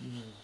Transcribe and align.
Hey, 0.00 0.38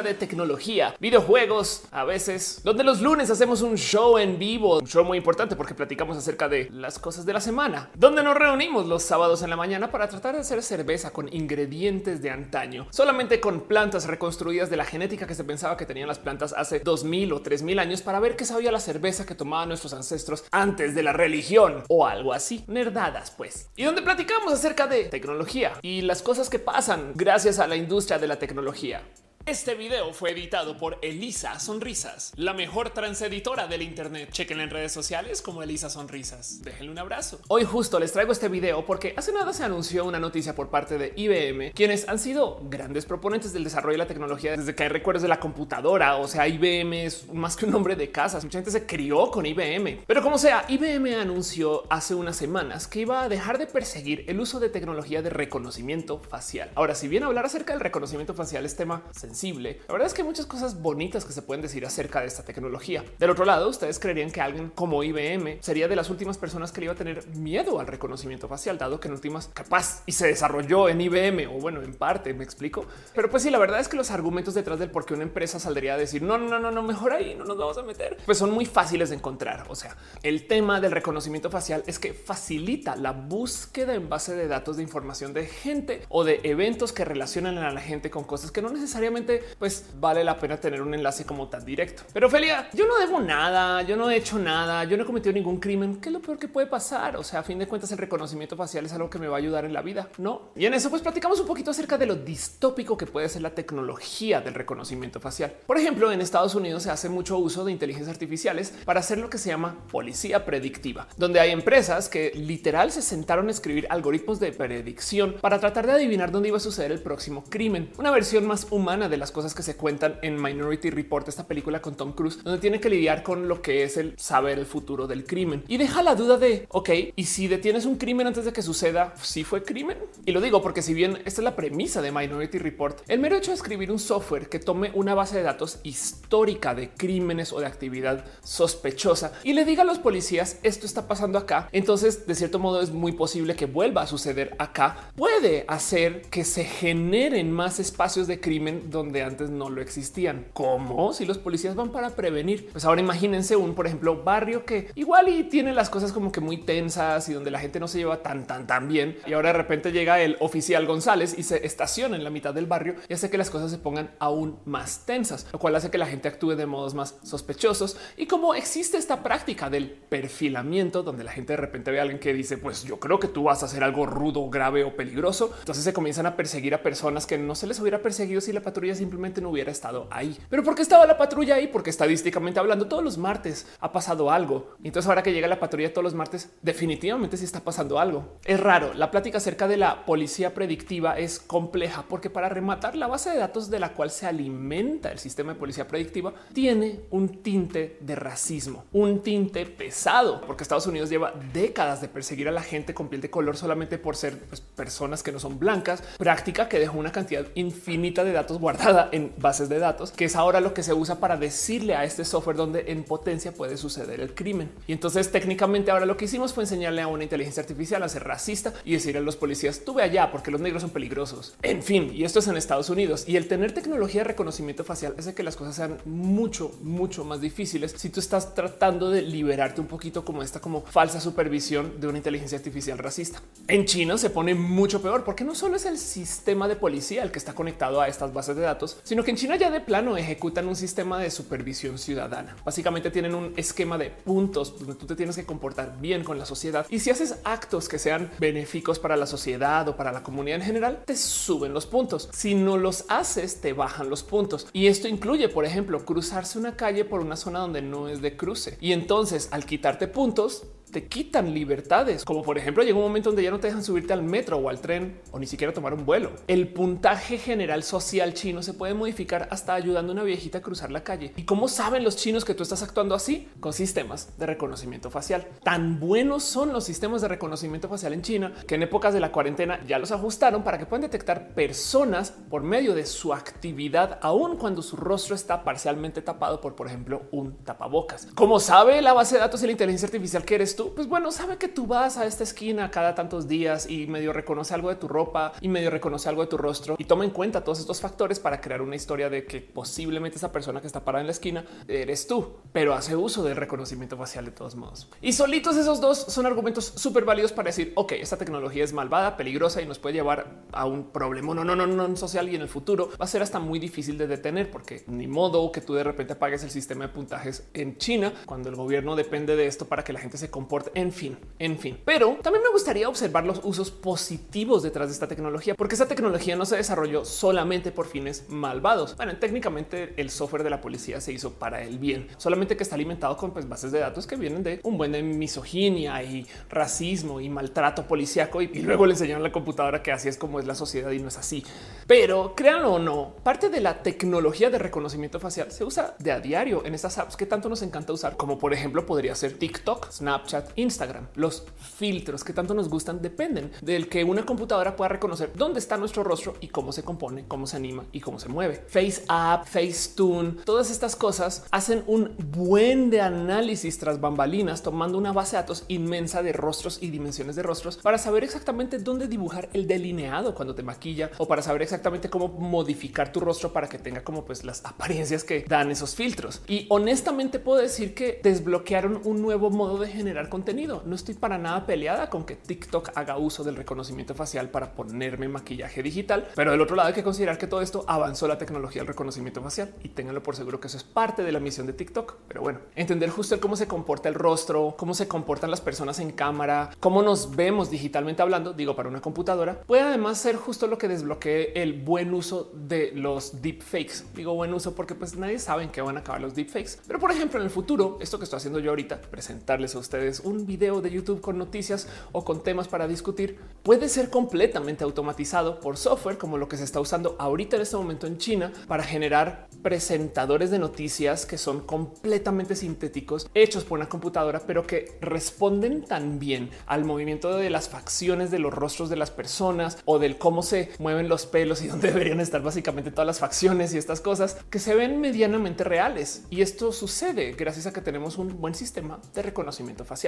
de 0.00 0.14
tecnología, 0.14 0.94
videojuegos, 1.00 1.84
a 1.90 2.04
veces, 2.04 2.62
donde 2.64 2.84
los 2.84 3.02
lunes 3.02 3.28
hacemos 3.28 3.60
un 3.60 3.76
show 3.76 4.16
en 4.16 4.38
vivo, 4.38 4.78
un 4.78 4.86
show 4.86 5.04
muy 5.04 5.18
importante 5.18 5.56
porque 5.56 5.74
platicamos 5.74 6.16
acerca 6.16 6.48
de 6.48 6.70
las 6.72 6.98
cosas 6.98 7.26
de 7.26 7.34
la 7.34 7.40
semana, 7.40 7.90
donde 7.94 8.22
nos 8.22 8.36
reunimos 8.36 8.86
los 8.86 9.02
sábados 9.02 9.42
en 9.42 9.50
la 9.50 9.56
mañana 9.56 9.90
para 9.90 10.08
tratar 10.08 10.34
de 10.34 10.40
hacer 10.40 10.62
cerveza 10.62 11.12
con 11.12 11.30
ingredientes 11.34 12.22
de 12.22 12.30
antaño, 12.30 12.86
solamente 12.90 13.40
con 13.40 13.62
plantas 13.62 14.06
reconstruidas 14.06 14.70
de 14.70 14.76
la 14.76 14.84
genética 14.84 15.26
que 15.26 15.34
se 15.34 15.44
pensaba 15.44 15.76
que 15.76 15.84
tenían 15.84 16.08
las 16.08 16.18
plantas 16.18 16.54
hace 16.56 16.78
2000 16.80 17.32
o 17.32 17.42
3000 17.42 17.78
años 17.78 18.02
para 18.02 18.20
ver 18.20 18.36
qué 18.36 18.44
sabía 18.44 18.72
la 18.72 18.80
cerveza 18.80 19.26
que 19.26 19.34
tomaban 19.34 19.68
nuestros 19.68 19.92
ancestros 19.92 20.44
antes 20.52 20.94
de 20.94 21.02
la 21.02 21.12
religión 21.12 21.82
o 21.88 22.06
algo 22.06 22.32
así, 22.32 22.64
nerdadas 22.68 23.32
pues, 23.32 23.68
y 23.76 23.84
donde 23.84 24.02
platicamos 24.02 24.52
acerca 24.52 24.86
de 24.86 25.04
tecnología 25.04 25.72
y 25.82 26.02
las 26.02 26.22
cosas 26.22 26.48
que 26.48 26.58
pasan 26.58 27.12
gracias 27.14 27.58
a 27.58 27.66
la 27.66 27.76
industria 27.76 28.18
de 28.18 28.28
la 28.28 28.38
tecnología. 28.38 29.02
Este 29.44 29.74
video 29.74 30.12
fue 30.12 30.30
editado 30.30 30.78
por 30.78 30.98
Elisa 31.02 31.58
Sonrisas, 31.58 32.32
la 32.36 32.54
mejor 32.54 32.90
transeditora 32.90 33.66
del 33.66 33.82
Internet. 33.82 34.30
Chequenla 34.30 34.62
en 34.62 34.70
redes 34.70 34.92
sociales 34.92 35.42
como 35.42 35.64
Elisa 35.64 35.90
Sonrisas. 35.90 36.62
Déjenle 36.62 36.92
un 36.92 36.98
abrazo. 37.00 37.40
Hoy 37.48 37.64
justo 37.64 37.98
les 37.98 38.12
traigo 38.12 38.30
este 38.30 38.48
video 38.48 38.86
porque 38.86 39.14
hace 39.16 39.32
nada 39.32 39.52
se 39.52 39.64
anunció 39.64 40.04
una 40.04 40.20
noticia 40.20 40.54
por 40.54 40.70
parte 40.70 40.96
de 40.96 41.12
IBM, 41.16 41.72
quienes 41.72 42.08
han 42.08 42.20
sido 42.20 42.60
grandes 42.68 43.04
proponentes 43.04 43.52
del 43.52 43.64
desarrollo 43.64 43.94
de 43.94 43.98
la 43.98 44.06
tecnología 44.06 44.56
desde 44.56 44.76
que 44.76 44.84
hay 44.84 44.88
recuerdos 44.90 45.22
de 45.22 45.28
la 45.28 45.40
computadora. 45.40 46.18
O 46.18 46.28
sea, 46.28 46.46
IBM 46.46 46.92
es 47.04 47.28
más 47.32 47.56
que 47.56 47.64
un 47.64 47.72
nombre 47.72 47.96
de 47.96 48.12
casas. 48.12 48.44
Mucha 48.44 48.58
gente 48.58 48.70
se 48.70 48.86
crió 48.86 49.28
con 49.32 49.44
IBM, 49.44 50.04
pero 50.06 50.22
como 50.22 50.38
sea, 50.38 50.66
IBM 50.68 51.16
anunció 51.16 51.82
hace 51.90 52.14
unas 52.14 52.36
semanas 52.36 52.86
que 52.86 53.00
iba 53.00 53.22
a 53.24 53.28
dejar 53.28 53.58
de 53.58 53.66
perseguir 53.66 54.24
el 54.28 54.38
uso 54.38 54.60
de 54.60 54.68
tecnología 54.68 55.20
de 55.20 55.30
reconocimiento 55.30 56.20
facial. 56.20 56.70
Ahora, 56.76 56.94
si 56.94 57.08
bien 57.08 57.24
hablar 57.24 57.46
acerca 57.46 57.72
del 57.72 57.80
reconocimiento 57.80 58.34
facial 58.34 58.64
es 58.64 58.76
tema 58.76 59.02
sensible, 59.32 59.80
la 59.88 59.92
verdad 59.92 60.08
es 60.08 60.14
que 60.14 60.20
hay 60.20 60.28
muchas 60.28 60.44
cosas 60.44 60.80
bonitas 60.82 61.24
que 61.24 61.32
se 61.32 61.40
pueden 61.40 61.62
decir 61.62 61.86
acerca 61.86 62.20
de 62.20 62.26
esta 62.26 62.42
tecnología. 62.42 63.02
Del 63.18 63.30
otro 63.30 63.46
lado, 63.46 63.68
ustedes 63.68 63.98
creerían 63.98 64.30
que 64.30 64.42
alguien 64.42 64.70
como 64.74 65.02
IBM 65.02 65.62
sería 65.62 65.88
de 65.88 65.96
las 65.96 66.10
últimas 66.10 66.36
personas 66.36 66.70
que 66.70 66.80
le 66.80 66.84
iba 66.86 66.92
a 66.92 66.96
tener 66.96 67.26
miedo 67.28 67.80
al 67.80 67.86
reconocimiento 67.86 68.46
facial, 68.46 68.76
dado 68.76 69.00
que 69.00 69.08
en 69.08 69.14
últimas 69.14 69.48
capaz 69.48 70.02
y 70.04 70.12
se 70.12 70.26
desarrolló 70.26 70.90
en 70.90 71.00
IBM 71.00 71.46
o 71.46 71.60
bueno, 71.60 71.80
en 71.80 71.94
parte 71.94 72.34
me 72.34 72.44
explico. 72.44 72.84
Pero 73.14 73.30
pues 73.30 73.42
sí, 73.42 73.50
la 73.50 73.58
verdad 73.58 73.80
es 73.80 73.88
que 73.88 73.96
los 73.96 74.10
argumentos 74.10 74.52
detrás 74.52 74.78
del 74.78 74.90
por 74.90 75.06
qué 75.06 75.14
una 75.14 75.22
empresa 75.22 75.58
saldría 75.58 75.94
a 75.94 75.96
decir 75.96 76.22
no, 76.22 76.36
no, 76.36 76.58
no, 76.58 76.70
no, 76.70 76.82
mejor 76.82 77.12
ahí 77.12 77.34
no 77.34 77.44
nos 77.44 77.56
vamos 77.56 77.78
a 77.78 77.82
meter, 77.82 78.18
pues 78.26 78.36
son 78.36 78.50
muy 78.50 78.66
fáciles 78.66 79.08
de 79.08 79.16
encontrar. 79.16 79.64
O 79.70 79.74
sea, 79.74 79.96
el 80.22 80.46
tema 80.46 80.80
del 80.80 80.92
reconocimiento 80.92 81.50
facial 81.50 81.84
es 81.86 81.98
que 81.98 82.12
facilita 82.12 82.96
la 82.96 83.12
búsqueda 83.12 83.94
en 83.94 84.10
base 84.10 84.34
de 84.34 84.46
datos 84.46 84.76
de 84.76 84.82
información 84.82 85.32
de 85.32 85.46
gente 85.46 86.02
o 86.10 86.22
de 86.22 86.40
eventos 86.44 86.92
que 86.92 87.06
relacionan 87.06 87.56
a 87.58 87.70
la 87.70 87.80
gente 87.80 88.10
con 88.10 88.24
cosas 88.24 88.50
que 88.50 88.60
no 88.60 88.68
necesariamente 88.68 89.21
pues 89.58 89.86
vale 89.98 90.24
la 90.24 90.38
pena 90.38 90.56
tener 90.56 90.82
un 90.82 90.94
enlace 90.94 91.24
como 91.24 91.48
tan 91.48 91.64
directo. 91.64 92.02
Pero 92.12 92.26
Ophelia, 92.26 92.68
yo 92.72 92.86
no 92.86 92.98
debo 92.98 93.20
nada, 93.20 93.82
yo 93.82 93.96
no 93.96 94.10
he 94.10 94.16
hecho 94.16 94.38
nada, 94.38 94.84
yo 94.84 94.96
no 94.96 95.04
he 95.04 95.06
cometido 95.06 95.32
ningún 95.32 95.58
crimen. 95.58 96.00
¿Qué 96.00 96.08
es 96.08 96.12
lo 96.12 96.20
peor 96.20 96.38
que 96.38 96.48
puede 96.48 96.66
pasar? 96.66 97.16
O 97.16 97.24
sea, 97.24 97.40
a 97.40 97.42
fin 97.42 97.58
de 97.58 97.66
cuentas, 97.66 97.92
el 97.92 97.98
reconocimiento 97.98 98.56
facial 98.56 98.86
es 98.86 98.92
algo 98.92 99.10
que 99.10 99.18
me 99.18 99.28
va 99.28 99.36
a 99.36 99.38
ayudar 99.38 99.64
en 99.64 99.72
la 99.72 99.82
vida. 99.82 100.08
No. 100.18 100.52
Y 100.56 100.66
en 100.66 100.74
eso, 100.74 100.90
pues 100.90 101.02
platicamos 101.02 101.40
un 101.40 101.46
poquito 101.46 101.70
acerca 101.70 101.98
de 101.98 102.06
lo 102.06 102.14
distópico 102.14 102.96
que 102.96 103.06
puede 103.06 103.28
ser 103.28 103.42
la 103.42 103.50
tecnología 103.50 104.40
del 104.40 104.54
reconocimiento 104.54 105.20
facial. 105.20 105.54
Por 105.66 105.78
ejemplo, 105.78 106.12
en 106.12 106.20
Estados 106.20 106.54
Unidos 106.54 106.82
se 106.84 106.90
hace 106.90 107.08
mucho 107.08 107.38
uso 107.38 107.64
de 107.64 107.72
inteligencias 107.72 108.12
artificiales 108.12 108.74
para 108.84 109.00
hacer 109.00 109.18
lo 109.18 109.30
que 109.30 109.38
se 109.38 109.50
llama 109.50 109.76
policía 109.90 110.44
predictiva, 110.44 111.08
donde 111.16 111.40
hay 111.40 111.50
empresas 111.50 112.08
que 112.08 112.32
literal 112.34 112.90
se 112.90 113.02
sentaron 113.02 113.48
a 113.48 113.50
escribir 113.50 113.86
algoritmos 113.90 114.40
de 114.40 114.52
predicción 114.52 115.36
para 115.40 115.58
tratar 115.58 115.86
de 115.86 115.92
adivinar 115.92 116.30
dónde 116.30 116.48
iba 116.48 116.56
a 116.56 116.60
suceder 116.60 116.92
el 116.92 117.00
próximo 117.00 117.44
crimen. 117.48 117.90
Una 117.98 118.10
versión 118.10 118.46
más 118.46 118.66
humana 118.70 119.08
de 119.12 119.18
las 119.18 119.30
cosas 119.30 119.54
que 119.54 119.62
se 119.62 119.76
cuentan 119.76 120.18
en 120.22 120.42
Minority 120.42 120.88
Report, 120.88 121.28
esta 121.28 121.46
película 121.46 121.82
con 121.82 121.94
Tom 121.94 122.12
Cruise, 122.12 122.42
donde 122.42 122.58
tiene 122.58 122.80
que 122.80 122.88
lidiar 122.88 123.22
con 123.22 123.46
lo 123.46 123.60
que 123.60 123.84
es 123.84 123.98
el 123.98 124.14
saber 124.18 124.58
el 124.58 124.64
futuro 124.64 125.06
del 125.06 125.24
crimen 125.24 125.62
y 125.68 125.76
deja 125.76 126.02
la 126.02 126.14
duda 126.14 126.38
de 126.38 126.66
ok, 126.70 126.90
y 127.14 127.24
si 127.24 127.46
detienes 127.46 127.84
un 127.84 127.96
crimen 127.96 128.26
antes 128.26 128.46
de 128.46 128.52
que 128.54 128.62
suceda, 128.62 129.14
si 129.20 129.44
fue 129.44 129.62
crimen. 129.62 129.98
Y 130.24 130.32
lo 130.32 130.40
digo 130.40 130.62
porque 130.62 130.80
si 130.80 130.94
bien 130.94 131.18
esta 131.26 131.42
es 131.42 131.44
la 131.44 131.54
premisa 131.54 132.00
de 132.00 132.10
Minority 132.10 132.58
Report, 132.58 133.02
el 133.06 133.20
mero 133.20 133.36
hecho 133.36 133.50
de 133.50 133.56
escribir 133.56 133.92
un 133.92 133.98
software 133.98 134.48
que 134.48 134.58
tome 134.58 134.90
una 134.94 135.14
base 135.14 135.36
de 135.36 135.42
datos 135.42 135.78
histórica 135.82 136.74
de 136.74 136.88
crímenes 136.90 137.52
o 137.52 137.60
de 137.60 137.66
actividad 137.66 138.24
sospechosa 138.42 139.32
y 139.44 139.52
le 139.52 139.66
diga 139.66 139.82
a 139.82 139.86
los 139.86 139.98
policías 139.98 140.58
esto 140.62 140.86
está 140.86 141.06
pasando 141.06 141.38
acá, 141.38 141.68
entonces 141.70 142.26
de 142.26 142.34
cierto 142.34 142.58
modo 142.58 142.80
es 142.80 142.90
muy 142.90 143.12
posible 143.12 143.56
que 143.56 143.66
vuelva 143.66 144.02
a 144.02 144.06
suceder 144.06 144.56
acá, 144.58 145.10
puede 145.16 145.66
hacer 145.68 146.22
que 146.30 146.44
se 146.44 146.64
generen 146.64 147.52
más 147.52 147.78
espacios 147.78 148.26
de 148.26 148.40
crimen 148.40 148.90
de 149.10 149.22
antes 149.22 149.50
no 149.50 149.70
lo 149.70 149.80
existían. 149.80 150.46
¿Cómo? 150.52 151.12
Si 151.12 151.24
los 151.24 151.38
policías 151.38 151.74
van 151.74 151.90
para 151.90 152.10
prevenir. 152.10 152.68
Pues 152.70 152.84
ahora 152.84 153.00
imagínense 153.00 153.56
un, 153.56 153.74
por 153.74 153.86
ejemplo, 153.86 154.22
barrio 154.22 154.64
que 154.64 154.90
igual 154.94 155.28
y 155.28 155.44
tiene 155.44 155.72
las 155.72 155.90
cosas 155.90 156.12
como 156.12 156.30
que 156.30 156.40
muy 156.40 156.58
tensas 156.58 157.28
y 157.28 157.32
donde 157.32 157.50
la 157.50 157.58
gente 157.58 157.80
no 157.80 157.88
se 157.88 157.98
lleva 157.98 158.22
tan, 158.22 158.46
tan, 158.46 158.66
tan 158.66 158.88
bien. 158.88 159.16
Y 159.26 159.32
ahora 159.32 159.48
de 159.48 159.58
repente 159.58 159.92
llega 159.92 160.20
el 160.20 160.36
oficial 160.40 160.86
González 160.86 161.34
y 161.36 161.42
se 161.42 161.66
estaciona 161.66 162.16
en 162.16 162.24
la 162.24 162.30
mitad 162.30 162.54
del 162.54 162.66
barrio 162.66 162.96
y 163.08 163.14
hace 163.14 163.30
que 163.30 163.38
las 163.38 163.50
cosas 163.50 163.70
se 163.70 163.78
pongan 163.78 164.10
aún 164.18 164.58
más 164.64 165.06
tensas, 165.06 165.46
lo 165.52 165.58
cual 165.58 165.74
hace 165.76 165.90
que 165.90 165.98
la 165.98 166.06
gente 166.06 166.28
actúe 166.28 166.54
de 166.54 166.66
modos 166.66 166.94
más 166.94 167.18
sospechosos. 167.22 167.96
Y 168.16 168.26
como 168.26 168.54
existe 168.54 168.96
esta 168.96 169.22
práctica 169.22 169.70
del 169.70 169.90
perfilamiento, 169.90 171.02
donde 171.02 171.24
la 171.24 171.32
gente 171.32 171.54
de 171.54 171.56
repente 171.56 171.90
ve 171.90 171.98
a 171.98 172.02
alguien 172.02 172.20
que 172.20 172.32
dice, 172.32 172.58
pues 172.58 172.84
yo 172.84 172.98
creo 173.00 173.18
que 173.18 173.28
tú 173.28 173.44
vas 173.44 173.62
a 173.62 173.66
hacer 173.66 173.82
algo 173.84 174.06
rudo, 174.06 174.48
grave 174.50 174.84
o 174.84 174.94
peligroso. 174.96 175.54
Entonces 175.60 175.84
se 175.84 175.92
comienzan 175.92 176.26
a 176.26 176.36
perseguir 176.36 176.74
a 176.74 176.82
personas 176.82 177.26
que 177.26 177.38
no 177.38 177.54
se 177.54 177.66
les 177.66 177.80
hubiera 177.80 178.02
perseguido 178.02 178.40
si 178.40 178.52
la 178.52 178.60
patrulla 178.60 178.91
simplemente 178.94 179.40
no 179.40 179.50
hubiera 179.50 179.70
estado 179.70 180.06
ahí. 180.10 180.38
Pero 180.48 180.62
¿por 180.62 180.74
qué 180.74 180.82
estaba 180.82 181.06
la 181.06 181.18
patrulla 181.18 181.56
ahí? 181.56 181.66
Porque 181.66 181.90
estadísticamente 181.90 182.60
hablando, 182.60 182.86
todos 182.86 183.04
los 183.04 183.18
martes 183.18 183.66
ha 183.80 183.92
pasado 183.92 184.30
algo. 184.30 184.74
Y 184.82 184.88
entonces 184.88 185.08
ahora 185.08 185.22
que 185.22 185.32
llega 185.32 185.48
la 185.48 185.60
patrulla 185.60 185.92
todos 185.92 186.04
los 186.04 186.14
martes, 186.14 186.50
definitivamente 186.62 187.36
sí 187.36 187.44
está 187.44 187.60
pasando 187.60 187.98
algo. 187.98 188.38
Es 188.44 188.60
raro. 188.60 188.92
La 188.94 189.10
plática 189.10 189.38
acerca 189.38 189.68
de 189.68 189.76
la 189.76 190.04
policía 190.04 190.54
predictiva 190.54 191.18
es 191.18 191.38
compleja 191.38 192.04
porque 192.08 192.30
para 192.30 192.48
rematar 192.48 192.96
la 192.96 193.06
base 193.06 193.30
de 193.30 193.38
datos 193.38 193.70
de 193.70 193.78
la 193.78 193.92
cual 193.92 194.10
se 194.10 194.26
alimenta 194.26 195.10
el 195.10 195.18
sistema 195.18 195.52
de 195.52 195.58
policía 195.58 195.88
predictiva 195.88 196.32
tiene 196.52 197.00
un 197.10 197.42
tinte 197.42 197.98
de 198.00 198.14
racismo, 198.14 198.84
un 198.92 199.22
tinte 199.22 199.66
pesado, 199.66 200.40
porque 200.46 200.62
Estados 200.62 200.86
Unidos 200.86 201.10
lleva 201.10 201.32
décadas 201.52 202.00
de 202.00 202.08
perseguir 202.08 202.48
a 202.48 202.52
la 202.52 202.62
gente 202.62 202.94
con 202.94 203.08
piel 203.08 203.20
de 203.20 203.30
color 203.30 203.56
solamente 203.56 203.98
por 203.98 204.16
ser 204.16 204.38
pues, 204.40 204.60
personas 204.60 205.22
que 205.22 205.32
no 205.32 205.38
son 205.38 205.58
blancas, 205.58 206.02
práctica 206.18 206.68
que 206.68 206.78
dejó 206.78 206.98
una 206.98 207.12
cantidad 207.12 207.46
infinita 207.54 208.24
de 208.24 208.32
datos 208.32 208.58
guardados 208.58 208.81
en 209.12 209.32
bases 209.38 209.68
de 209.68 209.78
datos, 209.78 210.10
que 210.10 210.24
es 210.24 210.36
ahora 210.36 210.60
lo 210.60 210.74
que 210.74 210.82
se 210.82 210.92
usa 210.92 211.20
para 211.20 211.36
decirle 211.36 211.94
a 211.94 212.04
este 212.04 212.24
software 212.24 212.56
donde 212.56 212.84
en 212.88 213.04
potencia 213.04 213.52
puede 213.52 213.76
suceder 213.76 214.20
el 214.20 214.34
crimen. 214.34 214.70
Y 214.86 214.92
entonces 214.92 215.30
técnicamente 215.30 215.90
ahora 215.90 216.06
lo 216.06 216.16
que 216.16 216.24
hicimos 216.24 216.52
fue 216.52 216.64
enseñarle 216.64 217.02
a 217.02 217.06
una 217.06 217.22
inteligencia 217.22 217.62
artificial 217.62 218.02
a 218.02 218.08
ser 218.08 218.24
racista 218.24 218.72
y 218.84 218.92
decirle 218.92 219.20
a 219.20 219.22
los 219.22 219.36
policías, 219.36 219.84
tú 219.84 219.94
ve 219.94 220.02
allá 220.02 220.30
porque 220.30 220.50
los 220.50 220.60
negros 220.60 220.82
son 220.82 220.90
peligrosos. 220.90 221.54
En 221.62 221.82
fin, 221.82 222.10
y 222.12 222.24
esto 222.24 222.40
es 222.40 222.48
en 222.48 222.56
Estados 222.56 222.90
Unidos. 222.90 223.24
Y 223.26 223.36
el 223.36 223.48
tener 223.48 223.72
tecnología 223.72 224.22
de 224.22 224.28
reconocimiento 224.28 224.84
facial 224.84 225.14
hace 225.18 225.34
que 225.34 225.42
las 225.42 225.56
cosas 225.56 225.76
sean 225.76 225.98
mucho, 226.04 226.72
mucho 226.82 227.24
más 227.24 227.40
difíciles 227.40 227.94
si 227.96 228.10
tú 228.10 228.20
estás 228.20 228.54
tratando 228.54 229.10
de 229.10 229.22
liberarte 229.22 229.80
un 229.80 229.86
poquito 229.86 230.24
como 230.24 230.42
esta 230.42 230.60
como 230.60 230.82
falsa 230.82 231.20
supervisión 231.20 232.00
de 232.00 232.08
una 232.08 232.18
inteligencia 232.18 232.58
artificial 232.58 232.98
racista. 232.98 233.40
En 233.68 233.84
China 233.84 234.18
se 234.18 234.30
pone 234.30 234.54
mucho 234.54 235.00
peor 235.00 235.24
porque 235.24 235.44
no 235.44 235.54
solo 235.54 235.76
es 235.76 235.86
el 235.86 235.98
sistema 235.98 236.68
de 236.68 236.76
policía 236.76 237.22
el 237.22 237.30
que 237.30 237.38
está 237.38 237.54
conectado 237.54 238.00
a 238.00 238.08
estas 238.08 238.32
bases 238.32 238.56
de 238.56 238.62
datos, 238.62 238.71
sino 239.02 239.22
que 239.22 239.30
en 239.30 239.36
China 239.36 239.56
ya 239.56 239.70
de 239.70 239.80
plano 239.80 240.16
ejecutan 240.16 240.68
un 240.68 240.76
sistema 240.76 241.18
de 241.18 241.30
supervisión 241.30 241.98
ciudadana. 241.98 242.56
Básicamente 242.64 243.10
tienen 243.10 243.34
un 243.34 243.52
esquema 243.56 243.98
de 243.98 244.10
puntos 244.10 244.78
donde 244.78 244.94
tú 244.94 245.06
te 245.06 245.16
tienes 245.16 245.36
que 245.36 245.46
comportar 245.46 245.98
bien 246.00 246.24
con 246.24 246.38
la 246.38 246.46
sociedad 246.46 246.86
y 246.88 247.00
si 247.00 247.10
haces 247.10 247.36
actos 247.44 247.88
que 247.88 247.98
sean 247.98 248.30
benéficos 248.38 248.98
para 248.98 249.16
la 249.16 249.26
sociedad 249.26 249.88
o 249.88 249.96
para 249.96 250.12
la 250.12 250.22
comunidad 250.22 250.58
en 250.58 250.66
general, 250.66 251.02
te 251.04 251.16
suben 251.16 251.72
los 251.72 251.86
puntos. 251.86 252.28
Si 252.32 252.54
no 252.54 252.76
los 252.76 253.04
haces, 253.08 253.60
te 253.60 253.72
bajan 253.72 254.10
los 254.10 254.22
puntos. 254.22 254.66
Y 254.72 254.86
esto 254.86 255.08
incluye, 255.08 255.48
por 255.48 255.64
ejemplo, 255.64 256.04
cruzarse 256.04 256.58
una 256.58 256.76
calle 256.76 257.04
por 257.04 257.20
una 257.20 257.36
zona 257.36 257.60
donde 257.60 257.82
no 257.82 258.08
es 258.08 258.22
de 258.22 258.36
cruce. 258.36 258.76
Y 258.80 258.92
entonces, 258.92 259.48
al 259.50 259.66
quitarte 259.66 260.08
puntos, 260.08 260.64
te 260.92 261.08
quitan 261.08 261.54
libertades, 261.54 262.24
como 262.24 262.42
por 262.42 262.58
ejemplo 262.58 262.84
llega 262.84 262.98
un 262.98 263.04
momento 263.04 263.30
donde 263.30 263.42
ya 263.42 263.50
no 263.50 263.58
te 263.58 263.68
dejan 263.68 263.82
subirte 263.82 264.12
al 264.12 264.22
metro 264.22 264.58
o 264.58 264.68
al 264.68 264.80
tren 264.80 265.20
o 265.32 265.38
ni 265.38 265.46
siquiera 265.46 265.72
tomar 265.72 265.94
un 265.94 266.04
vuelo. 266.04 266.32
El 266.46 266.68
puntaje 266.68 267.38
general 267.38 267.82
social 267.82 268.34
chino 268.34 268.62
se 268.62 268.74
puede 268.74 268.92
modificar 268.92 269.48
hasta 269.50 269.74
ayudando 269.74 270.12
a 270.12 270.14
una 270.14 270.22
viejita 270.22 270.58
a 270.58 270.60
cruzar 270.60 270.92
la 270.92 271.02
calle. 271.02 271.32
¿Y 271.36 271.44
cómo 271.44 271.66
saben 271.66 272.04
los 272.04 272.16
chinos 272.16 272.44
que 272.44 272.54
tú 272.54 272.62
estás 272.62 272.82
actuando 272.82 273.14
así? 273.14 273.48
Con 273.60 273.72
sistemas 273.72 274.38
de 274.38 274.44
reconocimiento 274.44 275.10
facial. 275.10 275.46
Tan 275.64 275.98
buenos 275.98 276.44
son 276.44 276.72
los 276.74 276.84
sistemas 276.84 277.22
de 277.22 277.28
reconocimiento 277.28 277.88
facial 277.88 278.12
en 278.12 278.22
China 278.22 278.52
que 278.66 278.74
en 278.74 278.82
épocas 278.82 279.14
de 279.14 279.20
la 279.20 279.32
cuarentena 279.32 279.80
ya 279.86 279.98
los 279.98 280.12
ajustaron 280.12 280.62
para 280.62 280.78
que 280.78 280.84
puedan 280.84 281.02
detectar 281.02 281.54
personas 281.54 282.34
por 282.50 282.62
medio 282.62 282.94
de 282.94 283.06
su 283.06 283.32
actividad, 283.32 284.18
aun 284.20 284.58
cuando 284.58 284.82
su 284.82 284.96
rostro 284.96 285.34
está 285.34 285.64
parcialmente 285.64 286.20
tapado 286.20 286.60
por, 286.60 286.74
por 286.74 286.86
ejemplo, 286.86 287.22
un 287.30 287.56
tapabocas. 287.64 288.28
Como 288.34 288.60
sabe 288.60 289.00
la 289.00 289.14
base 289.14 289.36
de 289.36 289.40
datos 289.40 289.62
de 289.62 289.68
la 289.68 289.72
inteligencia 289.72 290.06
artificial 290.06 290.44
que 290.44 290.56
eres 290.56 290.76
tú, 290.76 290.81
pues 290.90 291.08
bueno, 291.08 291.30
sabe 291.30 291.58
que 291.58 291.68
tú 291.68 291.86
vas 291.86 292.16
a 292.16 292.26
esta 292.26 292.44
esquina 292.44 292.90
cada 292.90 293.14
tantos 293.14 293.48
días 293.48 293.88
y 293.88 294.06
medio 294.06 294.32
reconoce 294.32 294.74
algo 294.74 294.88
de 294.88 294.96
tu 294.96 295.08
ropa 295.08 295.52
y 295.60 295.68
medio 295.68 295.90
reconoce 295.90 296.28
algo 296.28 296.42
de 296.42 296.48
tu 296.48 296.56
rostro 296.56 296.96
y 296.98 297.04
toma 297.04 297.24
en 297.24 297.30
cuenta 297.30 297.62
todos 297.62 297.80
estos 297.80 298.00
factores 298.00 298.40
para 298.40 298.60
crear 298.60 298.82
una 298.82 298.96
historia 298.96 299.28
de 299.28 299.44
que 299.44 299.60
posiblemente 299.60 300.38
esa 300.38 300.52
persona 300.52 300.80
que 300.80 300.86
está 300.86 301.04
parada 301.04 301.20
en 301.20 301.26
la 301.26 301.32
esquina 301.32 301.64
eres 301.86 302.26
tú, 302.26 302.56
pero 302.72 302.94
hace 302.94 303.14
uso 303.14 303.44
del 303.44 303.56
reconocimiento 303.56 304.16
facial 304.16 304.46
de 304.46 304.52
todos 304.52 304.74
modos. 304.74 305.08
Y 305.20 305.32
solitos 305.32 305.76
esos 305.76 306.00
dos 306.00 306.18
son 306.18 306.46
argumentos 306.46 306.86
súper 306.96 307.24
válidos 307.24 307.52
para 307.52 307.66
decir, 307.66 307.92
ok, 307.94 308.12
esta 308.12 308.36
tecnología 308.36 308.84
es 308.84 308.92
malvada, 308.92 309.36
peligrosa 309.36 309.82
y 309.82 309.86
nos 309.86 309.98
puede 309.98 310.14
llevar 310.14 310.62
a 310.72 310.86
un 310.86 311.10
problema 311.10 311.42
no, 311.42 311.64
no, 311.64 311.74
no, 311.74 311.86
no 311.86 312.16
social 312.16 312.48
y 312.48 312.54
en 312.54 312.62
el 312.62 312.68
futuro 312.68 313.10
va 313.20 313.24
a 313.24 313.26
ser 313.26 313.42
hasta 313.42 313.58
muy 313.58 313.78
difícil 313.78 314.16
de 314.16 314.26
detener 314.26 314.70
porque 314.70 315.02
ni 315.08 315.26
modo 315.26 315.72
que 315.72 315.80
tú 315.80 315.94
de 315.94 316.04
repente 316.04 316.34
apagues 316.34 316.62
el 316.62 316.70
sistema 316.70 317.06
de 317.06 317.12
puntajes 317.12 317.68
en 317.74 317.98
China 317.98 318.32
cuando 318.46 318.68
el 318.68 318.76
gobierno 318.76 319.16
depende 319.16 319.56
de 319.56 319.66
esto 319.66 319.86
para 319.86 320.04
que 320.04 320.12
la 320.12 320.20
gente 320.20 320.38
se 320.38 320.50
En 320.94 321.12
fin, 321.12 321.36
en 321.58 321.78
fin. 321.78 321.98
Pero 322.04 322.38
también 322.42 322.62
me 322.62 322.70
gustaría 322.70 323.08
observar 323.08 323.44
los 323.44 323.60
usos 323.64 323.90
positivos 323.90 324.82
detrás 324.82 325.08
de 325.08 325.14
esta 325.14 325.28
tecnología, 325.28 325.74
porque 325.74 325.94
esta 325.94 326.08
tecnología 326.08 326.56
no 326.56 326.64
se 326.64 326.76
desarrolló 326.76 327.24
solamente 327.24 327.92
por 327.92 328.06
fines 328.06 328.46
malvados. 328.48 329.16
Bueno, 329.16 329.36
técnicamente 329.36 330.14
el 330.16 330.30
software 330.30 330.62
de 330.62 330.70
la 330.70 330.80
policía 330.80 331.20
se 331.20 331.32
hizo 331.32 331.52
para 331.52 331.82
el 331.82 331.98
bien, 331.98 332.28
solamente 332.38 332.76
que 332.76 332.82
está 332.82 332.94
alimentado 332.94 333.36
con 333.36 333.52
pues, 333.52 333.68
bases 333.68 333.92
de 333.92 333.98
datos 333.98 334.26
que 334.26 334.36
vienen 334.36 334.62
de 334.62 334.80
un 334.84 334.96
buen 334.96 335.12
de 335.12 335.22
misoginia 335.22 336.22
y 336.22 336.46
racismo 336.70 337.40
y 337.40 337.48
maltrato 337.48 338.06
policíaco 338.06 338.62
y, 338.62 338.70
y 338.72 338.82
luego 338.82 339.06
le 339.06 339.12
enseñaron 339.12 339.42
a 339.42 339.48
la 339.48 339.52
computadora 339.52 340.02
que 340.02 340.12
así 340.12 340.28
es 340.28 340.38
como 340.38 340.58
es 340.58 340.66
la 340.66 340.74
sociedad 340.74 341.10
y 341.10 341.18
no 341.18 341.28
es 341.28 341.36
así. 341.36 341.64
Pero 342.06 342.54
créanlo 342.54 342.94
o 342.94 342.98
no, 342.98 343.34
parte 343.42 343.68
de 343.68 343.80
la 343.80 344.02
tecnología 344.02 344.70
de 344.70 344.78
reconocimiento 344.78 345.38
facial 345.38 345.70
se 345.70 345.84
usa 345.84 346.14
de 346.18 346.32
a 346.32 346.40
diario 346.40 346.84
en 346.84 346.94
estas 346.94 347.18
apps 347.18 347.36
que 347.36 347.46
tanto 347.46 347.68
nos 347.68 347.82
encanta 347.82 348.12
usar, 348.12 348.36
como 348.36 348.58
por 348.58 348.72
ejemplo 348.72 349.04
podría 349.04 349.34
ser 349.34 349.58
TikTok, 349.58 350.10
Snapchat, 350.10 350.51
Instagram. 350.76 351.28
Los 351.34 351.64
filtros 351.76 352.44
que 352.44 352.52
tanto 352.52 352.74
nos 352.74 352.88
gustan 352.88 353.22
dependen 353.22 353.72
del 353.80 354.08
que 354.08 354.24
una 354.24 354.44
computadora 354.44 354.96
pueda 354.96 355.08
reconocer 355.08 355.52
dónde 355.54 355.78
está 355.78 355.96
nuestro 355.96 356.24
rostro 356.24 356.54
y 356.60 356.68
cómo 356.68 356.92
se 356.92 357.02
compone, 357.02 357.44
cómo 357.48 357.66
se 357.66 357.76
anima 357.76 358.04
y 358.12 358.20
cómo 358.20 358.38
se 358.38 358.48
mueve. 358.48 358.84
Face 358.88 359.22
App, 359.28 359.66
Facetune, 359.66 360.62
todas 360.64 360.90
estas 360.90 361.16
cosas 361.16 361.64
hacen 361.70 362.04
un 362.06 362.34
buen 362.38 363.10
de 363.10 363.20
análisis 363.20 363.98
tras 363.98 364.20
bambalinas, 364.20 364.82
tomando 364.82 365.18
una 365.18 365.32
base 365.32 365.56
de 365.56 365.62
datos 365.62 365.84
inmensa 365.88 366.42
de 366.42 366.52
rostros 366.52 366.98
y 367.00 367.10
dimensiones 367.10 367.56
de 367.56 367.62
rostros 367.62 367.96
para 367.98 368.18
saber 368.18 368.44
exactamente 368.44 368.98
dónde 368.98 369.28
dibujar 369.28 369.68
el 369.72 369.86
delineado 369.86 370.54
cuando 370.54 370.74
te 370.74 370.82
maquilla 370.82 371.30
o 371.38 371.46
para 371.46 371.62
saber 371.62 371.82
exactamente 371.82 372.30
cómo 372.30 372.48
modificar 372.48 373.32
tu 373.32 373.40
rostro 373.40 373.72
para 373.72 373.88
que 373.88 373.98
tenga 373.98 374.22
como 374.22 374.44
pues 374.44 374.64
las 374.64 374.84
apariencias 374.84 375.44
que 375.44 375.64
dan 375.68 375.90
esos 375.90 376.14
filtros. 376.14 376.62
Y 376.66 376.86
honestamente 376.88 377.58
puedo 377.58 377.80
decir 377.80 378.14
que 378.14 378.40
desbloquearon 378.42 379.20
un 379.24 379.42
nuevo 379.42 379.70
modo 379.70 379.98
de 379.98 380.08
generar 380.08 380.41
contenido. 380.48 381.02
No 381.06 381.14
estoy 381.14 381.34
para 381.34 381.58
nada 381.58 381.86
peleada 381.86 382.30
con 382.30 382.44
que 382.44 382.56
TikTok 382.56 383.10
haga 383.14 383.38
uso 383.38 383.64
del 383.64 383.76
reconocimiento 383.76 384.34
facial 384.34 384.70
para 384.70 384.92
ponerme 384.94 385.48
maquillaje 385.48 386.02
digital, 386.02 386.48
pero 386.54 386.70
del 386.70 386.80
otro 386.80 386.96
lado 386.96 387.08
hay 387.08 387.14
que 387.14 387.22
considerar 387.22 387.58
que 387.58 387.66
todo 387.66 387.82
esto 387.82 388.04
avanzó 388.08 388.48
la 388.48 388.58
tecnología 388.58 389.00
del 389.02 389.08
reconocimiento 389.08 389.62
facial 389.62 389.94
y 390.02 390.08
ténganlo 390.08 390.42
por 390.42 390.56
seguro 390.56 390.80
que 390.80 390.88
eso 390.88 390.96
es 390.96 391.04
parte 391.04 391.42
de 391.42 391.52
la 391.52 391.60
misión 391.60 391.86
de 391.86 391.92
TikTok. 391.92 392.34
Pero 392.48 392.62
bueno, 392.62 392.80
entender 392.94 393.30
justo 393.30 393.60
cómo 393.60 393.76
se 393.76 393.86
comporta 393.86 394.28
el 394.28 394.34
rostro, 394.34 394.94
cómo 394.98 395.14
se 395.14 395.28
comportan 395.28 395.70
las 395.70 395.80
personas 395.80 396.18
en 396.18 396.32
cámara, 396.32 396.90
cómo 397.00 397.22
nos 397.22 397.54
vemos 397.56 397.90
digitalmente 397.90 398.42
hablando, 398.42 398.72
digo 398.72 398.96
para 398.96 399.08
una 399.08 399.20
computadora, 399.20 399.80
puede 399.82 400.02
además 400.02 400.38
ser 400.38 400.56
justo 400.56 400.86
lo 400.86 400.98
que 400.98 401.08
desbloquee 401.08 401.72
el 401.74 402.02
buen 402.02 402.32
uso 402.34 402.70
de 402.74 403.12
los 403.14 403.62
deepfakes. 403.62 404.24
Digo 404.34 404.54
buen 404.54 404.72
uso 404.74 404.94
porque 404.94 405.14
pues 405.14 405.36
nadie 405.36 405.58
sabe 405.58 405.82
en 405.84 405.90
qué 405.90 406.00
van 406.00 406.16
a 406.16 406.20
acabar 406.20 406.40
los 406.40 406.54
deepfakes. 406.54 406.98
Pero 407.06 407.18
por 407.18 407.30
ejemplo, 407.30 407.58
en 407.58 407.64
el 407.64 407.70
futuro, 407.70 408.18
esto 408.20 408.38
que 408.38 408.44
estoy 408.44 408.58
haciendo 408.58 408.78
yo 408.78 408.90
ahorita, 408.90 409.20
presentarles 409.20 409.94
a 409.94 409.98
ustedes 409.98 410.31
un 410.40 410.66
video 410.66 411.00
de 411.00 411.10
YouTube 411.10 411.40
con 411.40 411.58
noticias 411.58 412.08
o 412.32 412.44
con 412.44 412.62
temas 412.62 412.88
para 412.88 413.08
discutir, 413.08 413.58
puede 413.82 414.08
ser 414.08 414.30
completamente 414.30 415.04
automatizado 415.04 415.80
por 415.80 415.96
software 415.96 416.38
como 416.38 416.58
lo 416.58 416.68
que 416.68 416.76
se 416.76 416.84
está 416.84 417.00
usando 417.00 417.36
ahorita 417.38 417.76
en 417.76 417.82
este 417.82 417.96
momento 417.96 418.26
en 418.26 418.38
China 418.38 418.72
para 418.86 419.02
generar 419.02 419.68
presentadores 419.82 420.70
de 420.70 420.78
noticias 420.78 421.46
que 421.46 421.58
son 421.58 421.80
completamente 421.80 422.76
sintéticos, 422.76 423.48
hechos 423.54 423.84
por 423.84 423.98
una 423.98 424.08
computadora, 424.08 424.62
pero 424.66 424.86
que 424.86 425.18
responden 425.20 426.04
tan 426.04 426.38
bien 426.38 426.70
al 426.86 427.04
movimiento 427.04 427.56
de 427.56 427.70
las 427.70 427.88
facciones 427.88 428.50
de 428.50 428.58
los 428.58 428.72
rostros 428.72 429.10
de 429.10 429.16
las 429.16 429.30
personas 429.30 429.98
o 430.04 430.18
del 430.18 430.38
cómo 430.38 430.62
se 430.62 430.90
mueven 430.98 431.28
los 431.28 431.46
pelos 431.46 431.82
y 431.82 431.88
dónde 431.88 432.12
deberían 432.12 432.40
estar 432.40 432.62
básicamente 432.62 433.10
todas 433.10 433.26
las 433.26 433.40
facciones 433.40 433.94
y 433.94 433.98
estas 433.98 434.20
cosas 434.20 434.58
que 434.70 434.78
se 434.78 434.94
ven 434.94 435.20
medianamente 435.20 435.84
reales. 435.84 436.44
Y 436.50 436.62
esto 436.62 436.92
sucede 436.92 437.52
gracias 437.52 437.86
a 437.86 437.92
que 437.92 438.00
tenemos 438.00 438.38
un 438.38 438.60
buen 438.60 438.74
sistema 438.74 439.20
de 439.34 439.42
reconocimiento 439.42 440.04
facial. 440.04 440.21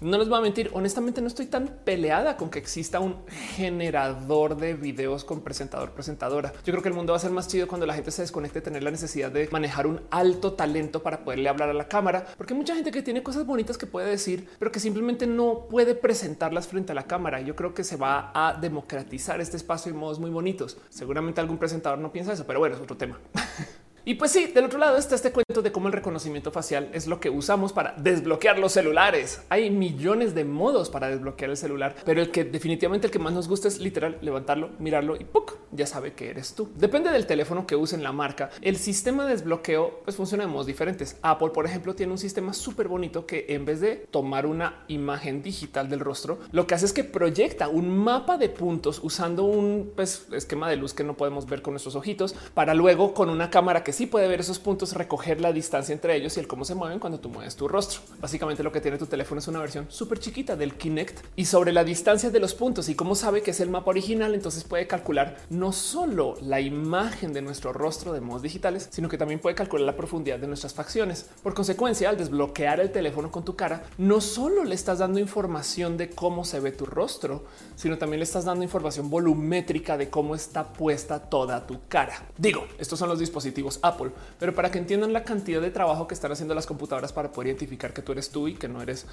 No 0.00 0.16
les 0.16 0.28
voy 0.28 0.38
a 0.38 0.42
mentir, 0.42 0.70
honestamente 0.74 1.20
no 1.20 1.26
estoy 1.26 1.46
tan 1.46 1.66
peleada 1.84 2.36
con 2.36 2.50
que 2.50 2.60
exista 2.60 3.00
un 3.00 3.16
generador 3.56 4.56
de 4.56 4.74
videos 4.74 5.24
con 5.24 5.40
presentador 5.40 5.90
presentadora. 5.90 6.52
Yo 6.64 6.72
creo 6.72 6.82
que 6.82 6.88
el 6.88 6.94
mundo 6.94 7.12
va 7.12 7.16
a 7.16 7.20
ser 7.20 7.32
más 7.32 7.48
chido 7.48 7.66
cuando 7.66 7.84
la 7.84 7.94
gente 7.94 8.12
se 8.12 8.22
desconecte 8.22 8.60
de 8.60 8.64
tener 8.64 8.84
la 8.84 8.92
necesidad 8.92 9.32
de 9.32 9.48
manejar 9.50 9.88
un 9.88 10.02
alto 10.10 10.52
talento 10.52 11.02
para 11.02 11.24
poderle 11.24 11.48
hablar 11.48 11.70
a 11.70 11.74
la 11.74 11.88
cámara, 11.88 12.26
porque 12.36 12.54
hay 12.54 12.58
mucha 12.58 12.76
gente 12.76 12.92
que 12.92 13.02
tiene 13.02 13.24
cosas 13.24 13.44
bonitas 13.44 13.76
que 13.76 13.86
puede 13.86 14.08
decir, 14.08 14.48
pero 14.60 14.70
que 14.70 14.78
simplemente 14.78 15.26
no 15.26 15.66
puede 15.68 15.96
presentarlas 15.96 16.68
frente 16.68 16.92
a 16.92 16.94
la 16.94 17.08
cámara. 17.08 17.40
Yo 17.40 17.56
creo 17.56 17.74
que 17.74 17.82
se 17.82 17.96
va 17.96 18.30
a 18.34 18.54
democratizar 18.54 19.40
este 19.40 19.56
espacio 19.56 19.90
en 19.90 19.98
modos 19.98 20.20
muy 20.20 20.30
bonitos. 20.30 20.76
Seguramente 20.90 21.40
algún 21.40 21.58
presentador 21.58 21.98
no 21.98 22.12
piensa 22.12 22.32
eso, 22.32 22.46
pero 22.46 22.60
bueno, 22.60 22.76
es 22.76 22.80
otro 22.80 22.96
tema. 22.96 23.18
Y 24.08 24.14
pues 24.14 24.30
sí, 24.32 24.46
del 24.46 24.64
otro 24.64 24.78
lado 24.78 24.96
está 24.96 25.16
este 25.16 25.32
cuento 25.32 25.60
de 25.60 25.70
cómo 25.70 25.88
el 25.88 25.92
reconocimiento 25.92 26.50
facial 26.50 26.88
es 26.94 27.06
lo 27.06 27.20
que 27.20 27.28
usamos 27.28 27.74
para 27.74 27.92
desbloquear 27.98 28.58
los 28.58 28.72
celulares. 28.72 29.42
Hay 29.50 29.68
millones 29.68 30.34
de 30.34 30.46
modos 30.46 30.88
para 30.88 31.10
desbloquear 31.10 31.50
el 31.50 31.58
celular, 31.58 31.94
pero 32.06 32.22
el 32.22 32.30
que 32.30 32.44
definitivamente 32.44 33.08
el 33.08 33.10
que 33.10 33.18
más 33.18 33.34
nos 33.34 33.48
gusta 33.48 33.68
es 33.68 33.80
literal 33.80 34.16
levantarlo, 34.22 34.70
mirarlo 34.78 35.14
y 35.16 35.24
¡puc! 35.24 35.58
ya 35.72 35.86
sabe 35.86 36.14
que 36.14 36.30
eres 36.30 36.54
tú. 36.54 36.70
Depende 36.76 37.10
del 37.10 37.26
teléfono 37.26 37.66
que 37.66 37.76
usen 37.76 38.02
la 38.02 38.12
marca. 38.12 38.48
El 38.62 38.78
sistema 38.78 39.26
de 39.26 39.32
desbloqueo 39.32 40.00
pues 40.04 40.16
funciona 40.16 40.44
de 40.44 40.50
modos 40.50 40.66
diferentes. 40.66 41.18
Apple, 41.20 41.50
por 41.50 41.66
ejemplo, 41.66 41.94
tiene 41.94 42.12
un 42.12 42.18
sistema 42.18 42.54
súper 42.54 42.88
bonito 42.88 43.26
que 43.26 43.44
en 43.50 43.66
vez 43.66 43.82
de 43.82 44.06
tomar 44.10 44.46
una 44.46 44.84
imagen 44.88 45.42
digital 45.42 45.90
del 45.90 46.00
rostro, 46.00 46.38
lo 46.50 46.66
que 46.66 46.74
hace 46.74 46.86
es 46.86 46.94
que 46.94 47.04
proyecta 47.04 47.68
un 47.68 47.98
mapa 47.98 48.38
de 48.38 48.48
puntos 48.48 49.00
usando 49.02 49.44
un 49.44 49.92
pues, 49.94 50.28
esquema 50.32 50.70
de 50.70 50.76
luz 50.76 50.94
que 50.94 51.04
no 51.04 51.14
podemos 51.14 51.44
ver 51.46 51.60
con 51.60 51.74
nuestros 51.74 51.94
ojitos 51.94 52.34
para 52.54 52.72
luego 52.72 53.12
con 53.12 53.28
una 53.28 53.50
cámara 53.50 53.84
que 53.84 53.97
sí 53.98 54.06
puede 54.06 54.28
ver 54.28 54.38
esos 54.38 54.60
puntos, 54.60 54.92
recoger 54.92 55.40
la 55.40 55.52
distancia 55.52 55.92
entre 55.92 56.14
ellos 56.14 56.36
y 56.36 56.40
el 56.40 56.46
cómo 56.46 56.64
se 56.64 56.76
mueven 56.76 57.00
cuando 57.00 57.18
tú 57.18 57.30
mueves 57.30 57.56
tu 57.56 57.66
rostro. 57.66 58.00
Básicamente 58.20 58.62
lo 58.62 58.70
que 58.70 58.80
tiene 58.80 58.96
tu 58.96 59.06
teléfono 59.06 59.40
es 59.40 59.48
una 59.48 59.58
versión 59.58 59.86
súper 59.88 60.20
chiquita 60.20 60.54
del 60.54 60.74
Kinect 60.74 61.26
y 61.34 61.46
sobre 61.46 61.72
la 61.72 61.82
distancia 61.82 62.30
de 62.30 62.38
los 62.38 62.54
puntos 62.54 62.88
y 62.88 62.94
cómo 62.94 63.16
sabe 63.16 63.42
que 63.42 63.50
es 63.50 63.58
el 63.58 63.70
mapa 63.70 63.90
original, 63.90 64.36
entonces 64.36 64.62
puede 64.62 64.86
calcular 64.86 65.38
no 65.50 65.72
solo 65.72 66.36
la 66.40 66.60
imagen 66.60 67.32
de 67.32 67.42
nuestro 67.42 67.72
rostro 67.72 68.12
de 68.12 68.20
modos 68.20 68.42
digitales, 68.42 68.86
sino 68.92 69.08
que 69.08 69.18
también 69.18 69.40
puede 69.40 69.56
calcular 69.56 69.84
la 69.84 69.96
profundidad 69.96 70.38
de 70.38 70.46
nuestras 70.46 70.74
facciones. 70.74 71.26
Por 71.42 71.54
consecuencia, 71.54 72.08
al 72.08 72.18
desbloquear 72.18 72.78
el 72.78 72.92
teléfono 72.92 73.32
con 73.32 73.44
tu 73.44 73.56
cara, 73.56 73.82
no 73.98 74.20
solo 74.20 74.62
le 74.62 74.76
estás 74.76 75.00
dando 75.00 75.18
información 75.18 75.96
de 75.96 76.10
cómo 76.10 76.44
se 76.44 76.60
ve 76.60 76.70
tu 76.70 76.86
rostro, 76.86 77.46
sino 77.74 77.98
también 77.98 78.20
le 78.20 78.24
estás 78.24 78.44
dando 78.44 78.62
información 78.62 79.10
volumétrica 79.10 79.98
de 79.98 80.08
cómo 80.08 80.36
está 80.36 80.72
puesta 80.72 81.18
toda 81.18 81.66
tu 81.66 81.80
cara. 81.88 82.28
Digo, 82.36 82.64
estos 82.78 82.96
son 83.00 83.08
los 83.08 83.18
dispositivos 83.18 83.80
Apple, 83.88 84.10
pero 84.38 84.54
para 84.54 84.70
que 84.70 84.78
entiendan 84.78 85.12
la 85.12 85.24
cantidad 85.24 85.60
de 85.60 85.70
trabajo 85.70 86.06
que 86.06 86.14
están 86.14 86.32
haciendo 86.32 86.54
las 86.54 86.66
computadoras 86.66 87.12
para 87.12 87.32
poder 87.32 87.48
identificar 87.48 87.92
que 87.92 88.02
tú 88.02 88.12
eres 88.12 88.30
tú 88.30 88.48
y 88.48 88.54
que 88.54 88.68
no 88.68 88.82
eres 88.82 89.06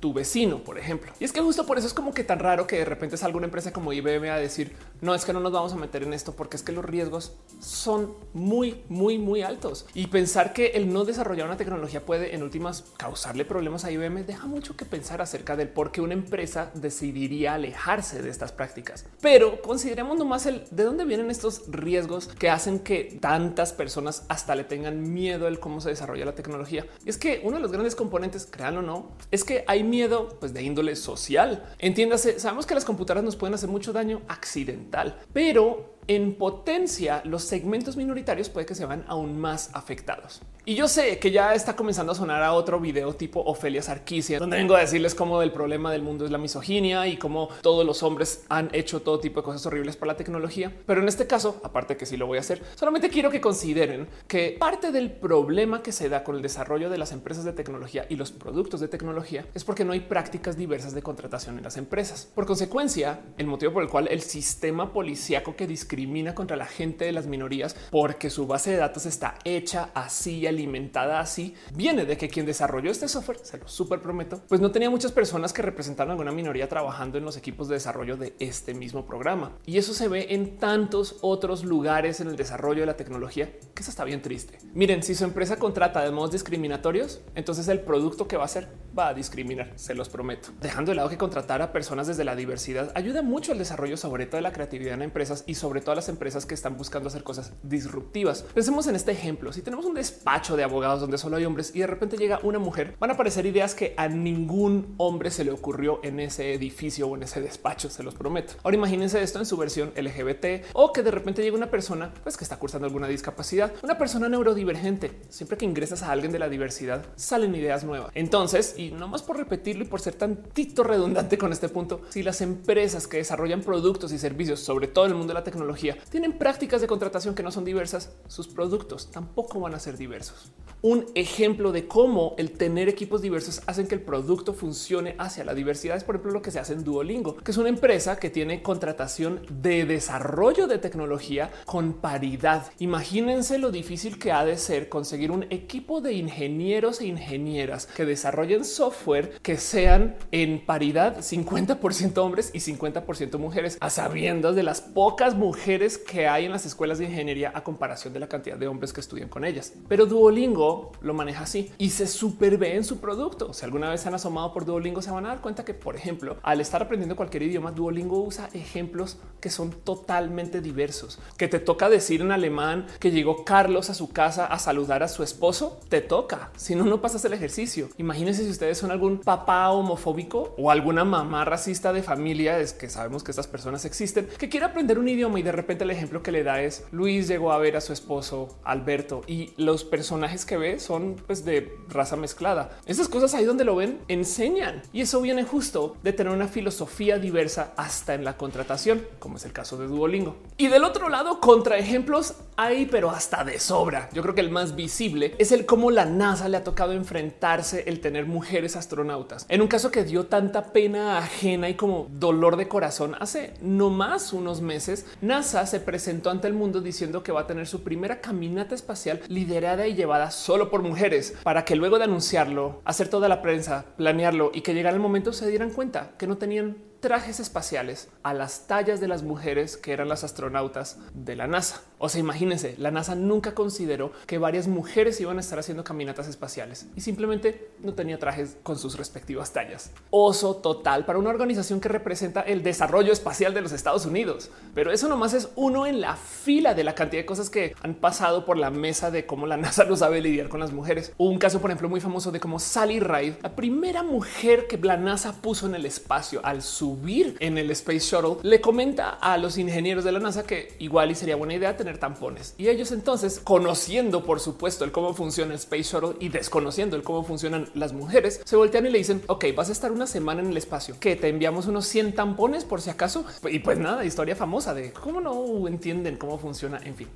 tu 0.00 0.12
vecino, 0.12 0.62
por 0.62 0.78
ejemplo. 0.78 1.12
Y 1.20 1.24
es 1.24 1.32
que 1.32 1.40
justo 1.40 1.66
por 1.66 1.78
eso 1.78 1.86
es 1.86 1.94
como 1.94 2.14
que 2.14 2.24
tan 2.24 2.38
raro 2.38 2.66
que 2.66 2.78
de 2.78 2.84
repente 2.84 3.16
salga 3.16 3.36
una 3.36 3.46
empresa 3.46 3.72
como 3.72 3.92
IBM 3.92 4.30
a 4.30 4.36
decir 4.36 4.76
no 5.00 5.14
es 5.14 5.24
que 5.24 5.32
no 5.32 5.40
nos 5.40 5.52
vamos 5.52 5.72
a 5.72 5.76
meter 5.76 6.02
en 6.02 6.12
esto 6.12 6.34
porque 6.34 6.56
es 6.56 6.62
que 6.62 6.72
los 6.72 6.84
riesgos 6.84 7.32
son 7.60 8.14
muy, 8.32 8.82
muy, 8.88 9.18
muy 9.18 9.42
altos 9.42 9.86
y 9.94 10.08
pensar 10.08 10.52
que 10.52 10.68
el 10.68 10.92
no 10.92 11.04
desarrollar 11.04 11.46
una 11.46 11.56
tecnología 11.56 12.04
puede 12.04 12.34
en 12.34 12.42
últimas 12.42 12.84
causarle 12.96 13.44
problemas 13.44 13.84
a 13.84 13.90
IBM 13.90 14.24
deja 14.26 14.46
mucho 14.46 14.76
que 14.76 14.84
pensar 14.84 15.20
acerca 15.20 15.56
del 15.56 15.68
por 15.68 15.92
qué 15.92 16.00
una 16.00 16.14
empresa 16.14 16.70
decidiría 16.74 17.54
alejarse 17.54 18.22
de 18.22 18.30
estas 18.30 18.52
prácticas. 18.52 19.06
Pero 19.20 19.62
consideremos 19.62 20.18
nomás 20.18 20.46
el 20.46 20.64
de 20.70 20.84
dónde 20.84 21.04
vienen 21.04 21.30
estos 21.30 21.62
riesgos 21.68 22.28
que 22.28 22.50
hacen 22.50 22.80
que 22.80 23.18
tantas 23.20 23.72
personas 23.72 24.24
hasta 24.28 24.54
le 24.54 24.64
tengan 24.64 25.12
miedo 25.12 25.48
el 25.48 25.60
cómo 25.60 25.80
se 25.80 25.90
desarrolla 25.90 26.24
la 26.24 26.34
tecnología. 26.34 26.86
Y 27.04 27.10
es 27.10 27.18
que 27.18 27.40
uno 27.44 27.56
de 27.56 27.62
los 27.62 27.72
grandes 27.72 27.94
componentes, 27.94 28.46
créanlo 28.46 28.80
o 28.80 28.82
no, 28.82 29.10
es 29.30 29.44
que 29.44 29.64
hay 29.66 29.82
miedo 29.88 30.36
pues, 30.40 30.54
de 30.54 30.62
índole 30.62 30.94
social. 30.96 31.74
Entiéndase, 31.78 32.38
sabemos 32.38 32.66
que 32.66 32.74
las 32.74 32.84
computadoras 32.84 33.24
nos 33.24 33.36
pueden 33.36 33.54
hacer 33.54 33.68
mucho 33.68 33.92
daño 33.92 34.22
accidental, 34.28 35.18
pero 35.32 35.97
en 36.08 36.34
potencia 36.34 37.20
los 37.24 37.44
segmentos 37.44 37.96
minoritarios 37.96 38.48
puede 38.48 38.66
que 38.66 38.74
se 38.74 38.86
van 38.86 39.04
aún 39.08 39.38
más 39.38 39.70
afectados. 39.74 40.40
Y 40.64 40.74
yo 40.74 40.88
sé 40.88 41.18
que 41.18 41.30
ya 41.30 41.54
está 41.54 41.76
comenzando 41.76 42.12
a 42.12 42.14
sonar 42.14 42.42
a 42.42 42.52
otro 42.52 42.80
video 42.80 43.14
tipo 43.14 43.40
Ofelia 43.40 43.82
Sarkisian, 43.82 44.38
donde 44.38 44.56
vengo 44.56 44.74
a 44.74 44.80
decirles 44.80 45.14
cómo 45.14 45.40
el 45.42 45.52
problema 45.52 45.92
del 45.92 46.02
mundo 46.02 46.24
es 46.24 46.30
la 46.30 46.38
misoginia 46.38 47.06
y 47.06 47.16
cómo 47.16 47.48
todos 47.62 47.86
los 47.86 48.02
hombres 48.02 48.44
han 48.48 48.70
hecho 48.72 49.00
todo 49.00 49.20
tipo 49.20 49.40
de 49.40 49.44
cosas 49.44 49.64
horribles 49.66 49.96
para 49.96 50.12
la 50.12 50.16
tecnología. 50.16 50.74
Pero 50.86 51.02
en 51.02 51.08
este 51.08 51.26
caso, 51.26 51.60
aparte 51.62 51.96
que 51.96 52.06
sí 52.06 52.16
lo 52.16 52.26
voy 52.26 52.38
a 52.38 52.40
hacer, 52.40 52.62
solamente 52.74 53.10
quiero 53.10 53.30
que 53.30 53.40
consideren 53.40 54.08
que 54.26 54.56
parte 54.58 54.92
del 54.92 55.10
problema 55.10 55.82
que 55.82 55.92
se 55.92 56.08
da 56.08 56.24
con 56.24 56.36
el 56.36 56.42
desarrollo 56.42 56.90
de 56.90 56.98
las 56.98 57.12
empresas 57.12 57.44
de 57.44 57.52
tecnología 57.52 58.06
y 58.08 58.16
los 58.16 58.32
productos 58.32 58.80
de 58.80 58.88
tecnología 58.88 59.46
es 59.54 59.64
porque 59.64 59.84
no 59.84 59.92
hay 59.92 60.00
prácticas 60.00 60.56
diversas 60.56 60.94
de 60.94 61.02
contratación 61.02 61.58
en 61.58 61.64
las 61.64 61.76
empresas. 61.76 62.28
Por 62.34 62.46
consecuencia, 62.46 63.20
el 63.36 63.46
motivo 63.46 63.74
por 63.74 63.82
el 63.82 63.90
cual 63.90 64.08
el 64.10 64.22
sistema 64.22 64.92
policíaco 64.92 65.54
que 65.56 65.66
discrimina 65.66 65.97
contra 66.34 66.56
la 66.56 66.66
gente 66.66 67.04
de 67.04 67.12
las 67.12 67.26
minorías 67.26 67.76
porque 67.90 68.30
su 68.30 68.46
base 68.46 68.70
de 68.70 68.76
datos 68.76 69.06
está 69.06 69.34
hecha 69.44 69.90
así 69.94 70.46
alimentada 70.46 71.20
así, 71.20 71.54
viene 71.74 72.04
de 72.04 72.16
que 72.16 72.28
quien 72.28 72.46
desarrolló 72.46 72.90
este 72.90 73.08
software, 73.08 73.38
se 73.42 73.58
lo 73.58 73.68
súper 73.68 74.00
prometo, 74.00 74.40
pues 74.48 74.60
no 74.60 74.70
tenía 74.70 74.90
muchas 74.90 75.12
personas 75.12 75.52
que 75.52 75.62
representaron 75.62 76.10
a 76.10 76.12
alguna 76.12 76.32
minoría 76.32 76.68
trabajando 76.68 77.18
en 77.18 77.24
los 77.24 77.36
equipos 77.36 77.68
de 77.68 77.74
desarrollo 77.74 78.16
de 78.16 78.34
este 78.38 78.74
mismo 78.74 79.06
programa. 79.06 79.52
Y 79.66 79.78
eso 79.78 79.94
se 79.94 80.08
ve 80.08 80.26
en 80.30 80.58
tantos 80.58 81.16
otros 81.20 81.64
lugares 81.64 82.20
en 82.20 82.28
el 82.28 82.36
desarrollo 82.36 82.80
de 82.80 82.86
la 82.86 82.96
tecnología 82.96 83.50
que 83.74 83.82
eso 83.82 83.90
está 83.90 84.04
bien 84.04 84.22
triste. 84.22 84.58
Miren, 84.74 85.02
si 85.02 85.14
su 85.14 85.24
empresa 85.24 85.56
contrata 85.56 86.02
de 86.02 86.10
modos 86.10 86.32
discriminatorios, 86.32 87.20
entonces 87.34 87.68
el 87.68 87.80
producto 87.80 88.26
que 88.26 88.36
va 88.36 88.42
a 88.42 88.46
hacer 88.46 88.68
va 88.98 89.08
a 89.08 89.14
discriminar, 89.14 89.72
se 89.76 89.94
los 89.94 90.08
prometo. 90.08 90.48
Dejando 90.60 90.90
de 90.90 90.96
lado 90.96 91.08
que 91.08 91.16
contratar 91.16 91.62
a 91.62 91.72
personas 91.72 92.06
desde 92.06 92.24
la 92.24 92.34
diversidad 92.34 92.90
ayuda 92.94 93.22
mucho 93.22 93.52
al 93.52 93.58
desarrollo, 93.58 93.96
sobre 93.96 94.26
todo 94.26 94.36
de 94.36 94.42
la 94.42 94.52
creatividad 94.52 94.94
en 94.94 95.02
empresas 95.02 95.44
y 95.46 95.54
sobre 95.54 95.80
todo 95.80 95.94
las 95.94 96.08
empresas 96.08 96.46
que 96.46 96.54
están 96.54 96.76
buscando 96.76 97.08
hacer 97.08 97.22
cosas 97.22 97.52
disruptivas. 97.62 98.42
Pensemos 98.54 98.86
en 98.86 98.96
este 98.96 99.12
ejemplo. 99.12 99.52
Si 99.52 99.62
tenemos 99.62 99.84
un 99.84 99.94
despacho 99.94 100.56
de 100.56 100.64
abogados 100.64 101.00
donde 101.00 101.18
solo 101.18 101.36
hay 101.36 101.44
hombres 101.44 101.74
y 101.74 101.80
de 101.80 101.86
repente 101.86 102.16
llega 102.16 102.40
una 102.42 102.58
mujer, 102.58 102.96
van 102.98 103.10
a 103.10 103.14
aparecer 103.14 103.46
ideas 103.46 103.74
que 103.74 103.94
a 103.96 104.08
ningún 104.08 104.94
hombre 104.98 105.30
se 105.30 105.44
le 105.44 105.52
ocurrió 105.52 106.00
en 106.02 106.20
ese 106.20 106.52
edificio 106.54 107.08
o 107.08 107.16
en 107.16 107.22
ese 107.22 107.40
despacho, 107.40 107.90
se 107.90 108.02
los 108.02 108.14
prometo. 108.14 108.54
Ahora 108.64 108.76
imagínense 108.76 109.22
esto 109.22 109.38
en 109.38 109.46
su 109.46 109.56
versión 109.56 109.92
LGBT 109.96 110.66
o 110.72 110.92
que 110.92 111.02
de 111.02 111.10
repente 111.10 111.42
llega 111.42 111.56
una 111.56 111.70
persona 111.70 112.12
pues, 112.22 112.36
que 112.36 112.44
está 112.44 112.58
cursando 112.58 112.86
alguna 112.86 113.08
discapacidad, 113.08 113.72
una 113.82 113.98
persona 113.98 114.28
neurodivergente. 114.28 115.20
Siempre 115.28 115.56
que 115.56 115.64
ingresas 115.64 116.02
a 116.02 116.10
alguien 116.10 116.32
de 116.32 116.38
la 116.38 116.48
diversidad, 116.48 117.04
salen 117.16 117.54
ideas 117.54 117.84
nuevas. 117.84 118.10
Entonces, 118.14 118.74
no 118.90 119.08
más 119.08 119.22
por 119.22 119.36
repetirlo 119.36 119.84
y 119.84 119.88
por 119.88 120.00
ser 120.00 120.14
tantito 120.14 120.84
redundante 120.84 121.38
con 121.38 121.52
este 121.52 121.68
punto, 121.68 122.02
si 122.10 122.22
las 122.22 122.40
empresas 122.40 123.06
que 123.06 123.18
desarrollan 123.18 123.62
productos 123.62 124.12
y 124.12 124.18
servicios, 124.18 124.60
sobre 124.60 124.88
todo 124.88 125.06
en 125.06 125.12
el 125.12 125.18
mundo 125.18 125.32
de 125.32 125.40
la 125.40 125.44
tecnología, 125.44 125.96
tienen 126.10 126.38
prácticas 126.38 126.80
de 126.80 126.86
contratación 126.86 127.34
que 127.34 127.42
no 127.42 127.50
son 127.50 127.64
diversas, 127.64 128.12
sus 128.26 128.48
productos 128.48 129.10
tampoco 129.10 129.60
van 129.60 129.74
a 129.74 129.78
ser 129.78 129.96
diversos 129.96 130.52
un 130.80 131.06
ejemplo 131.14 131.72
de 131.72 131.88
cómo 131.88 132.34
el 132.38 132.52
tener 132.52 132.88
equipos 132.88 133.20
diversos 133.20 133.62
hacen 133.66 133.88
que 133.88 133.96
el 133.96 134.00
producto 134.00 134.54
funcione 134.54 135.16
hacia 135.18 135.44
la 135.44 135.54
diversidad. 135.54 135.96
Es 135.96 136.04
por 136.04 136.14
ejemplo 136.14 136.32
lo 136.32 136.42
que 136.42 136.50
se 136.50 136.60
hace 136.60 136.72
en 136.72 136.84
Duolingo, 136.84 137.36
que 137.36 137.50
es 137.50 137.56
una 137.56 137.68
empresa 137.68 138.18
que 138.18 138.30
tiene 138.30 138.62
contratación 138.62 139.40
de 139.50 139.84
desarrollo 139.84 140.68
de 140.68 140.78
tecnología 140.78 141.50
con 141.64 141.94
paridad. 141.94 142.70
Imagínense 142.78 143.58
lo 143.58 143.72
difícil 143.72 144.18
que 144.18 144.30
ha 144.30 144.44
de 144.44 144.56
ser 144.56 144.88
conseguir 144.88 145.32
un 145.32 145.44
equipo 145.50 146.00
de 146.00 146.12
ingenieros 146.12 147.00
e 147.00 147.06
ingenieras 147.06 147.86
que 147.86 148.04
desarrollen 148.04 148.64
software 148.78 149.40
que 149.42 149.56
sean 149.56 150.16
en 150.30 150.64
paridad 150.64 151.18
50% 151.18 152.18
hombres 152.18 152.50
y 152.54 152.60
50% 152.60 153.38
mujeres, 153.38 153.76
a 153.80 153.90
sabiendas 153.90 154.54
de 154.54 154.62
las 154.62 154.80
pocas 154.80 155.34
mujeres 155.34 155.98
que 155.98 156.28
hay 156.28 156.44
en 156.44 156.52
las 156.52 156.64
escuelas 156.64 156.98
de 156.98 157.06
ingeniería 157.06 157.50
a 157.54 157.64
comparación 157.64 158.12
de 158.12 158.20
la 158.20 158.28
cantidad 158.28 158.56
de 158.56 158.68
hombres 158.68 158.92
que 158.92 159.00
estudian 159.00 159.28
con 159.28 159.44
ellas. 159.44 159.72
Pero 159.88 160.06
Duolingo 160.06 160.92
lo 161.00 161.12
maneja 161.12 161.42
así 161.42 161.72
y 161.76 161.90
se 161.90 162.06
super 162.06 162.56
ve 162.56 162.76
en 162.76 162.84
su 162.84 163.00
producto. 163.00 163.52
Si 163.52 163.64
alguna 163.64 163.90
vez 163.90 164.00
se 164.00 164.08
han 164.08 164.14
asomado 164.14 164.52
por 164.52 164.64
Duolingo, 164.64 165.02
se 165.02 165.10
van 165.10 165.26
a 165.26 165.30
dar 165.30 165.40
cuenta 165.40 165.64
que, 165.64 165.74
por 165.74 165.96
ejemplo, 165.96 166.36
al 166.44 166.60
estar 166.60 166.80
aprendiendo 166.80 167.16
cualquier 167.16 167.42
idioma, 167.42 167.72
Duolingo 167.72 168.20
usa 168.20 168.48
ejemplos 168.52 169.18
que 169.40 169.50
son 169.50 169.72
totalmente 169.72 170.60
diversos. 170.60 171.18
Que 171.36 171.48
te 171.48 171.58
toca 171.58 171.88
decir 171.88 172.20
en 172.20 172.30
alemán 172.30 172.86
que 173.00 173.10
llegó 173.10 173.44
Carlos 173.44 173.90
a 173.90 173.94
su 173.94 174.10
casa 174.10 174.46
a 174.46 174.60
saludar 174.60 175.02
a 175.02 175.08
su 175.08 175.24
esposo, 175.24 175.80
te 175.88 176.00
toca. 176.00 176.50
Si 176.56 176.76
no, 176.76 176.84
no 176.84 177.00
pasas 177.00 177.24
el 177.24 177.32
ejercicio. 177.32 177.88
Imagínense 177.98 178.44
si 178.44 178.50
ustedes 178.58 178.78
son 178.78 178.90
algún 178.90 179.18
papá 179.18 179.70
homofóbico 179.70 180.52
o 180.58 180.72
alguna 180.72 181.04
mamá 181.04 181.44
racista 181.44 181.92
de 181.92 182.02
familia, 182.02 182.58
es 182.58 182.72
que 182.72 182.90
sabemos 182.90 183.22
que 183.22 183.30
estas 183.30 183.46
personas 183.46 183.84
existen, 183.84 184.26
que 184.36 184.48
quiere 184.48 184.66
aprender 184.66 184.98
un 184.98 185.06
idioma 185.06 185.38
y 185.38 185.44
de 185.44 185.52
repente 185.52 185.84
el 185.84 185.92
ejemplo 185.92 186.24
que 186.24 186.32
le 186.32 186.42
da 186.42 186.60
es 186.60 186.84
Luis 186.90 187.28
llegó 187.28 187.52
a 187.52 187.58
ver 187.58 187.76
a 187.76 187.80
su 187.80 187.92
esposo 187.92 188.58
Alberto 188.64 189.22
y 189.28 189.52
los 189.58 189.84
personajes 189.84 190.44
que 190.44 190.56
ve 190.56 190.80
son 190.80 191.14
pues 191.24 191.44
de 191.44 191.72
raza 191.88 192.16
mezclada. 192.16 192.76
Esas 192.84 193.06
cosas 193.08 193.32
ahí 193.34 193.44
donde 193.44 193.64
lo 193.64 193.76
ven 193.76 194.00
enseñan 194.08 194.82
y 194.92 195.02
eso 195.02 195.20
viene 195.20 195.44
justo 195.44 195.96
de 196.02 196.12
tener 196.12 196.32
una 196.32 196.48
filosofía 196.48 197.20
diversa 197.20 197.74
hasta 197.76 198.14
en 198.14 198.24
la 198.24 198.36
contratación, 198.36 199.06
como 199.20 199.36
es 199.36 199.44
el 199.44 199.52
caso 199.52 199.76
de 199.76 199.86
Duolingo. 199.86 200.34
Y 200.56 200.66
del 200.66 200.82
otro 200.82 201.08
lado, 201.10 201.38
contra 201.38 201.78
ejemplos 201.78 202.34
hay, 202.56 202.86
pero 202.86 203.10
hasta 203.10 203.44
de 203.44 203.60
sobra. 203.60 204.10
Yo 204.12 204.22
creo 204.22 204.34
que 204.34 204.40
el 204.40 204.50
más 204.50 204.74
visible 204.74 205.36
es 205.38 205.52
el 205.52 205.64
cómo 205.64 205.92
la 205.92 206.06
NASA 206.06 206.48
le 206.48 206.56
ha 206.56 206.64
tocado 206.64 206.92
enfrentarse 206.92 207.84
el 207.86 208.00
tener 208.00 208.26
mujeres 208.26 208.47
astronautas. 208.76 209.46
En 209.48 209.62
un 209.62 209.68
caso 209.68 209.90
que 209.90 210.04
dio 210.04 210.26
tanta 210.26 210.72
pena 210.72 211.18
ajena 211.18 211.68
y 211.68 211.74
como 211.74 212.08
dolor 212.10 212.56
de 212.56 212.68
corazón 212.68 213.14
hace 213.20 213.54
no 213.60 213.90
más 213.90 214.32
unos 214.32 214.60
meses, 214.60 215.06
NASA 215.20 215.66
se 215.66 215.80
presentó 215.80 216.30
ante 216.30 216.48
el 216.48 216.54
mundo 216.54 216.80
diciendo 216.80 217.22
que 217.22 217.32
va 217.32 217.42
a 217.42 217.46
tener 217.46 217.66
su 217.66 217.82
primera 217.82 218.20
caminata 218.20 218.74
espacial 218.74 219.20
liderada 219.28 219.86
y 219.86 219.94
llevada 219.94 220.30
solo 220.30 220.70
por 220.70 220.82
mujeres 220.82 221.34
para 221.42 221.64
que 221.64 221.76
luego 221.76 221.98
de 221.98 222.04
anunciarlo, 222.04 222.80
hacer 222.84 223.08
toda 223.08 223.28
la 223.28 223.42
prensa, 223.42 223.84
planearlo 223.96 224.50
y 224.54 224.62
que 224.62 224.74
llegara 224.74 224.96
el 224.96 225.02
momento 225.02 225.32
se 225.32 225.48
dieran 225.48 225.70
cuenta 225.70 226.12
que 226.18 226.26
no 226.26 226.38
tenían 226.38 226.87
trajes 227.00 227.38
espaciales 227.38 228.08
a 228.24 228.34
las 228.34 228.66
tallas 228.66 229.00
de 229.00 229.06
las 229.06 229.22
mujeres 229.22 229.76
que 229.76 229.92
eran 229.92 230.08
las 230.08 230.24
astronautas 230.24 230.98
de 231.14 231.36
la 231.36 231.46
NASA. 231.46 231.82
O 231.98 232.08
sea, 232.08 232.20
imagínense, 232.20 232.74
la 232.78 232.90
NASA 232.90 233.14
nunca 233.14 233.54
consideró 233.54 234.12
que 234.26 234.38
varias 234.38 234.68
mujeres 234.68 235.20
iban 235.20 235.36
a 235.36 235.40
estar 235.40 235.58
haciendo 235.58 235.84
caminatas 235.84 236.28
espaciales 236.28 236.86
y 236.96 237.00
simplemente 237.00 237.70
no 237.82 237.94
tenía 237.94 238.18
trajes 238.18 238.56
con 238.62 238.78
sus 238.78 238.96
respectivas 238.96 239.52
tallas. 239.52 239.90
Oso 240.10 240.56
total 240.56 241.04
para 241.04 241.18
una 241.18 241.30
organización 241.30 241.80
que 241.80 241.88
representa 241.88 242.40
el 242.40 242.62
desarrollo 242.62 243.12
espacial 243.12 243.54
de 243.54 243.60
los 243.60 243.72
Estados 243.72 244.06
Unidos. 244.06 244.50
Pero 244.74 244.92
eso 244.92 245.08
nomás 245.08 245.34
es 245.34 245.48
uno 245.54 245.86
en 245.86 246.00
la 246.00 246.16
fila 246.16 246.74
de 246.74 246.84
la 246.84 246.94
cantidad 246.94 247.22
de 247.22 247.26
cosas 247.26 247.50
que 247.50 247.74
han 247.82 247.94
pasado 247.94 248.44
por 248.44 248.56
la 248.56 248.70
mesa 248.70 249.10
de 249.10 249.26
cómo 249.26 249.46
la 249.46 249.56
NASA 249.56 249.84
no 249.84 249.96
sabe 249.96 250.20
lidiar 250.20 250.48
con 250.48 250.60
las 250.60 250.72
mujeres. 250.72 251.12
un 251.18 251.38
caso, 251.38 251.60
por 251.60 251.70
ejemplo, 251.70 251.88
muy 251.88 252.00
famoso 252.00 252.32
de 252.32 252.40
cómo 252.40 252.58
Sally 252.58 253.00
Ride, 253.00 253.38
la 253.42 253.54
primera 253.54 254.02
mujer 254.02 254.66
que 254.66 254.78
la 254.78 254.96
NASA 254.96 255.32
puso 255.32 255.66
en 255.66 255.74
el 255.74 255.86
espacio 255.86 256.40
al 256.44 256.62
sur 256.62 256.87
subir 256.88 257.36
en 257.40 257.58
el 257.58 257.70
Space 257.72 257.98
Shuttle, 257.98 258.36
le 258.42 258.62
comenta 258.62 259.10
a 259.10 259.36
los 259.36 259.58
ingenieros 259.58 260.04
de 260.04 260.12
la 260.12 260.20
NASA 260.20 260.44
que 260.44 260.72
igual 260.78 261.10
y 261.10 261.14
sería 261.14 261.36
buena 261.36 261.52
idea 261.52 261.76
tener 261.76 261.98
tampones. 261.98 262.54
Y 262.56 262.68
ellos 262.68 262.92
entonces, 262.92 263.40
conociendo 263.44 264.24
por 264.24 264.40
supuesto 264.40 264.86
el 264.86 264.92
cómo 264.92 265.12
funciona 265.12 265.52
el 265.52 265.58
Space 265.58 265.82
Shuttle 265.82 266.16
y 266.18 266.30
desconociendo 266.30 266.96
el 266.96 267.02
cómo 267.02 267.24
funcionan 267.24 267.68
las 267.74 267.92
mujeres, 267.92 268.40
se 268.42 268.56
voltean 268.56 268.86
y 268.86 268.90
le 268.90 268.98
dicen, 268.98 269.22
ok, 269.26 269.44
vas 269.54 269.68
a 269.68 269.72
estar 269.72 269.92
una 269.92 270.06
semana 270.06 270.40
en 270.40 270.48
el 270.48 270.56
espacio, 270.56 270.96
que 270.98 271.14
te 271.14 271.28
enviamos 271.28 271.66
unos 271.66 271.86
100 271.86 272.14
tampones 272.14 272.64
por 272.64 272.80
si 272.80 272.88
acaso. 272.88 273.26
Y 273.50 273.58
pues 273.58 273.78
nada, 273.78 274.02
historia 274.06 274.34
famosa 274.34 274.72
de 274.72 274.92
cómo 274.92 275.20
no 275.20 275.68
entienden 275.68 276.16
cómo 276.16 276.38
funciona. 276.38 276.80
En 276.84 276.94
fin, 276.94 277.08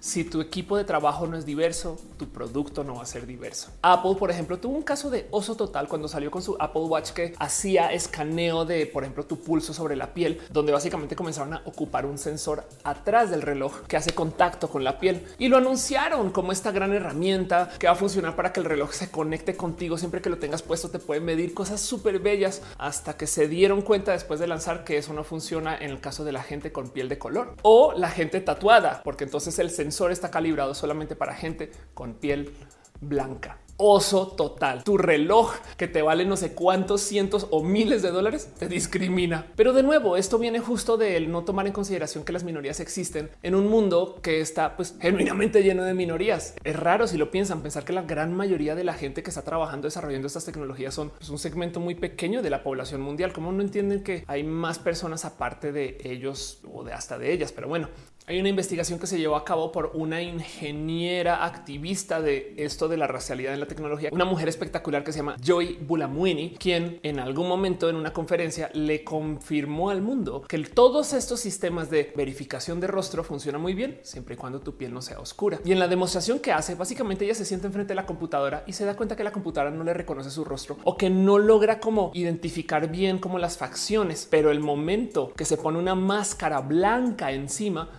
si 0.00 0.22
tu 0.22 0.42
equipo 0.42 0.76
de 0.76 0.84
trabajo 0.84 1.26
no 1.26 1.36
es 1.36 1.46
diverso, 1.46 1.98
tu 2.18 2.28
producto 2.28 2.84
no 2.84 2.96
va 2.96 3.02
a 3.02 3.06
ser 3.06 3.26
diverso. 3.26 3.70
Apple, 3.80 4.16
por 4.18 4.30
ejemplo, 4.30 4.58
tuvo 4.58 4.76
un 4.76 4.82
caso 4.82 5.08
de 5.08 5.26
oso 5.30 5.54
total 5.56 5.88
cuando 5.88 6.08
salió 6.08 6.30
con 6.30 6.42
su 6.42 6.56
Apple 6.60 6.82
Watch 6.82 7.12
que 7.12 7.34
hacía 7.38 7.90
escaneo 7.90 8.66
de, 8.66 8.84
por 8.86 9.04
ejemplo, 9.04 9.24
tu 9.24 9.40
pulso 9.40 9.72
sobre 9.72 9.96
la 9.96 10.12
piel, 10.12 10.42
donde 10.50 10.72
básicamente 10.72 11.16
comenzaron 11.16 11.54
a 11.54 11.62
ocupar 11.64 12.04
un 12.04 12.18
sensor 12.18 12.68
atrás 12.82 13.30
del 13.30 13.40
reloj 13.40 13.80
que 13.86 13.96
hace 13.96 14.12
contacto 14.14 14.68
con 14.68 14.84
la 14.84 14.98
piel 14.98 15.24
y 15.38 15.48
lo 15.48 15.56
anunciaron 15.56 16.32
como 16.32 16.52
esta 16.52 16.70
gran 16.70 16.92
herramienta 16.92 17.70
que 17.78 17.86
va 17.86 17.94
a 17.94 17.96
funcionar 17.96 18.36
para 18.36 18.52
que 18.52 18.60
el 18.60 18.66
reloj 18.66 18.92
se 18.92 19.10
conecte 19.10 19.56
contigo 19.56 19.96
siempre 19.96 20.20
que 20.20 20.28
lo 20.28 20.36
tengas 20.36 20.60
puesto. 20.60 20.90
Te 20.90 20.98
puede 20.98 21.20
medir 21.20 21.54
cosas 21.54 21.80
súper 21.80 22.18
bellas 22.18 22.60
hasta 22.76 23.16
que 23.16 23.26
se 23.26 23.48
dieron 23.48 23.80
cuenta 23.80 24.12
después 24.12 24.38
de 24.38 24.46
lanzar 24.46 24.84
que 24.84 24.98
eso 24.98 25.14
no 25.14 25.24
funciona 25.24 25.76
en 25.76 25.90
el 25.90 26.00
caso 26.00 26.24
de 26.24 26.32
la 26.32 26.42
gente 26.42 26.72
con 26.72 26.90
piel 26.90 27.08
de 27.08 27.18
color 27.18 27.54
o 27.62 27.94
la 27.96 28.10
gente 28.10 28.42
tatuada, 28.42 29.00
porque 29.02 29.24
entonces 29.24 29.58
el 29.58 29.63
sensor 29.70 30.12
está 30.12 30.30
calibrado 30.30 30.74
solamente 30.74 31.16
para 31.16 31.34
gente 31.34 31.72
con 31.94 32.14
piel 32.14 32.52
blanca. 33.00 33.58
oso 33.76 34.28
total. 34.28 34.84
Tu 34.84 34.96
reloj 34.96 35.52
que 35.76 35.88
te 35.88 36.00
vale 36.00 36.24
no 36.24 36.36
sé 36.36 36.52
cuántos 36.52 37.00
cientos 37.00 37.48
o 37.50 37.62
miles 37.62 38.02
de 38.02 38.10
dólares 38.10 38.50
te 38.56 38.68
discrimina. 38.68 39.46
Pero 39.56 39.72
de 39.72 39.82
nuevo, 39.82 40.16
esto 40.16 40.38
viene 40.38 40.60
justo 40.60 40.96
del 40.96 41.30
no 41.30 41.42
tomar 41.42 41.66
en 41.66 41.72
consideración 41.72 42.24
que 42.24 42.32
las 42.32 42.44
minorías 42.44 42.78
existen 42.78 43.30
en 43.42 43.56
un 43.56 43.68
mundo 43.68 44.20
que 44.22 44.40
está 44.40 44.76
pues 44.76 44.94
genuinamente 45.00 45.62
lleno 45.62 45.82
de 45.82 45.92
minorías. 45.92 46.54
Es 46.62 46.76
raro 46.76 47.08
si 47.08 47.16
lo 47.16 47.32
piensan 47.32 47.62
pensar 47.62 47.84
que 47.84 47.92
la 47.92 48.02
gran 48.02 48.32
mayoría 48.32 48.76
de 48.76 48.84
la 48.84 48.94
gente 48.94 49.24
que 49.24 49.30
está 49.30 49.42
trabajando 49.42 49.88
desarrollando 49.88 50.28
estas 50.28 50.44
tecnologías 50.44 50.94
son 50.94 51.10
pues, 51.10 51.28
un 51.30 51.38
segmento 51.38 51.80
muy 51.80 51.96
pequeño 51.96 52.42
de 52.42 52.50
la 52.50 52.62
población 52.62 53.00
mundial. 53.00 53.32
Como 53.32 53.50
no 53.50 53.60
entienden 53.60 54.04
que 54.04 54.24
hay 54.28 54.44
más 54.44 54.78
personas 54.78 55.24
aparte 55.24 55.72
de 55.72 55.98
ellos 56.04 56.60
o 56.72 56.84
de 56.84 56.92
hasta 56.92 57.18
de 57.18 57.32
ellas? 57.32 57.50
Pero 57.50 57.66
bueno, 57.66 57.88
hay 58.26 58.40
una 58.40 58.48
investigación 58.48 58.98
que 58.98 59.06
se 59.06 59.18
llevó 59.18 59.36
a 59.36 59.44
cabo 59.44 59.70
por 59.70 59.90
una 59.92 60.22
ingeniera 60.22 61.44
activista 61.44 62.22
de 62.22 62.54
esto 62.56 62.88
de 62.88 62.96
la 62.96 63.06
racialidad 63.06 63.52
en 63.52 63.60
la 63.60 63.66
tecnología, 63.66 64.08
una 64.12 64.24
mujer 64.24 64.48
espectacular 64.48 65.04
que 65.04 65.12
se 65.12 65.18
llama 65.18 65.36
Joy 65.44 65.78
Bulamwini, 65.86 66.56
quien 66.58 67.00
en 67.02 67.18
algún 67.18 67.46
momento 67.46 67.90
en 67.90 67.96
una 67.96 68.14
conferencia 68.14 68.70
le 68.72 69.04
confirmó 69.04 69.90
al 69.90 70.00
mundo 70.00 70.42
que 70.48 70.58
todos 70.64 71.12
estos 71.12 71.40
sistemas 71.40 71.90
de 71.90 72.14
verificación 72.16 72.80
de 72.80 72.86
rostro 72.86 73.24
funcionan 73.24 73.60
muy 73.60 73.74
bien 73.74 74.00
siempre 74.02 74.36
y 74.36 74.38
cuando 74.38 74.60
tu 74.60 74.74
piel 74.78 74.94
no 74.94 75.02
sea 75.02 75.20
oscura. 75.20 75.60
Y 75.62 75.72
en 75.72 75.78
la 75.78 75.88
demostración 75.88 76.38
que 76.38 76.52
hace, 76.52 76.76
básicamente 76.76 77.26
ella 77.26 77.34
se 77.34 77.44
siente 77.44 77.66
enfrente 77.66 77.90
de 77.90 77.96
la 77.96 78.06
computadora 78.06 78.64
y 78.66 78.72
se 78.72 78.86
da 78.86 78.96
cuenta 78.96 79.16
que 79.16 79.24
la 79.24 79.32
computadora 79.32 79.70
no 79.70 79.84
le 79.84 79.92
reconoce 79.92 80.30
su 80.30 80.44
rostro 80.44 80.78
o 80.84 80.96
que 80.96 81.10
no 81.10 81.38
logra 81.38 81.78
como 81.78 82.10
identificar 82.14 82.90
bien 82.90 83.18
como 83.18 83.38
las 83.38 83.58
facciones, 83.58 84.26
pero 84.30 84.50
el 84.50 84.60
momento 84.60 85.34
que 85.36 85.44
se 85.44 85.58
pone 85.58 85.78
una 85.78 85.94
máscara 85.94 86.60
blanca 86.60 87.30
encima, 87.30 87.90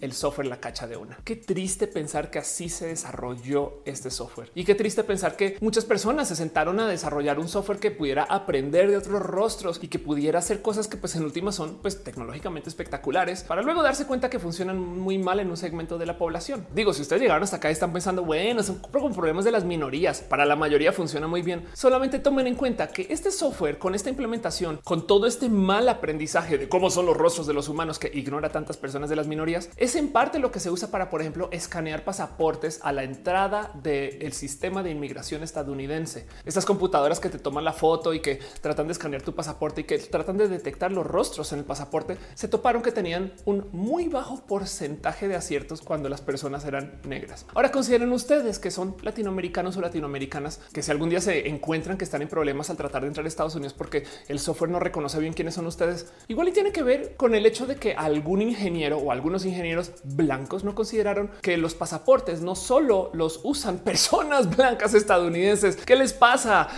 el 0.00 0.12
software 0.12 0.46
la 0.46 0.60
cacha 0.60 0.86
de 0.86 0.96
una. 0.96 1.18
Qué 1.24 1.36
triste 1.36 1.86
pensar 1.86 2.30
que 2.30 2.38
así 2.38 2.68
se 2.68 2.86
desarrolló 2.86 3.82
este 3.84 4.10
software 4.10 4.50
y 4.54 4.64
qué 4.64 4.74
triste 4.74 5.04
pensar 5.04 5.36
que 5.36 5.56
muchas 5.60 5.84
personas 5.84 6.28
se 6.28 6.36
sentaron 6.36 6.80
a 6.80 6.88
desarrollar 6.88 7.38
un 7.38 7.48
software 7.48 7.78
que 7.78 7.90
pudiera 7.90 8.24
aprender 8.24 8.90
de 8.90 8.96
otros 8.96 9.22
rostros 9.22 9.80
y 9.82 9.88
que 9.88 9.98
pudiera 9.98 10.38
hacer 10.38 10.62
cosas 10.62 10.88
que 10.88 10.96
pues 10.96 11.14
en 11.16 11.24
última 11.24 11.52
son 11.52 11.78
pues 11.82 12.02
tecnológicamente 12.02 12.68
espectaculares 12.68 13.42
para 13.42 13.62
luego 13.62 13.82
darse 13.82 14.06
cuenta 14.06 14.30
que 14.30 14.38
funcionan 14.38 14.78
muy 14.78 15.18
mal 15.18 15.40
en 15.40 15.50
un 15.50 15.56
segmento 15.56 15.98
de 15.98 16.06
la 16.06 16.18
población. 16.18 16.66
Digo, 16.74 16.92
si 16.92 17.02
ustedes 17.02 17.22
llegaron 17.22 17.42
hasta 17.42 17.56
acá 17.56 17.68
y 17.68 17.72
están 17.72 17.92
pensando, 17.92 18.24
bueno, 18.24 18.62
son 18.62 18.78
con 18.78 19.14
problemas 19.14 19.44
de 19.44 19.52
las 19.52 19.64
minorías, 19.64 20.20
para 20.20 20.44
la 20.44 20.56
mayoría 20.56 20.92
funciona 20.92 21.26
muy 21.26 21.42
bien. 21.42 21.64
Solamente 21.74 22.18
tomen 22.18 22.46
en 22.46 22.54
cuenta 22.54 22.88
que 22.88 23.06
este 23.10 23.30
software 23.30 23.78
con 23.78 23.94
esta 23.94 24.10
implementación, 24.10 24.80
con 24.84 25.06
todo 25.06 25.26
este 25.26 25.48
mal 25.48 25.88
aprendizaje 25.88 26.58
de 26.58 26.68
cómo 26.68 26.90
son 26.90 27.06
los 27.06 27.16
rostros 27.16 27.46
de 27.46 27.54
los 27.54 27.68
humanos 27.68 27.98
que 27.98 28.10
ignora 28.12 28.50
tantas 28.50 28.76
personas 28.76 29.10
de 29.10 29.16
las 29.16 29.26
minorías, 29.26 29.70
es 29.76 29.87
en 29.96 30.08
parte 30.08 30.38
lo 30.38 30.50
que 30.50 30.60
se 30.60 30.70
usa 30.70 30.90
para, 30.90 31.10
por 31.10 31.20
ejemplo, 31.20 31.48
escanear 31.52 32.04
pasaportes 32.04 32.80
a 32.82 32.92
la 32.92 33.04
entrada 33.04 33.70
del 33.82 34.32
sistema 34.32 34.82
de 34.82 34.90
inmigración 34.90 35.42
estadounidense. 35.42 36.26
Estas 36.44 36.64
computadoras 36.64 37.20
que 37.20 37.28
te 37.28 37.38
toman 37.38 37.64
la 37.64 37.72
foto 37.72 38.14
y 38.14 38.20
que 38.20 38.40
tratan 38.60 38.86
de 38.86 38.92
escanear 38.92 39.22
tu 39.22 39.34
pasaporte 39.34 39.82
y 39.82 39.84
que 39.84 39.98
tratan 39.98 40.36
de 40.36 40.48
detectar 40.48 40.92
los 40.92 41.06
rostros 41.06 41.52
en 41.52 41.60
el 41.60 41.64
pasaporte, 41.64 42.16
se 42.34 42.48
toparon 42.48 42.82
que 42.82 42.92
tenían 42.92 43.32
un 43.44 43.68
muy 43.72 44.08
bajo 44.08 44.44
porcentaje 44.46 45.28
de 45.28 45.36
aciertos 45.36 45.80
cuando 45.80 46.08
las 46.08 46.20
personas 46.20 46.64
eran 46.64 47.00
negras. 47.06 47.46
Ahora 47.54 47.70
consideren 47.70 48.12
ustedes 48.12 48.58
que 48.58 48.70
son 48.70 48.96
latinoamericanos 49.02 49.76
o 49.76 49.80
latinoamericanas 49.80 50.60
que 50.72 50.82
si 50.82 50.90
algún 50.90 51.10
día 51.10 51.20
se 51.20 51.48
encuentran 51.48 51.96
que 51.96 52.04
están 52.04 52.22
en 52.22 52.28
problemas 52.28 52.70
al 52.70 52.76
tratar 52.76 53.02
de 53.02 53.08
entrar 53.08 53.24
a 53.24 53.28
Estados 53.28 53.54
Unidos 53.54 53.74
porque 53.74 54.04
el 54.28 54.38
software 54.38 54.70
no 54.70 54.80
reconoce 54.80 55.18
bien 55.20 55.34
quiénes 55.34 55.54
son 55.54 55.66
ustedes, 55.66 56.12
igual 56.28 56.48
y 56.48 56.52
tiene 56.52 56.72
que 56.72 56.82
ver 56.82 57.14
con 57.16 57.34
el 57.34 57.46
hecho 57.46 57.66
de 57.66 57.76
que 57.76 57.94
algún 57.94 58.42
ingeniero 58.42 58.98
o 58.98 59.12
algunos 59.12 59.44
ingenieros 59.44 59.77
blancos 60.04 60.64
no 60.64 60.74
consideraron 60.74 61.30
que 61.42 61.56
los 61.56 61.74
pasaportes 61.74 62.40
no 62.40 62.54
solo 62.54 63.10
los 63.14 63.40
usan 63.44 63.78
personas 63.90 64.54
blancas 64.56 64.94
estadounidenses. 64.94 65.76
¿Qué 65.76 65.96
les 65.96 66.12
pasa? 66.12 66.68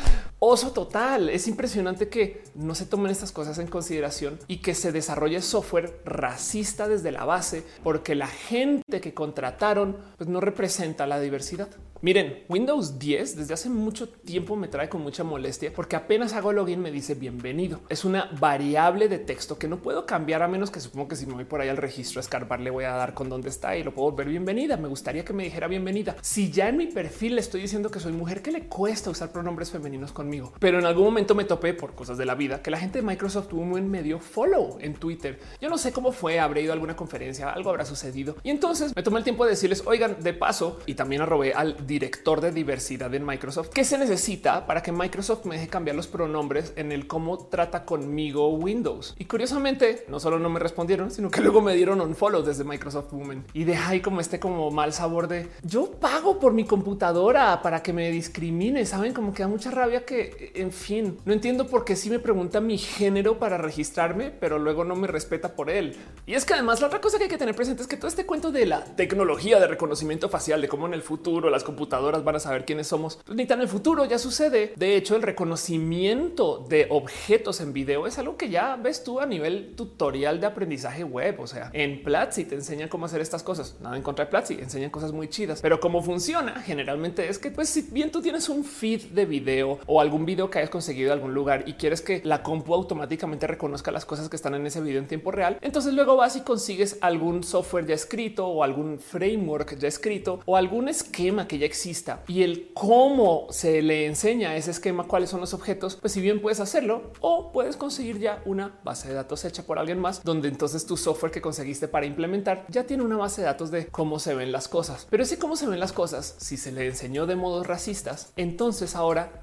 Oso 0.42 0.72
total. 0.72 1.28
Es 1.28 1.48
impresionante 1.48 2.08
que 2.08 2.42
no 2.54 2.74
se 2.74 2.86
tomen 2.86 3.12
estas 3.12 3.30
cosas 3.30 3.58
en 3.58 3.66
consideración 3.66 4.38
y 4.48 4.62
que 4.62 4.74
se 4.74 4.90
desarrolle 4.90 5.42
software 5.42 6.00
racista 6.06 6.88
desde 6.88 7.12
la 7.12 7.26
base 7.26 7.62
porque 7.84 8.14
la 8.14 8.26
gente 8.26 9.02
que 9.02 9.12
contrataron 9.12 9.98
pues 10.16 10.30
no 10.30 10.40
representa 10.40 11.06
la 11.06 11.20
diversidad. 11.20 11.68
Miren, 12.02 12.44
Windows 12.48 12.98
10 12.98 13.36
desde 13.36 13.52
hace 13.52 13.68
mucho 13.68 14.08
tiempo 14.08 14.56
me 14.56 14.68
trae 14.68 14.88
con 14.88 15.02
mucha 15.02 15.22
molestia 15.22 15.70
porque 15.76 15.96
apenas 15.96 16.32
hago 16.32 16.54
login 16.54 16.80
me 16.80 16.90
dice 16.90 17.14
bienvenido. 17.14 17.80
Es 17.90 18.06
una 18.06 18.30
variable 18.40 19.08
de 19.08 19.18
texto 19.18 19.58
que 19.58 19.68
no 19.68 19.82
puedo 19.82 20.06
cambiar 20.06 20.42
a 20.42 20.48
menos 20.48 20.70
que 20.70 20.80
supongo 20.80 21.08
que 21.08 21.16
si 21.16 21.26
me 21.26 21.34
voy 21.34 21.44
por 21.44 21.60
ahí 21.60 21.68
al 21.68 21.76
registro 21.76 22.18
a 22.18 22.22
escarbar 22.22 22.60
le 22.60 22.70
voy 22.70 22.84
a 22.84 22.92
dar 22.92 23.12
con 23.12 23.28
dónde 23.28 23.50
está 23.50 23.76
y 23.76 23.84
lo 23.84 23.92
puedo 23.92 24.12
ver 24.12 24.28
bienvenida. 24.28 24.78
Me 24.78 24.88
gustaría 24.88 25.26
que 25.26 25.34
me 25.34 25.44
dijera 25.44 25.68
bienvenida. 25.68 26.16
Si 26.22 26.50
ya 26.50 26.70
en 26.70 26.78
mi 26.78 26.86
perfil 26.86 27.34
le 27.34 27.42
estoy 27.42 27.60
diciendo 27.60 27.90
que 27.90 28.00
soy 28.00 28.14
mujer, 28.14 28.40
que 28.40 28.52
le 28.52 28.66
cuesta 28.66 29.10
usar 29.10 29.30
pronombres 29.30 29.70
femeninos 29.70 30.12
pero 30.58 30.78
en 30.78 30.86
algún 30.86 31.04
momento 31.04 31.34
me 31.34 31.44
topé 31.44 31.74
por 31.74 31.94
cosas 31.94 32.18
de 32.18 32.26
la 32.26 32.34
vida 32.34 32.62
que 32.62 32.70
la 32.70 32.78
gente 32.78 33.00
de 33.00 33.06
Microsoft 33.06 33.48
tuvo 33.48 33.62
un 33.62 33.90
medio 33.90 34.18
follow 34.18 34.78
en 34.80 34.94
Twitter. 34.94 35.38
Yo 35.60 35.68
no 35.68 35.78
sé 35.78 35.92
cómo 35.92 36.12
fue, 36.12 36.38
habré 36.38 36.62
ido 36.62 36.72
a 36.72 36.74
alguna 36.74 36.96
conferencia, 36.96 37.50
algo 37.50 37.70
habrá 37.70 37.84
sucedido 37.84 38.36
y 38.42 38.50
entonces 38.50 38.94
me 38.94 39.02
tomé 39.02 39.18
el 39.18 39.24
tiempo 39.24 39.44
de 39.44 39.50
decirles, 39.50 39.82
oigan, 39.86 40.16
de 40.20 40.32
paso 40.32 40.78
y 40.86 40.94
también 40.94 41.22
arrobé 41.22 41.52
al 41.54 41.86
director 41.86 42.40
de 42.40 42.52
diversidad 42.52 43.12
en 43.14 43.24
Microsoft. 43.24 43.70
¿Qué 43.70 43.84
se 43.84 43.98
necesita 43.98 44.66
para 44.66 44.82
que 44.82 44.92
Microsoft 44.92 45.44
me 45.44 45.56
deje 45.56 45.68
cambiar 45.68 45.96
los 45.96 46.06
pronombres 46.06 46.72
en 46.76 46.92
el 46.92 47.06
cómo 47.06 47.38
trata 47.46 47.84
conmigo 47.84 48.48
Windows? 48.50 49.14
Y 49.18 49.24
curiosamente, 49.24 50.04
no 50.08 50.20
solo 50.20 50.38
no 50.38 50.48
me 50.48 50.60
respondieron, 50.60 51.10
sino 51.10 51.30
que 51.30 51.40
luego 51.40 51.60
me 51.60 51.74
dieron 51.74 52.00
un 52.00 52.14
follow 52.14 52.42
desde 52.42 52.64
Microsoft 52.64 53.12
Women 53.12 53.44
y 53.52 53.64
deja 53.64 53.90
ahí 53.90 54.00
como 54.00 54.20
este 54.20 54.38
como 54.38 54.70
mal 54.70 54.92
sabor 54.92 55.28
de 55.28 55.48
yo 55.62 55.90
pago 55.92 56.38
por 56.38 56.52
mi 56.52 56.64
computadora 56.64 57.62
para 57.62 57.82
que 57.82 57.92
me 57.92 58.10
discrimine. 58.10 58.84
Saben 58.86 59.12
como 59.12 59.32
que 59.32 59.42
da 59.42 59.48
mucha 59.48 59.70
rabia 59.70 60.04
que, 60.04 60.19
en 60.54 60.72
fin, 60.72 61.18
no 61.24 61.32
entiendo 61.32 61.68
por 61.68 61.84
qué 61.84 61.94
si 61.94 62.10
me 62.10 62.18
pregunta 62.18 62.60
mi 62.60 62.78
género 62.78 63.38
para 63.38 63.56
registrarme, 63.56 64.30
pero 64.30 64.58
luego 64.58 64.84
no 64.84 64.96
me 64.96 65.06
respeta 65.06 65.54
por 65.54 65.70
él. 65.70 65.96
Y 66.26 66.34
es 66.34 66.44
que 66.44 66.54
además 66.54 66.80
la 66.80 66.88
otra 66.88 67.00
cosa 67.00 67.18
que 67.18 67.24
hay 67.24 67.30
que 67.30 67.38
tener 67.38 67.54
presente 67.54 67.82
es 67.82 67.88
que 67.88 67.96
todo 67.96 68.08
este 68.08 68.26
cuento 68.26 68.50
de 68.50 68.66
la 68.66 68.84
tecnología 68.84 69.60
de 69.60 69.66
reconocimiento 69.66 70.28
facial, 70.28 70.60
de 70.60 70.68
cómo 70.68 70.86
en 70.86 70.94
el 70.94 71.02
futuro 71.02 71.50
las 71.50 71.62
computadoras 71.62 72.24
van 72.24 72.36
a 72.36 72.40
saber 72.40 72.64
quiénes 72.64 72.88
somos. 72.88 73.20
Pues 73.24 73.36
ni 73.36 73.46
tan 73.46 73.60
en 73.60 73.64
el 73.64 73.68
futuro 73.68 74.06
ya 74.06 74.18
sucede. 74.18 74.72
De 74.76 74.96
hecho, 74.96 75.14
el 75.14 75.22
reconocimiento 75.22 76.64
de 76.68 76.86
objetos 76.88 77.60
en 77.60 77.72
video 77.72 78.06
es 78.06 78.18
algo 78.18 78.36
que 78.36 78.48
ya 78.48 78.76
ves 78.76 79.04
tú 79.04 79.20
a 79.20 79.26
nivel 79.26 79.74
tutorial 79.76 80.40
de 80.40 80.46
aprendizaje 80.46 81.04
web. 81.04 81.38
O 81.40 81.46
sea, 81.46 81.70
en 81.74 82.02
Platzi 82.02 82.44
te 82.44 82.54
enseñan 82.54 82.88
cómo 82.88 83.06
hacer 83.06 83.20
estas 83.20 83.42
cosas. 83.42 83.76
Nada 83.80 83.96
en 83.96 84.02
contra 84.02 84.24
de 84.24 84.30
Platzi, 84.30 84.54
enseñan 84.54 84.90
cosas 84.90 85.12
muy 85.12 85.28
chidas. 85.28 85.60
Pero 85.60 85.78
cómo 85.78 86.02
funciona 86.02 86.62
generalmente 86.62 87.28
es 87.28 87.38
que, 87.38 87.50
pues, 87.50 87.68
si 87.68 87.82
bien 87.82 88.10
tú 88.10 88.22
tienes 88.22 88.48
un 88.48 88.64
feed 88.64 89.10
de 89.10 89.26
video 89.26 89.78
o 89.86 90.00
algún 90.10 90.26
video 90.26 90.50
que 90.50 90.58
hayas 90.58 90.70
conseguido 90.70 91.08
de 91.08 91.12
algún 91.12 91.34
lugar 91.34 91.68
y 91.68 91.74
quieres 91.74 92.02
que 92.02 92.20
la 92.24 92.42
compu 92.42 92.74
automáticamente 92.74 93.46
reconozca 93.46 93.92
las 93.92 94.04
cosas 94.04 94.28
que 94.28 94.34
están 94.34 94.56
en 94.56 94.66
ese 94.66 94.80
video 94.80 94.98
en 94.98 95.06
tiempo 95.06 95.30
real, 95.30 95.56
entonces 95.60 95.94
luego 95.94 96.16
vas 96.16 96.34
y 96.34 96.40
consigues 96.40 96.98
algún 97.00 97.44
software 97.44 97.86
ya 97.86 97.94
escrito 97.94 98.48
o 98.48 98.64
algún 98.64 98.98
framework 98.98 99.78
ya 99.78 99.86
escrito 99.86 100.40
o 100.46 100.56
algún 100.56 100.88
esquema 100.88 101.46
que 101.46 101.58
ya 101.58 101.66
exista 101.66 102.24
y 102.26 102.42
el 102.42 102.72
cómo 102.74 103.46
se 103.50 103.82
le 103.82 104.06
enseña 104.06 104.56
ese 104.56 104.72
esquema, 104.72 105.04
cuáles 105.04 105.30
son 105.30 105.38
los 105.38 105.54
objetos, 105.54 105.94
pues 106.00 106.12
si 106.12 106.20
bien 106.20 106.42
puedes 106.42 106.58
hacerlo 106.58 107.12
o 107.20 107.52
puedes 107.52 107.76
conseguir 107.76 108.18
ya 108.18 108.42
una 108.46 108.80
base 108.82 109.06
de 109.06 109.14
datos 109.14 109.44
hecha 109.44 109.62
por 109.62 109.78
alguien 109.78 110.00
más, 110.00 110.24
donde 110.24 110.48
entonces 110.48 110.86
tu 110.86 110.96
software 110.96 111.30
que 111.30 111.40
conseguiste 111.40 111.86
para 111.86 112.06
implementar 112.06 112.66
ya 112.68 112.84
tiene 112.84 113.04
una 113.04 113.16
base 113.16 113.42
de 113.42 113.46
datos 113.46 113.70
de 113.70 113.86
cómo 113.86 114.18
se 114.18 114.34
ven 114.34 114.50
las 114.50 114.66
cosas. 114.66 115.06
Pero 115.08 115.22
ese 115.22 115.38
cómo 115.38 115.54
se 115.54 115.68
ven 115.68 115.78
las 115.78 115.92
cosas, 115.92 116.34
si 116.38 116.56
se 116.56 116.72
le 116.72 116.88
enseñó 116.88 117.26
de 117.26 117.36
modos 117.36 117.68
racistas, 117.68 118.32
entonces 118.36 118.96
ahora 118.96 119.42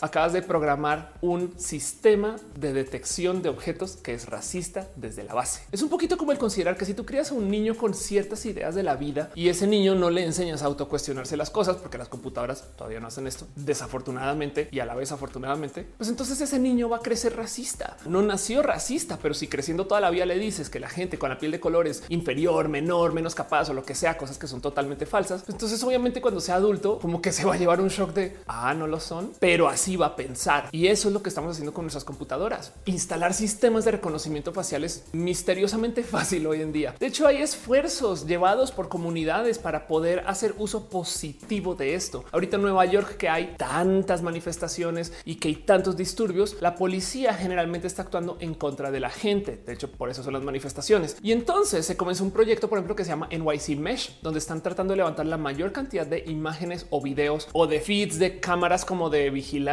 Acabas 0.00 0.32
de 0.32 0.42
programar 0.42 1.12
un 1.20 1.58
sistema 1.58 2.36
de 2.58 2.72
detección 2.72 3.42
de 3.42 3.48
objetos 3.48 3.96
que 3.96 4.14
es 4.14 4.26
racista 4.26 4.88
desde 4.96 5.24
la 5.24 5.34
base. 5.34 5.62
Es 5.72 5.82
un 5.82 5.88
poquito 5.88 6.16
como 6.16 6.32
el 6.32 6.38
considerar 6.38 6.76
que 6.76 6.84
si 6.84 6.94
tú 6.94 7.04
crías 7.04 7.30
a 7.30 7.34
un 7.34 7.50
niño 7.50 7.76
con 7.76 7.94
ciertas 7.94 8.44
ideas 8.46 8.74
de 8.74 8.82
la 8.82 8.96
vida 8.96 9.30
y 9.34 9.48
ese 9.48 9.66
niño 9.66 9.94
no 9.94 10.10
le 10.10 10.24
enseñas 10.24 10.62
a 10.62 10.66
autocuestionarse 10.66 11.36
las 11.36 11.50
cosas, 11.50 11.76
porque 11.76 11.98
las 11.98 12.08
computadoras 12.08 12.64
todavía 12.76 13.00
no 13.00 13.08
hacen 13.08 13.26
esto, 13.26 13.46
desafortunadamente 13.56 14.68
y 14.70 14.80
a 14.80 14.86
la 14.86 14.94
vez 14.94 15.12
afortunadamente, 15.12 15.86
pues 15.96 16.08
entonces 16.08 16.40
ese 16.40 16.58
niño 16.58 16.88
va 16.88 16.98
a 16.98 17.00
crecer 17.00 17.36
racista. 17.36 17.96
No 18.06 18.22
nació 18.22 18.62
racista, 18.62 19.18
pero 19.20 19.34
si 19.34 19.48
creciendo 19.48 19.86
toda 19.86 20.00
la 20.00 20.10
vida 20.10 20.26
le 20.26 20.38
dices 20.38 20.70
que 20.70 20.80
la 20.80 20.88
gente 20.88 21.18
con 21.18 21.30
la 21.30 21.38
piel 21.38 21.52
de 21.52 21.60
colores 21.60 22.02
inferior, 22.08 22.68
menor, 22.68 23.12
menos 23.12 23.34
capaz 23.34 23.68
o 23.70 23.74
lo 23.74 23.84
que 23.84 23.94
sea, 23.94 24.16
cosas 24.16 24.38
que 24.38 24.46
son 24.46 24.60
totalmente 24.60 25.06
falsas, 25.06 25.42
pues 25.42 25.54
entonces 25.54 25.82
obviamente 25.82 26.20
cuando 26.20 26.40
sea 26.40 26.56
adulto, 26.56 26.98
como 26.98 27.22
que 27.22 27.32
se 27.32 27.44
va 27.44 27.54
a 27.54 27.56
llevar 27.56 27.80
un 27.80 27.88
shock 27.88 28.12
de, 28.12 28.36
ah, 28.46 28.74
no 28.74 28.86
lo 28.86 29.00
son, 29.00 29.32
pero 29.40 29.68
así 29.76 29.96
va 29.96 30.06
a 30.06 30.16
pensar. 30.16 30.70
Y 30.72 30.86
eso 30.86 31.08
es 31.08 31.14
lo 31.14 31.22
que 31.22 31.28
estamos 31.28 31.52
haciendo 31.52 31.74
con 31.74 31.84
nuestras 31.84 32.04
computadoras. 32.04 32.72
Instalar 32.86 33.34
sistemas 33.34 33.84
de 33.84 33.90
reconocimiento 33.90 34.52
facial 34.52 34.84
es 34.84 35.04
misteriosamente 35.12 36.02
fácil 36.16 36.46
hoy 36.46 36.62
en 36.62 36.72
día. 36.72 36.94
De 36.98 37.06
hecho, 37.06 37.26
hay 37.26 37.42
esfuerzos 37.42 38.26
llevados 38.26 38.72
por 38.72 38.88
comunidades 38.88 39.58
para 39.58 39.86
poder 39.86 40.24
hacer 40.26 40.54
uso 40.56 40.88
positivo 40.88 41.74
de 41.74 41.94
esto. 41.94 42.24
Ahorita 42.32 42.56
en 42.56 42.62
Nueva 42.62 42.86
York 42.86 43.18
que 43.18 43.28
hay 43.28 43.54
tantas 43.58 44.22
manifestaciones 44.22 45.12
y 45.26 45.34
que 45.34 45.48
hay 45.48 45.56
tantos 45.56 45.96
disturbios, 45.96 46.56
la 46.60 46.74
policía 46.74 47.34
generalmente 47.34 47.86
está 47.86 48.02
actuando 48.02 48.38
en 48.40 48.54
contra 48.54 48.90
de 48.90 49.00
la 49.00 49.10
gente. 49.10 49.62
De 49.66 49.74
hecho, 49.74 49.92
por 49.92 50.08
eso 50.08 50.22
son 50.22 50.32
las 50.32 50.42
manifestaciones. 50.42 51.18
Y 51.22 51.32
entonces 51.32 51.84
se 51.84 51.98
comenzó 51.98 52.24
un 52.24 52.30
proyecto, 52.30 52.68
por 52.68 52.78
ejemplo, 52.78 52.96
que 52.96 53.04
se 53.04 53.10
llama 53.10 53.28
NYC 53.30 53.76
Mesh, 53.76 54.20
donde 54.22 54.38
están 54.38 54.62
tratando 54.62 54.92
de 54.92 54.98
levantar 54.98 55.26
la 55.26 55.36
mayor 55.36 55.72
cantidad 55.72 56.06
de 56.06 56.24
imágenes 56.26 56.86
o 56.88 57.02
videos 57.02 57.48
o 57.52 57.66
de 57.66 57.80
feeds 57.80 58.18
de 58.18 58.40
cámaras 58.40 58.86
como 58.86 59.10
de 59.10 59.28
vigilancia 59.28 59.65